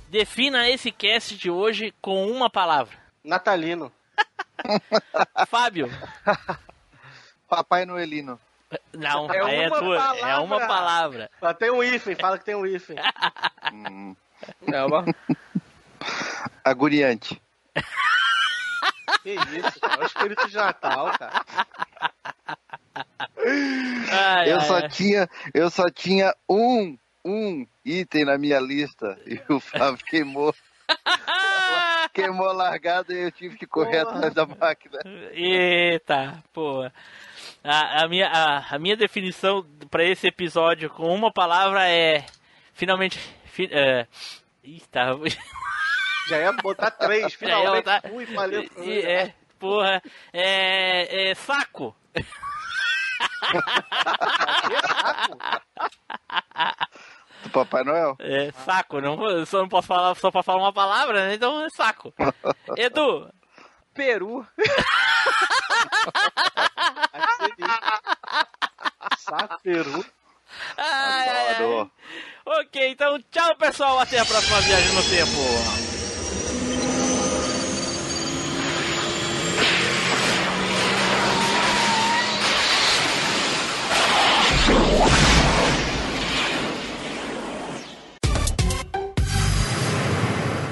[0.09, 2.97] defina esse cast de hoje com uma palavra.
[3.23, 3.91] Natalino.
[5.47, 5.89] Fábio.
[7.49, 8.39] Papai Noelino.
[8.93, 10.41] Não, É é, uma tua, é palavra.
[10.41, 11.29] uma palavra.
[11.57, 12.95] Tem um hífen, fala que tem um hífen.
[13.73, 14.15] Hum,
[14.71, 15.03] É uma...
[16.63, 17.41] aguriante.
[19.23, 20.01] Que isso, cara.
[20.01, 21.43] É o espírito de Natal, cara.
[24.11, 24.89] Ai, eu, ai, só ai.
[24.89, 30.53] Tinha, eu só tinha um, um item na minha lista e o Flávio queimou.
[32.13, 34.15] queimou a largada e eu tive que correr Porra.
[34.17, 34.99] atrás da máquina.
[35.31, 36.89] Eita, pô.
[37.71, 42.25] A, a minha, a, a minha definição pra esse episódio com uma palavra é.
[42.73, 43.19] Finalmente.
[43.45, 43.69] Fi,
[44.63, 45.11] Ih, tá.
[46.27, 47.83] Já ia botar três, Já ia finalmente.
[47.85, 48.63] botar- Fui, valeu.
[48.77, 50.01] E- É, porra.
[50.33, 51.29] É.
[51.31, 51.95] é saco.
[57.43, 58.15] Do Papai Noel?
[58.19, 58.99] É, saco.
[58.99, 61.35] Não, só não posso falar só pra falar uma palavra, né?
[61.35, 62.13] Então é saco.
[62.77, 63.29] Edu.
[63.93, 64.45] Peru.
[69.19, 70.05] Saco, peru.
[70.77, 71.91] Ai, ai, ai.
[72.45, 75.89] Ok, então tchau pessoal, até a próxima viagem no tempo.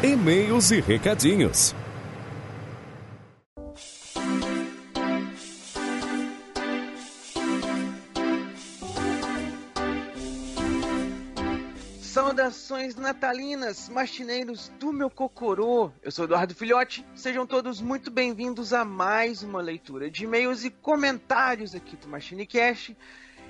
[0.03, 1.75] E-mails e recadinhos.
[12.47, 15.91] Saudações natalinas, machineiros do meu cocorô.
[16.01, 17.05] Eu sou Eduardo Filhote.
[17.13, 22.95] Sejam todos muito bem-vindos a mais uma leitura de e-mails e comentários aqui do MachineCast.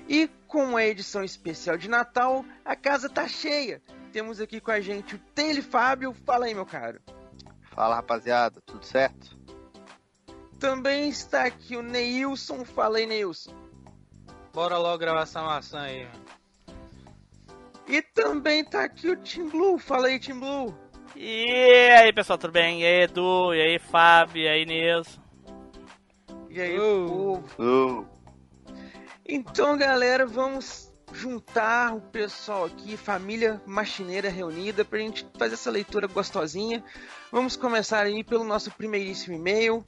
[0.08, 3.80] E com a edição especial de Natal, a casa tá cheia.
[4.12, 6.12] Temos aqui com a gente o Tele Fábio.
[6.26, 7.00] Fala aí, meu caro.
[7.70, 9.38] Fala rapaziada, tudo certo?
[10.58, 12.64] Também está aqui o Neilson.
[12.64, 13.54] Fala aí, Neilson.
[14.52, 16.08] Bora logo gravar essa maçã aí.
[17.88, 19.78] E também tá aqui o Tim Blue.
[19.78, 20.74] Fala aí, Tim Blue.
[21.16, 22.82] E aí pessoal, tudo bem?
[22.82, 25.20] E aí Edu, e aí Fábio, e aí Nilson.
[26.50, 27.42] E aí, Uh.
[27.56, 28.08] povo?
[29.26, 36.06] Então, galera, vamos juntar o pessoal aqui, família machineira reunida, pra gente fazer essa leitura
[36.06, 36.84] gostosinha.
[37.32, 39.84] Vamos começar aí pelo nosso primeiríssimo e-mail.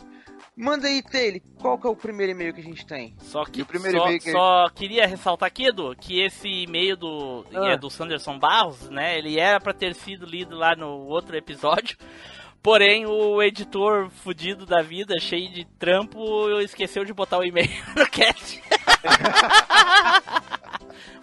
[0.57, 3.15] Manda aí, Taylor, qual que é o primeiro e-mail que a gente tem?
[3.21, 6.49] Só que E o primeiro só, e-mail que- só queria ressaltar aqui, Edu, que esse
[6.49, 7.69] e-mail do, Ah.
[7.73, 9.17] é do Sanderson Barros, né?
[9.19, 11.97] Ele era pra ter sido lido lá no outro episódio.
[12.63, 18.07] Porém, o editor fudido da vida, cheio de trampo, esqueceu de botar o e-mail no
[18.11, 18.61] cast.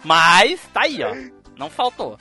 [0.04, 1.14] Mas tá aí, ó.
[1.56, 2.18] Não faltou.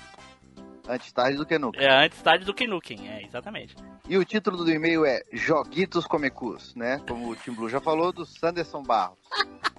[0.88, 1.82] Antes tarde do que nunca.
[1.82, 3.76] É antes tarde do que Nukem, é, exatamente.
[4.08, 7.02] E o título do e-mail é Joguitos Comecus, né?
[7.08, 9.20] Como o Tim Blue já falou, do Sanderson Barros.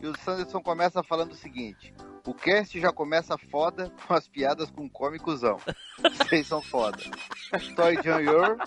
[0.03, 1.95] E o Sanderson começa falando o seguinte:
[2.27, 5.59] o cast já começa foda com as piadas com cômicozão.
[5.99, 6.99] Vocês são foda.
[7.75, 8.59] Toy John Yor,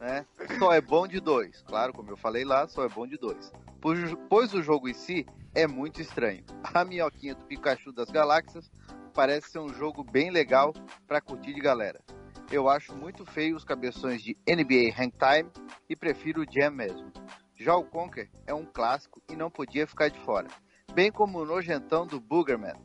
[0.00, 0.24] né?
[0.56, 1.62] Só é bom de dois.
[1.62, 3.52] Claro, como eu falei lá, só é bom de dois.
[3.80, 3.98] Pois,
[4.28, 6.44] pois o jogo em si é muito estranho.
[6.62, 8.70] A minhoquinha do Pikachu das Galáxias
[9.18, 10.72] parece ser um jogo bem legal
[11.04, 12.00] pra curtir de galera.
[12.52, 15.50] Eu acho muito feio os cabeções de NBA Hang Time
[15.90, 17.10] e prefiro o Jam mesmo.
[17.56, 20.46] Já o Conker é um clássico e não podia ficar de fora.
[20.94, 22.76] Bem como o nojentão do Boogerman.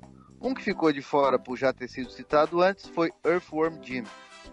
[0.42, 4.04] Um que ficou de fora por já ter sido citado antes foi Earthworm Jim,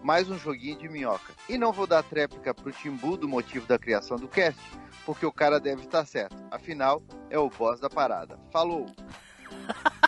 [0.02, 1.32] mais um joguinho de minhoca.
[1.48, 4.60] E não vou dar tréplica pro Timbu do motivo da criação do cast,
[5.06, 6.36] porque o cara deve estar certo.
[6.50, 8.38] Afinal, é o boss da parada.
[8.52, 8.84] Falou!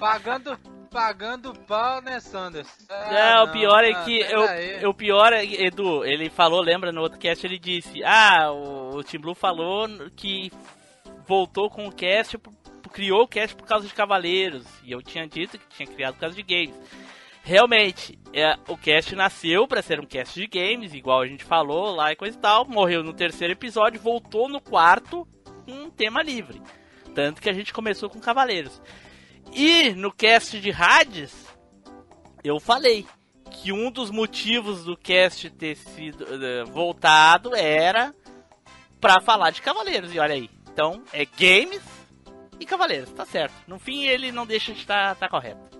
[0.00, 0.58] Pagando,
[0.90, 2.68] pagando pau, né, Sanders?
[2.88, 4.20] É, o pior é ah, que.
[4.20, 8.96] Eu, o pior é, Edu, ele falou, lembra no outro cast, ele disse: Ah, o,
[8.96, 10.52] o Tim Blue falou que
[11.26, 12.38] voltou com o cast,
[12.92, 14.64] criou o cast por causa de Cavaleiros.
[14.84, 16.74] E eu tinha dito que tinha criado por causa de games.
[17.42, 21.94] Realmente, é, o cast nasceu pra ser um cast de games, igual a gente falou
[21.94, 22.64] lá e coisa e tal.
[22.64, 25.26] Morreu no terceiro episódio, voltou no quarto
[25.66, 26.62] com um tema livre.
[27.14, 28.80] Tanto que a gente começou com Cavaleiros.
[29.52, 31.32] E no cast de Hades,
[32.42, 33.06] eu falei
[33.50, 38.14] que um dos motivos do cast ter sido eh, voltado era
[39.00, 40.12] pra falar de Cavaleiros.
[40.14, 40.50] E olha aí.
[40.72, 41.82] Então, é games
[42.58, 43.54] e Cavaleiros, tá certo.
[43.68, 45.74] No fim, ele não deixa de estar tá correto.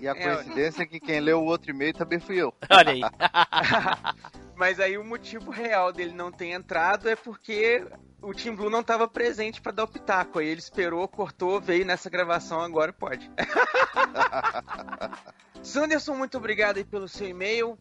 [0.00, 2.52] E a coincidência é que quem leu o outro e-mail também fui eu.
[2.68, 3.00] Olha aí.
[4.56, 7.86] Mas aí o motivo real dele não ter entrado é porque
[8.22, 10.38] o Tim Blue não estava presente pra dar o pitaco.
[10.38, 13.30] Aí ele esperou, cortou, veio nessa gravação, agora pode.
[15.62, 17.76] Sanderson, muito obrigado aí pelo seu e-mail.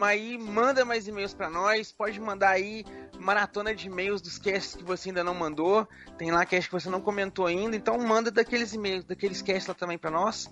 [0.00, 1.92] Aí manda mais e-mails pra nós.
[1.92, 2.84] Pode mandar aí
[3.18, 5.88] maratona de e-mails dos casts que você ainda não mandou.
[6.18, 7.76] Tem lá cast que você não comentou ainda.
[7.76, 10.50] Então manda daqueles e-mails, daqueles casts lá também pra nós.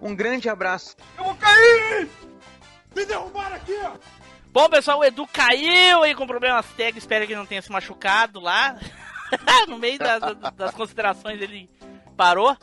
[0.00, 0.96] Um grande abraço.
[1.16, 2.08] Eu vou cair!
[2.94, 3.96] Me derrubaram aqui, ó!
[4.52, 7.04] Bom, pessoal, o Edu caiu aí com problemas técnicos.
[7.04, 8.76] Espero que ele não tenha se machucado lá.
[9.68, 10.20] no meio das,
[10.54, 11.68] das considerações ele
[12.16, 12.56] parou.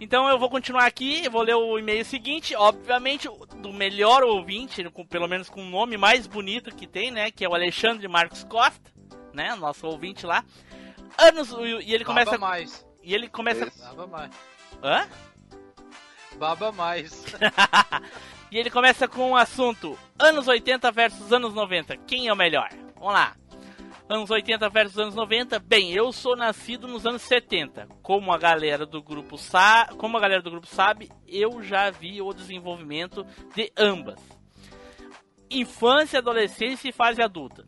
[0.00, 4.88] Então eu vou continuar aqui, eu vou ler o e-mail seguinte, obviamente do melhor ouvinte,
[4.90, 8.06] com, pelo menos com o nome mais bonito que tem, né, que é o Alexandre
[8.06, 8.92] Marcos Costa,
[9.32, 10.44] né, nosso ouvinte lá.
[11.16, 11.50] Anos
[11.82, 12.86] e ele começa Baba mais.
[13.02, 14.30] e ele começa Baba mais.
[14.84, 15.08] Hã?
[16.38, 17.24] Baba mais.
[18.50, 21.96] E ele começa com o assunto anos 80 versus anos 90.
[21.98, 22.70] Quem é o melhor?
[22.94, 23.36] Vamos lá.
[24.08, 25.58] Anos 80 versus anos 90.
[25.58, 27.86] Bem, eu sou nascido nos anos 70.
[28.02, 32.22] Como a galera do grupo sa como a galera do grupo sabe, eu já vi
[32.22, 34.18] o desenvolvimento de ambas.
[35.50, 37.66] Infância, adolescência e fase adulta.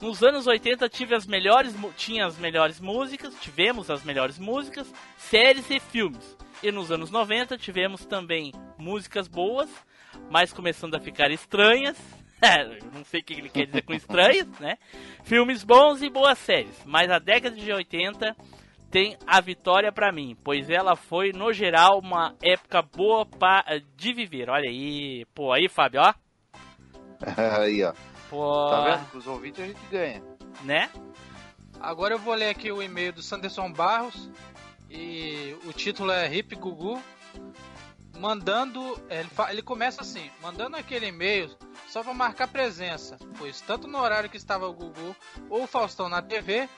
[0.00, 5.68] Nos anos 80 tive as melhores, tinha as melhores músicas, tivemos as melhores músicas, séries
[5.70, 6.36] e filmes.
[6.62, 9.68] E nos anos 90 tivemos também músicas boas,
[10.30, 11.96] mas começando a ficar estranhas.
[12.42, 14.76] Eu não sei o que ele quer dizer com estranhas, né?
[15.24, 16.74] Filmes bons e boas séries.
[16.86, 18.34] Mas a década de 80
[18.90, 23.64] tem a vitória pra mim, pois ela foi, no geral, uma época boa pa-
[23.96, 24.48] de viver.
[24.50, 26.14] Olha aí, pô, aí, Fábio, ó.
[27.60, 27.92] Aí, ó.
[28.30, 29.10] Pô, Tá vendo?
[29.10, 30.22] Com os ouvintes a gente ganha.
[30.64, 30.88] né?
[31.78, 34.30] Agora eu vou ler aqui o e-mail do Sanderson Barros.
[34.90, 37.00] E o título é Hip Gugu.
[38.20, 39.00] Mandando.
[39.08, 41.50] Ele, fa- ele começa assim: mandando aquele e-mail
[41.88, 43.16] só pra marcar presença.
[43.38, 45.16] Pois tanto no horário que estava o Gugu
[45.48, 46.68] ou o Faustão na TV,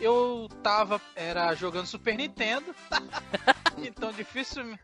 [0.00, 1.00] eu tava.
[1.14, 2.74] Era jogando Super Nintendo.
[3.78, 4.80] então dificilmente.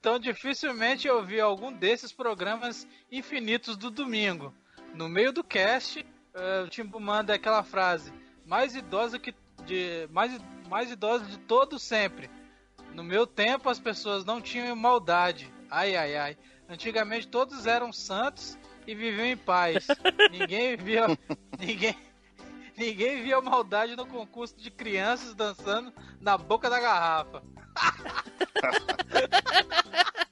[0.00, 4.52] Então dificilmente eu vi algum desses programas infinitos do domingo.
[4.94, 6.04] No meio do cast,
[6.34, 8.12] eh, o Timbu manda aquela frase:
[8.46, 9.34] mais idosa que
[9.64, 10.32] de mais
[10.68, 12.28] mais idosa de todo sempre.
[12.94, 15.52] No meu tempo as pessoas não tinham maldade.
[15.70, 16.38] Ai ai ai.
[16.68, 19.86] Antigamente todos eram santos e viviam em paz.
[20.30, 21.06] ninguém via
[21.58, 21.96] ninguém
[22.76, 27.42] ninguém via maldade no concurso de crianças dançando na boca da garrafa.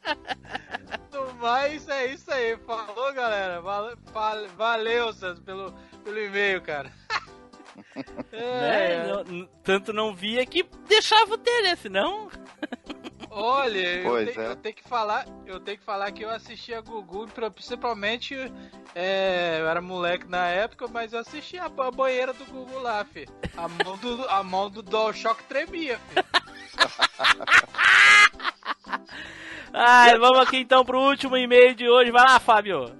[1.13, 2.57] No mais, é isso aí.
[2.59, 3.61] Falou, galera.
[3.61, 5.13] Valeu,
[5.45, 5.73] pelo,
[6.05, 6.93] pelo e-mail, cara.
[7.77, 8.05] Né?
[8.33, 9.07] É.
[9.07, 11.77] Não- n- tanto não via que deixava ter, né?
[11.77, 12.29] Senão.
[13.33, 14.47] Olha, eu, te- é.
[14.49, 18.35] eu tenho que falar, eu tenho que falar que eu assistia Gugu, principalmente
[18.95, 23.05] é, eu era moleque na época, mas eu assistia a, a banheira do Gugu lá,
[23.05, 23.29] fi.
[23.57, 26.25] A mão do a mão do DualShock tremia, fi.
[29.73, 32.11] Ai, vamos aqui então pro último e-mail de hoje.
[32.11, 32.93] Vai lá, Fábio.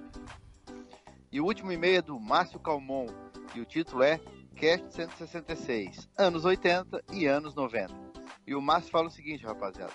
[1.31, 3.07] E o último e-mail é do Márcio Calmon.
[3.53, 4.19] E o título é
[4.61, 7.91] Cast 166, anos 80 e anos 90.
[8.45, 9.91] E o Márcio fala o seguinte, rapaziada.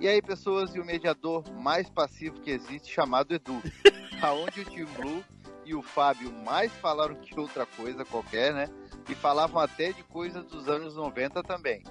[0.00, 3.62] E aí, pessoas, e o mediador mais passivo que existe, chamado Edu.
[4.20, 5.24] Aonde o Team Blue
[5.64, 8.68] e o Fábio mais falaram que outra coisa qualquer, né?
[9.08, 11.84] E falavam até de coisas dos anos 90 também.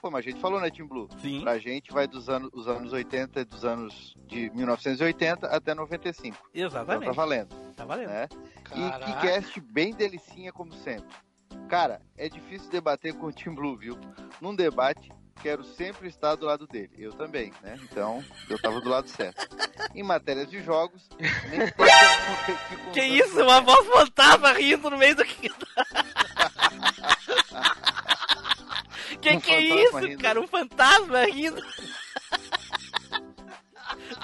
[0.00, 1.06] Como a gente falou, né, Team Blue?
[1.20, 1.42] Sim.
[1.42, 6.48] Pra gente vai dos anos, os anos 80 e dos anos de 1980 até 95.
[6.54, 7.02] Exatamente.
[7.02, 7.54] Então tá valendo.
[7.76, 8.08] Tá valendo.
[8.08, 8.26] Né?
[8.74, 11.14] E que cast bem delicinha, como sempre.
[11.68, 13.98] Cara, é difícil debater com o Team Blue, viu?
[14.40, 15.10] Num debate,
[15.42, 16.90] quero sempre estar do lado dele.
[16.98, 17.78] Eu também, né?
[17.82, 19.46] Então, eu tava do lado certo.
[19.94, 21.30] Em matérias de jogos, nem
[22.92, 23.42] Que tanto isso?
[23.42, 25.48] Uma voz fantasma rindo no meio do que.
[29.20, 30.22] que Um que é isso, rindo.
[30.22, 30.40] cara?
[30.40, 31.60] Um fantasma rindo.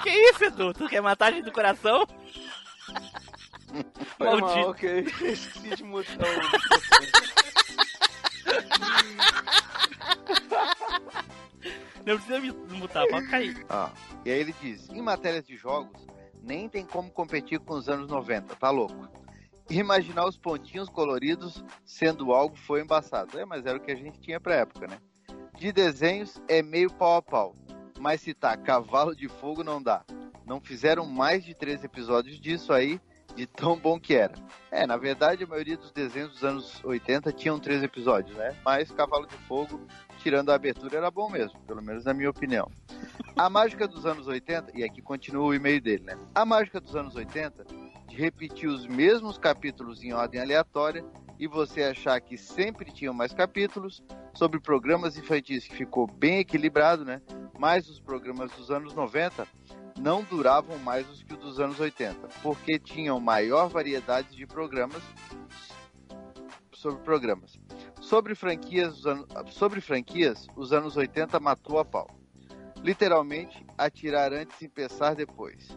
[0.03, 0.73] que isso, Edu?
[0.73, 2.07] Tu quer matar a gente do coração?
[4.21, 4.99] Foi mal, ok.
[5.31, 6.27] Esqueci de mutar
[12.05, 13.65] Não precisa me mutar, pode cair.
[13.67, 13.89] Ó,
[14.23, 16.05] e aí ele diz: em matérias de jogos,
[16.41, 19.09] nem tem como competir com os anos 90, tá louco?
[19.69, 23.39] Imaginar os pontinhos coloridos sendo algo foi embaçado.
[23.39, 24.99] É, mas era o que a gente tinha pra época, né?
[25.57, 27.55] De desenhos é meio pau a pau.
[27.99, 30.03] Mas se tá cavalo de fogo não dá.
[30.45, 32.99] Não fizeram mais de três episódios disso aí,
[33.35, 34.33] de tão bom que era.
[34.69, 38.55] É, na verdade, a maioria dos desenhos dos anos 80 tinham três episódios, né?
[38.63, 39.81] Mas Cavalo de Fogo,
[40.19, 42.69] tirando a abertura, era bom mesmo, pelo menos na minha opinião.
[43.35, 46.17] A mágica dos anos 80, e aqui continua o e-mail dele, né?
[46.33, 47.65] A mágica dos anos 80
[48.07, 51.03] de repetir os mesmos capítulos em ordem aleatória
[51.39, 54.03] e você achar que sempre tinham mais capítulos,
[54.33, 57.21] sobre programas infantis que ficou bem equilibrado, né?
[57.57, 59.47] Mas os programas dos anos 90
[59.99, 65.01] não duravam mais os que os dos anos 80, porque tinham maior variedade de programas
[66.73, 67.59] sobre programas.
[67.99, 72.09] Sobre franquias, os sobre franquias, os anos 80 matou a pau.
[72.83, 75.69] Literalmente, atirar antes e pensar depois.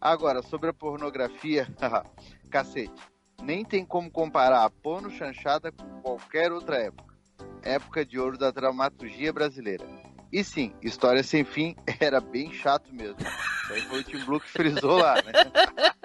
[0.00, 1.68] Agora, sobre a pornografia,
[2.50, 3.00] cacete,
[3.42, 7.14] nem tem como comparar a porno chanchada com qualquer outra época.
[7.62, 9.86] Época de ouro da dramaturgia brasileira.
[10.32, 13.16] E sim, História Sem Fim era bem chato mesmo.
[13.20, 15.32] Isso aí foi o Tim Blue que frisou lá, né?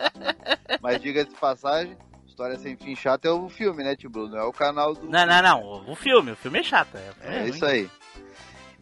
[0.81, 1.95] Mas diga-se de passagem,
[2.26, 4.27] História Sem Fim chato é o filme, né, Tim Blue?
[4.27, 5.07] Não é o canal do...
[5.10, 5.91] Não, não, não.
[5.91, 6.95] O- filme, o filme é chato.
[6.95, 7.49] É, É, ruim.
[7.49, 7.89] isso aí.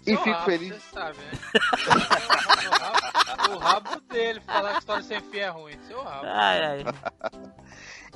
[0.05, 0.75] E fico rabo, feliz...
[0.75, 1.31] Você sabe, né?
[1.87, 2.69] o,
[3.49, 5.77] rabo, o rabo dele falar que história sem fim é ruim.
[5.87, 6.25] Seu rabo.
[6.25, 6.83] Ai, ai.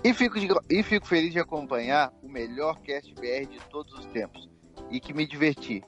[0.03, 4.05] E fico, de- e fico feliz de acompanhar o melhor cast BR de todos os
[4.07, 4.49] tempos.
[4.91, 5.83] E que me diverti.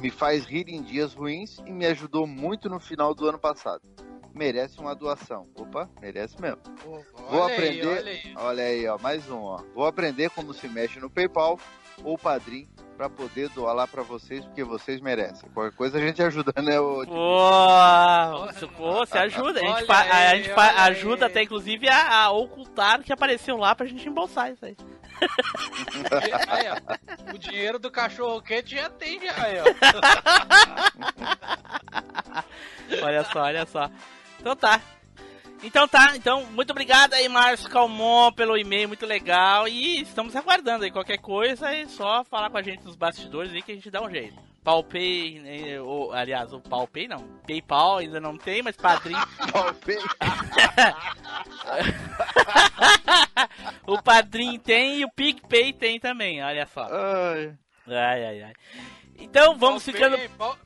[0.00, 3.82] Me faz rir em dias ruins e me ajudou muito no final do ano passado.
[4.34, 5.48] Merece uma doação.
[5.56, 6.60] Opa, merece mesmo.
[6.84, 7.02] Vou
[7.40, 7.86] Olha aí, aprender.
[7.88, 8.34] olha aí.
[8.36, 9.60] olha aí, ó, mais um, ó.
[9.74, 11.58] Vou aprender como se mexe no PayPal
[12.04, 15.48] ou Padrim para poder doar lá para vocês, porque vocês merecem.
[15.50, 19.60] Qualquer coisa a gente ajuda, né, ô Pô, você, pô, você ajuda.
[19.60, 23.12] A gente, Olha fa- a aí, gente ajuda até, inclusive, a, a ocultar o que
[23.12, 24.76] apareceu lá pra gente embolsar isso aí.
[26.48, 26.76] Aí, ó,
[27.34, 29.44] o dinheiro do cachorro quente já tem, já.
[29.44, 29.64] Aí, ó.
[33.02, 33.90] Olha só, olha só.
[34.40, 34.80] Então tá.
[35.62, 39.66] Então tá, então muito obrigado aí, Márcio Calmon, pelo e-mail, muito legal.
[39.66, 43.60] E estamos aguardando aí qualquer coisa, é só falar com a gente nos bastidores aí
[43.60, 44.38] que a gente dá um jeito.
[44.68, 49.14] Palpay, né, ou, aliás, o Palpay não, PayPal ainda não tem, mas Padrim.
[53.86, 56.82] O Padrim tem e o PicPay tem também, olha só.
[56.82, 57.54] Ai,
[57.86, 58.42] ai, ai.
[58.42, 58.52] ai.
[59.18, 60.18] Então vamos ficando.
[60.36, 60.58] pau-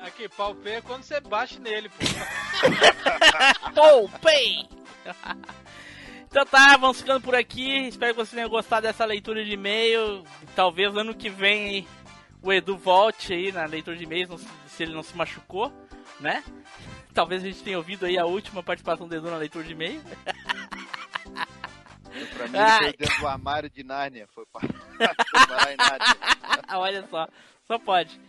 [0.00, 2.04] Aqui, palpei é quando você bate nele, pô.
[3.72, 4.68] Palpay!
[6.26, 7.86] Então tá, vamos ficando por aqui.
[7.86, 10.24] Espero que você tenha gostado dessa leitura de e-mail.
[10.56, 11.86] Talvez ano que vem
[12.44, 15.72] o Edu volte aí na leitura de e-mails, não se- se ele não se machucou,
[16.20, 16.44] né?
[17.14, 20.00] Talvez a gente tenha ouvido aí a última participação do Edu na leitura de e-mail.
[22.36, 22.78] pra mim Ai.
[22.84, 24.28] ele foi dentro do armário de Nárnia.
[24.34, 24.68] Foi parar,
[25.30, 26.16] foi parar em Nárnia.
[26.76, 27.28] Olha só,
[27.66, 28.20] só pode.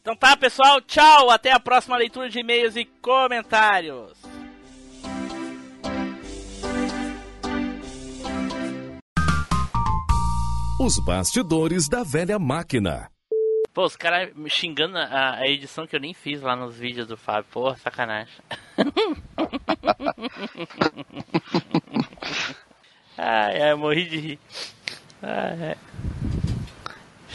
[0.00, 4.12] Então tá, pessoal, tchau, até a próxima leitura de e-mails e comentários.
[10.80, 13.08] Os bastidores da velha máquina.
[13.74, 17.06] Pô, os caras me xingando a, a edição que eu nem fiz lá nos vídeos
[17.06, 17.46] do Fábio.
[17.50, 18.34] Pô, sacanagem.
[23.16, 24.38] ai, ai, morri de rir.
[25.22, 25.76] Ai, ai.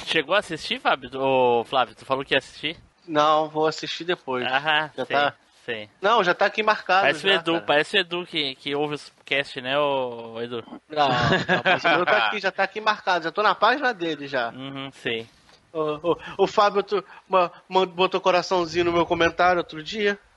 [0.06, 1.10] Chegou a assistir, Fábio?
[1.20, 2.78] Ô, Flávio, tu falou que ia assistir?
[3.08, 4.46] Não, vou assistir depois.
[4.46, 5.34] Aham, já sei, tá.
[5.66, 5.90] sei.
[6.00, 7.02] Não, já tá aqui marcado.
[7.02, 7.66] Parece o já, Edu, cara.
[7.66, 10.64] parece o Edu que, que ouve os cast, né, ô, Edu?
[10.88, 14.28] Não, não, o meu tá aqui, já tá aqui marcado, já tô na página dele
[14.28, 14.52] já.
[14.52, 15.28] Uhum, sei.
[15.74, 20.18] O, o, o Fábio tu, ma- ma- botou coraçãozinho no meu comentário outro dia.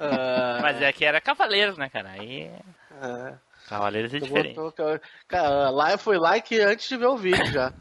[0.00, 2.10] Ah, Mas é que era Cavaleiros, né, cara?
[2.10, 2.50] Aí.
[3.02, 3.34] é.
[3.68, 4.54] Cavaleiros é Tu diferente.
[4.54, 7.72] botou- cara, lá foi like antes de ver o vídeo já.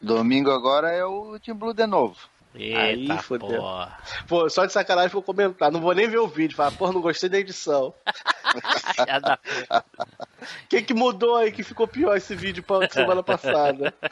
[0.00, 2.16] Domingo agora é o Team Blue de novo.
[2.54, 3.48] Aí, Eita, fodeu.
[3.48, 3.98] porra.
[4.28, 5.72] Pô, só de sacanagem vou comentar.
[5.72, 6.56] Não vou nem ver o vídeo.
[6.56, 7.94] Falar, porra, não gostei da edição.
[8.52, 8.54] O
[10.68, 13.94] que, que mudou aí que ficou pior esse vídeo pra semana passada?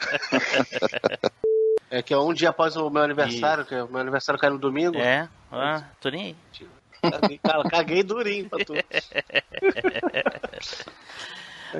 [1.93, 4.49] É que é um dia após o meu aniversário, que é o meu aniversário cai
[4.49, 4.97] no domingo.
[4.97, 6.35] É, ah, tô nem aí.
[7.11, 8.73] Caguei, cara, caguei durinho pra tu.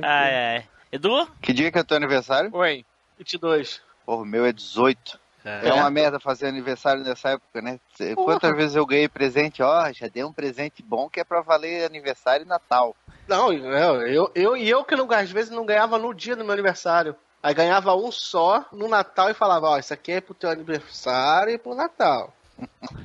[0.03, 0.65] Ai, ai.
[0.91, 1.25] Edu?
[1.41, 2.49] Que dia que é teu aniversário?
[2.53, 2.85] Oi.
[3.17, 3.81] 22.
[4.05, 5.17] Porra, o meu é 18.
[5.43, 7.79] É uma merda fazer aniversário nessa época, né?
[7.95, 9.63] Cê- Quantas vezes eu ganhei presente?
[9.63, 12.95] Ó, já dei um presente bom que é pra valer aniversário e Natal.
[13.27, 16.43] Não, eu, eu, eu e eu que não, às vezes não ganhava no dia do
[16.43, 17.15] meu aniversário.
[17.41, 21.53] Aí ganhava um só no Natal e falava, ó, isso aqui é pro teu aniversário
[21.53, 22.33] e pro Natal.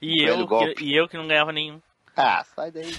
[0.00, 0.38] E eu,
[0.74, 1.80] que, e eu que não ganhava nenhum.
[2.16, 2.92] Ah, sai daí.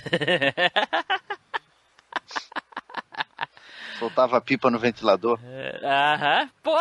[4.00, 5.38] Soltava pipa no ventilador.
[5.44, 6.72] É, Aham, pô.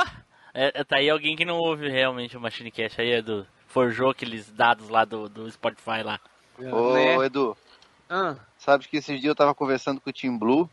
[0.55, 3.47] É, é, tá aí alguém que não ouve realmente o Machine Cash aí, Edu.
[3.67, 6.21] Forjou aqueles dados lá do, do Spotify lá.
[6.59, 7.27] Ô, Né?
[7.27, 7.57] Edu,
[8.09, 10.69] Ah, sabe que esses dias eu tava conversando com o Tim Blue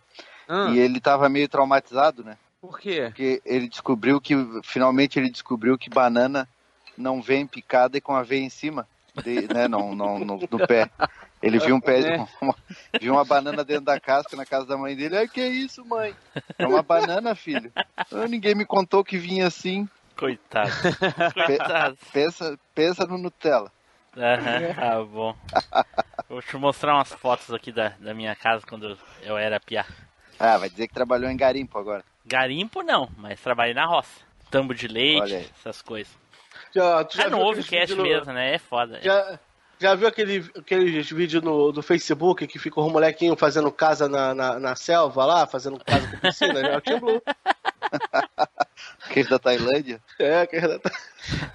[0.47, 2.37] ah, e ele tava meio traumatizado, né?
[2.59, 3.03] por quê?
[3.05, 6.47] Porque ele descobriu que, finalmente ele descobriu que banana
[6.97, 8.85] não vem picada e com a veia em cima,
[9.23, 9.65] de- né?
[9.69, 10.89] Não, não, no, no pé.
[11.41, 12.25] Ele viu um pé, É.
[12.41, 12.55] uma,
[12.99, 15.17] viu uma banana dentro da casca na casa da mãe dele.
[15.17, 16.13] Ai, que isso, mãe?
[16.57, 17.71] É uma banana, filho.
[18.11, 19.87] Ah, ninguém me contou que vinha assim.
[20.17, 20.71] Coitado.
[21.33, 21.97] Pe- Coitado.
[22.11, 23.71] pensa, pensa no Nutella.
[24.17, 25.35] Aham, tá bom.
[26.27, 29.85] Vou te mostrar umas fotos aqui da, da minha casa quando eu era piá.
[30.37, 32.03] Ah, vai dizer que trabalhou em garimpo agora.
[32.25, 34.19] Garimpo não, mas trabalhei na roça.
[34.51, 36.13] Tambo de leite, essas coisas.
[36.75, 38.55] Já, tu já Ah, não viu ouve aqueles cast mesmo, né?
[38.55, 38.99] É foda.
[39.01, 39.39] Já,
[39.79, 44.33] já viu aquele, aqueles vídeos no, do Facebook que fica o molequinho fazendo casa na,
[44.35, 46.59] na, na selva lá, fazendo casa com piscina?
[46.69, 47.21] É o Tim Blue.
[49.05, 50.01] Aquele da Tailândia.
[50.19, 50.79] É, que era...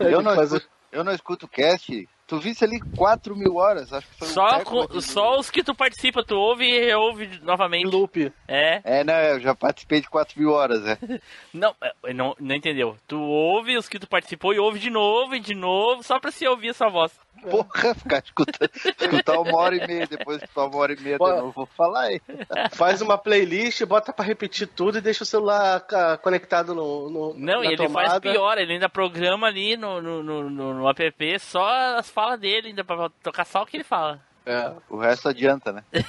[0.00, 2.08] Eu não, Fazer- escuto, eu não escuto cast.
[2.26, 5.50] Tu visse ali 4 mil horas, acho que foi o Só, Teco com- só os
[5.50, 7.84] que tu participa, tu ouve e reouve novamente.
[7.84, 8.32] Loop.
[8.48, 8.80] É.
[8.82, 10.96] É, não, eu já participei de 4 mil horas, é.
[11.52, 12.96] Não, é, não, não entendeu.
[13.06, 16.30] Tu ouve os que tu participou e ouve de novo e de novo, só pra
[16.30, 17.12] se ouvir a sua voz.
[17.50, 21.18] Porra, ficar escutando, escutar uma hora e meia, depois escutar uma hora e meia de
[21.18, 21.28] Pô.
[21.28, 22.20] novo, vou falar aí.
[22.72, 25.84] Faz uma playlist, bota pra repetir tudo e deixa o celular
[26.22, 28.08] conectado no, no Não, na e ele tomada.
[28.08, 32.40] faz pior, ele ainda programa ali no, no, no, no, no app só as falas
[32.40, 34.20] dele, ainda pra tocar só o que ele fala.
[34.46, 34.72] É.
[34.88, 35.84] O resto adianta, né?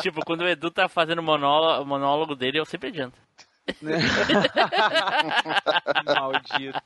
[0.00, 3.18] tipo, quando o Edu tá fazendo o monólogo, o monólogo dele, eu sempre adianto.
[6.04, 6.80] Maldito.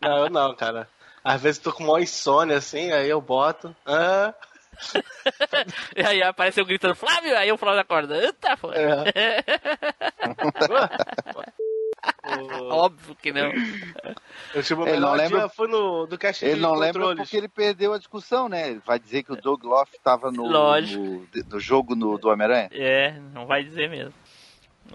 [0.00, 0.88] Não, eu não, cara.
[1.24, 3.74] Às vezes tô com maior insônia assim, aí eu boto.
[3.86, 4.32] Ah,
[5.94, 8.16] E aí aparece eu gritando, Flávio, aí o Flávio acorda.
[8.16, 8.70] Eita, pô.
[8.72, 9.44] É.
[12.70, 13.52] Óbvio que não.
[14.54, 17.22] eu tipo, o Ele não lembra- foi no do cast Ele de não lembra controles.
[17.24, 18.70] porque ele perdeu a discussão, né?
[18.70, 22.70] Ele vai dizer que o Doug Loft tava no, no, no jogo no, do Homem-Aranha.
[22.72, 24.14] É, não vai dizer mesmo.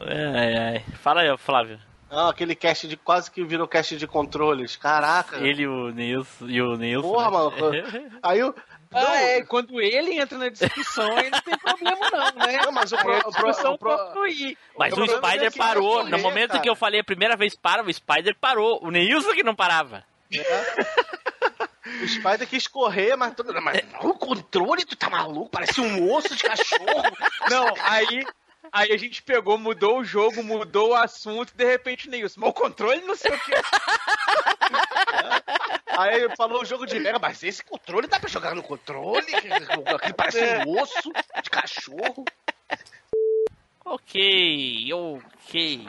[0.02, 0.86] Ai, ai.
[1.02, 1.80] Fala aí, Flávio.
[2.16, 4.76] Ah, aquele cast de quase que virou cast de controles.
[4.78, 5.38] Caraca.
[5.38, 6.48] Ele e o Nilson.
[6.48, 7.82] E o Nilson Porra, né?
[7.84, 8.12] mano.
[8.24, 8.56] Aí eu.
[8.94, 12.62] Ah, é, quando ele entra na discussão, aí não tem problema não, né?
[12.64, 14.58] Não, mas o pro- a o pro- discussão o pro- fluir.
[14.78, 15.96] Mas o, é Spider que parou.
[15.96, 16.62] vai no correr, momento cara.
[16.62, 18.80] que eu falei a primeira vez para, o Spider parou.
[18.82, 20.06] O Neilson que não parava.
[22.04, 23.54] O Spider quis correr, mas todo.
[23.62, 25.50] Mas não, o controle, tu tá maluco?
[25.50, 27.04] Parece um osso de cachorro.
[27.52, 28.26] Não, aí,
[28.76, 32.50] aí a gente pegou, mudou o jogo, mudou o assunto, e de repente, Nilson, mas
[32.50, 33.54] o controle não sei o que.
[35.98, 39.28] Aí falou o jogo de Mega, mas esse controle dá pra jogar no controle?
[40.04, 41.10] Que parece um osso
[41.42, 42.26] de cachorro.
[43.86, 45.88] Ok, ok.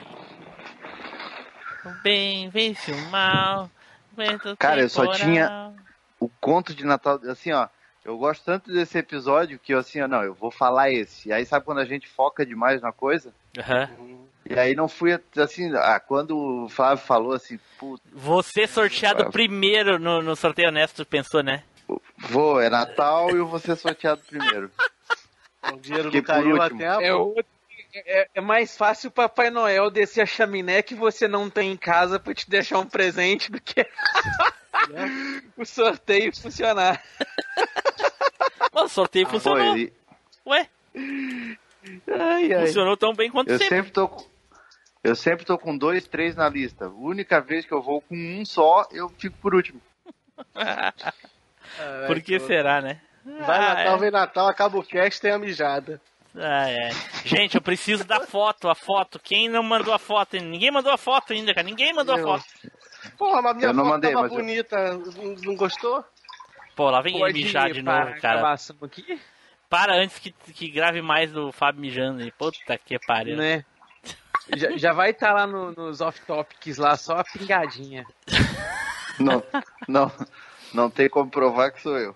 [1.84, 3.68] O bem vence o mal.
[4.12, 5.74] vento Cara, eu só tinha
[6.20, 7.68] o conto de Natal, assim, ó.
[8.06, 11.28] Eu gosto tanto desse episódio que eu, assim, ó, não, eu vou falar esse.
[11.28, 13.34] E aí, sabe quando a gente foca demais na coisa?
[13.58, 13.88] Aham.
[14.48, 19.98] E aí não fui, assim, ah, quando o Flávio falou assim, puta, Você sorteado primeiro
[19.98, 21.64] no, no sorteio honesto, pensou, né?
[22.16, 24.70] vou, é Natal e eu vou ser sorteado primeiro.
[25.74, 26.76] O dinheiro Fiquei não caiu último.
[26.80, 27.44] até a É, outro-
[27.92, 31.76] é- é mais fácil o Papai Noel descer a chaminé que você não tem em
[31.76, 33.84] casa pra te deixar um presente do que
[35.56, 37.02] o sorteio funcionar.
[38.72, 39.72] Mas o sorteio funcionou.
[39.74, 39.92] Foi,
[40.46, 40.68] Ué,
[42.08, 42.66] Ai, ai.
[42.66, 43.76] funcionou tão bem quanto eu sempre.
[43.76, 44.24] sempre tô com-
[45.04, 46.86] eu sempre tô com dois, três na lista.
[46.86, 49.80] A única vez que eu vou com um só, eu fico por último.
[52.06, 53.00] Por que será, né?
[53.24, 53.98] Vai Ah, Natal, é.
[53.98, 56.00] vem Natal, acaba o cast, tem a mijada.
[56.38, 56.90] Ah, é.
[57.24, 59.18] Gente, eu preciso da foto, a foto.
[59.18, 60.36] Quem não mandou a foto?
[60.36, 60.46] ainda?
[60.48, 61.66] Ninguém mandou a foto ainda, cara.
[61.66, 62.24] Ninguém mandou a Eu.
[62.24, 62.44] foto.
[63.18, 66.04] Porra, mas minha Eu não foto mandei, tava mas eu- bonita, não, não gostou?
[66.74, 68.52] Pô, lá vem ele Pode mijar ir de novo, cara.
[68.82, 69.20] aqui,
[69.68, 72.30] Para antes que, que grave mais do Fábio mijando aí.
[72.32, 73.36] Puta que pariu.
[73.36, 73.64] né?
[74.56, 78.06] Já, já vai estar lá no- nos off-topics lá, só a pingadinha.
[79.18, 79.42] Não,
[79.88, 80.12] não,
[80.74, 82.14] não tem como provar que sou eu.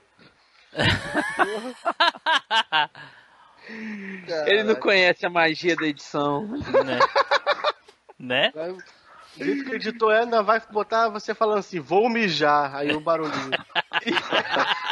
[4.46, 6.46] Ele não conhece a magia da edição.
[6.84, 6.98] né?
[8.18, 8.52] né?
[9.40, 12.74] O jeito que o editor ainda vai botar você falando assim, vou mijar.
[12.76, 13.50] Aí o barulhinho.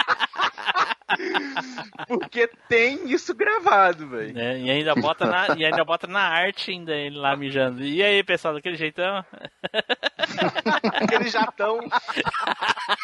[2.06, 4.32] Porque tem isso gravado, velho.
[4.34, 4.60] né?
[4.60, 7.82] E ainda bota na, e ainda bota na arte ainda ele lá mijando.
[7.82, 9.24] E aí, pessoal, daquele jeitão?
[10.94, 11.80] Aquele jatão.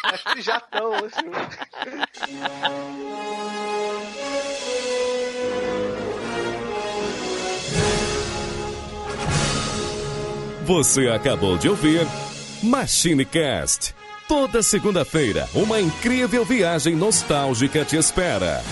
[0.03, 1.25] Aquele jatão, assim.
[10.65, 12.07] Você acabou de ouvir
[12.63, 13.93] MachineCast.
[14.27, 18.63] Toda segunda-feira, uma incrível viagem nostálgica te espera.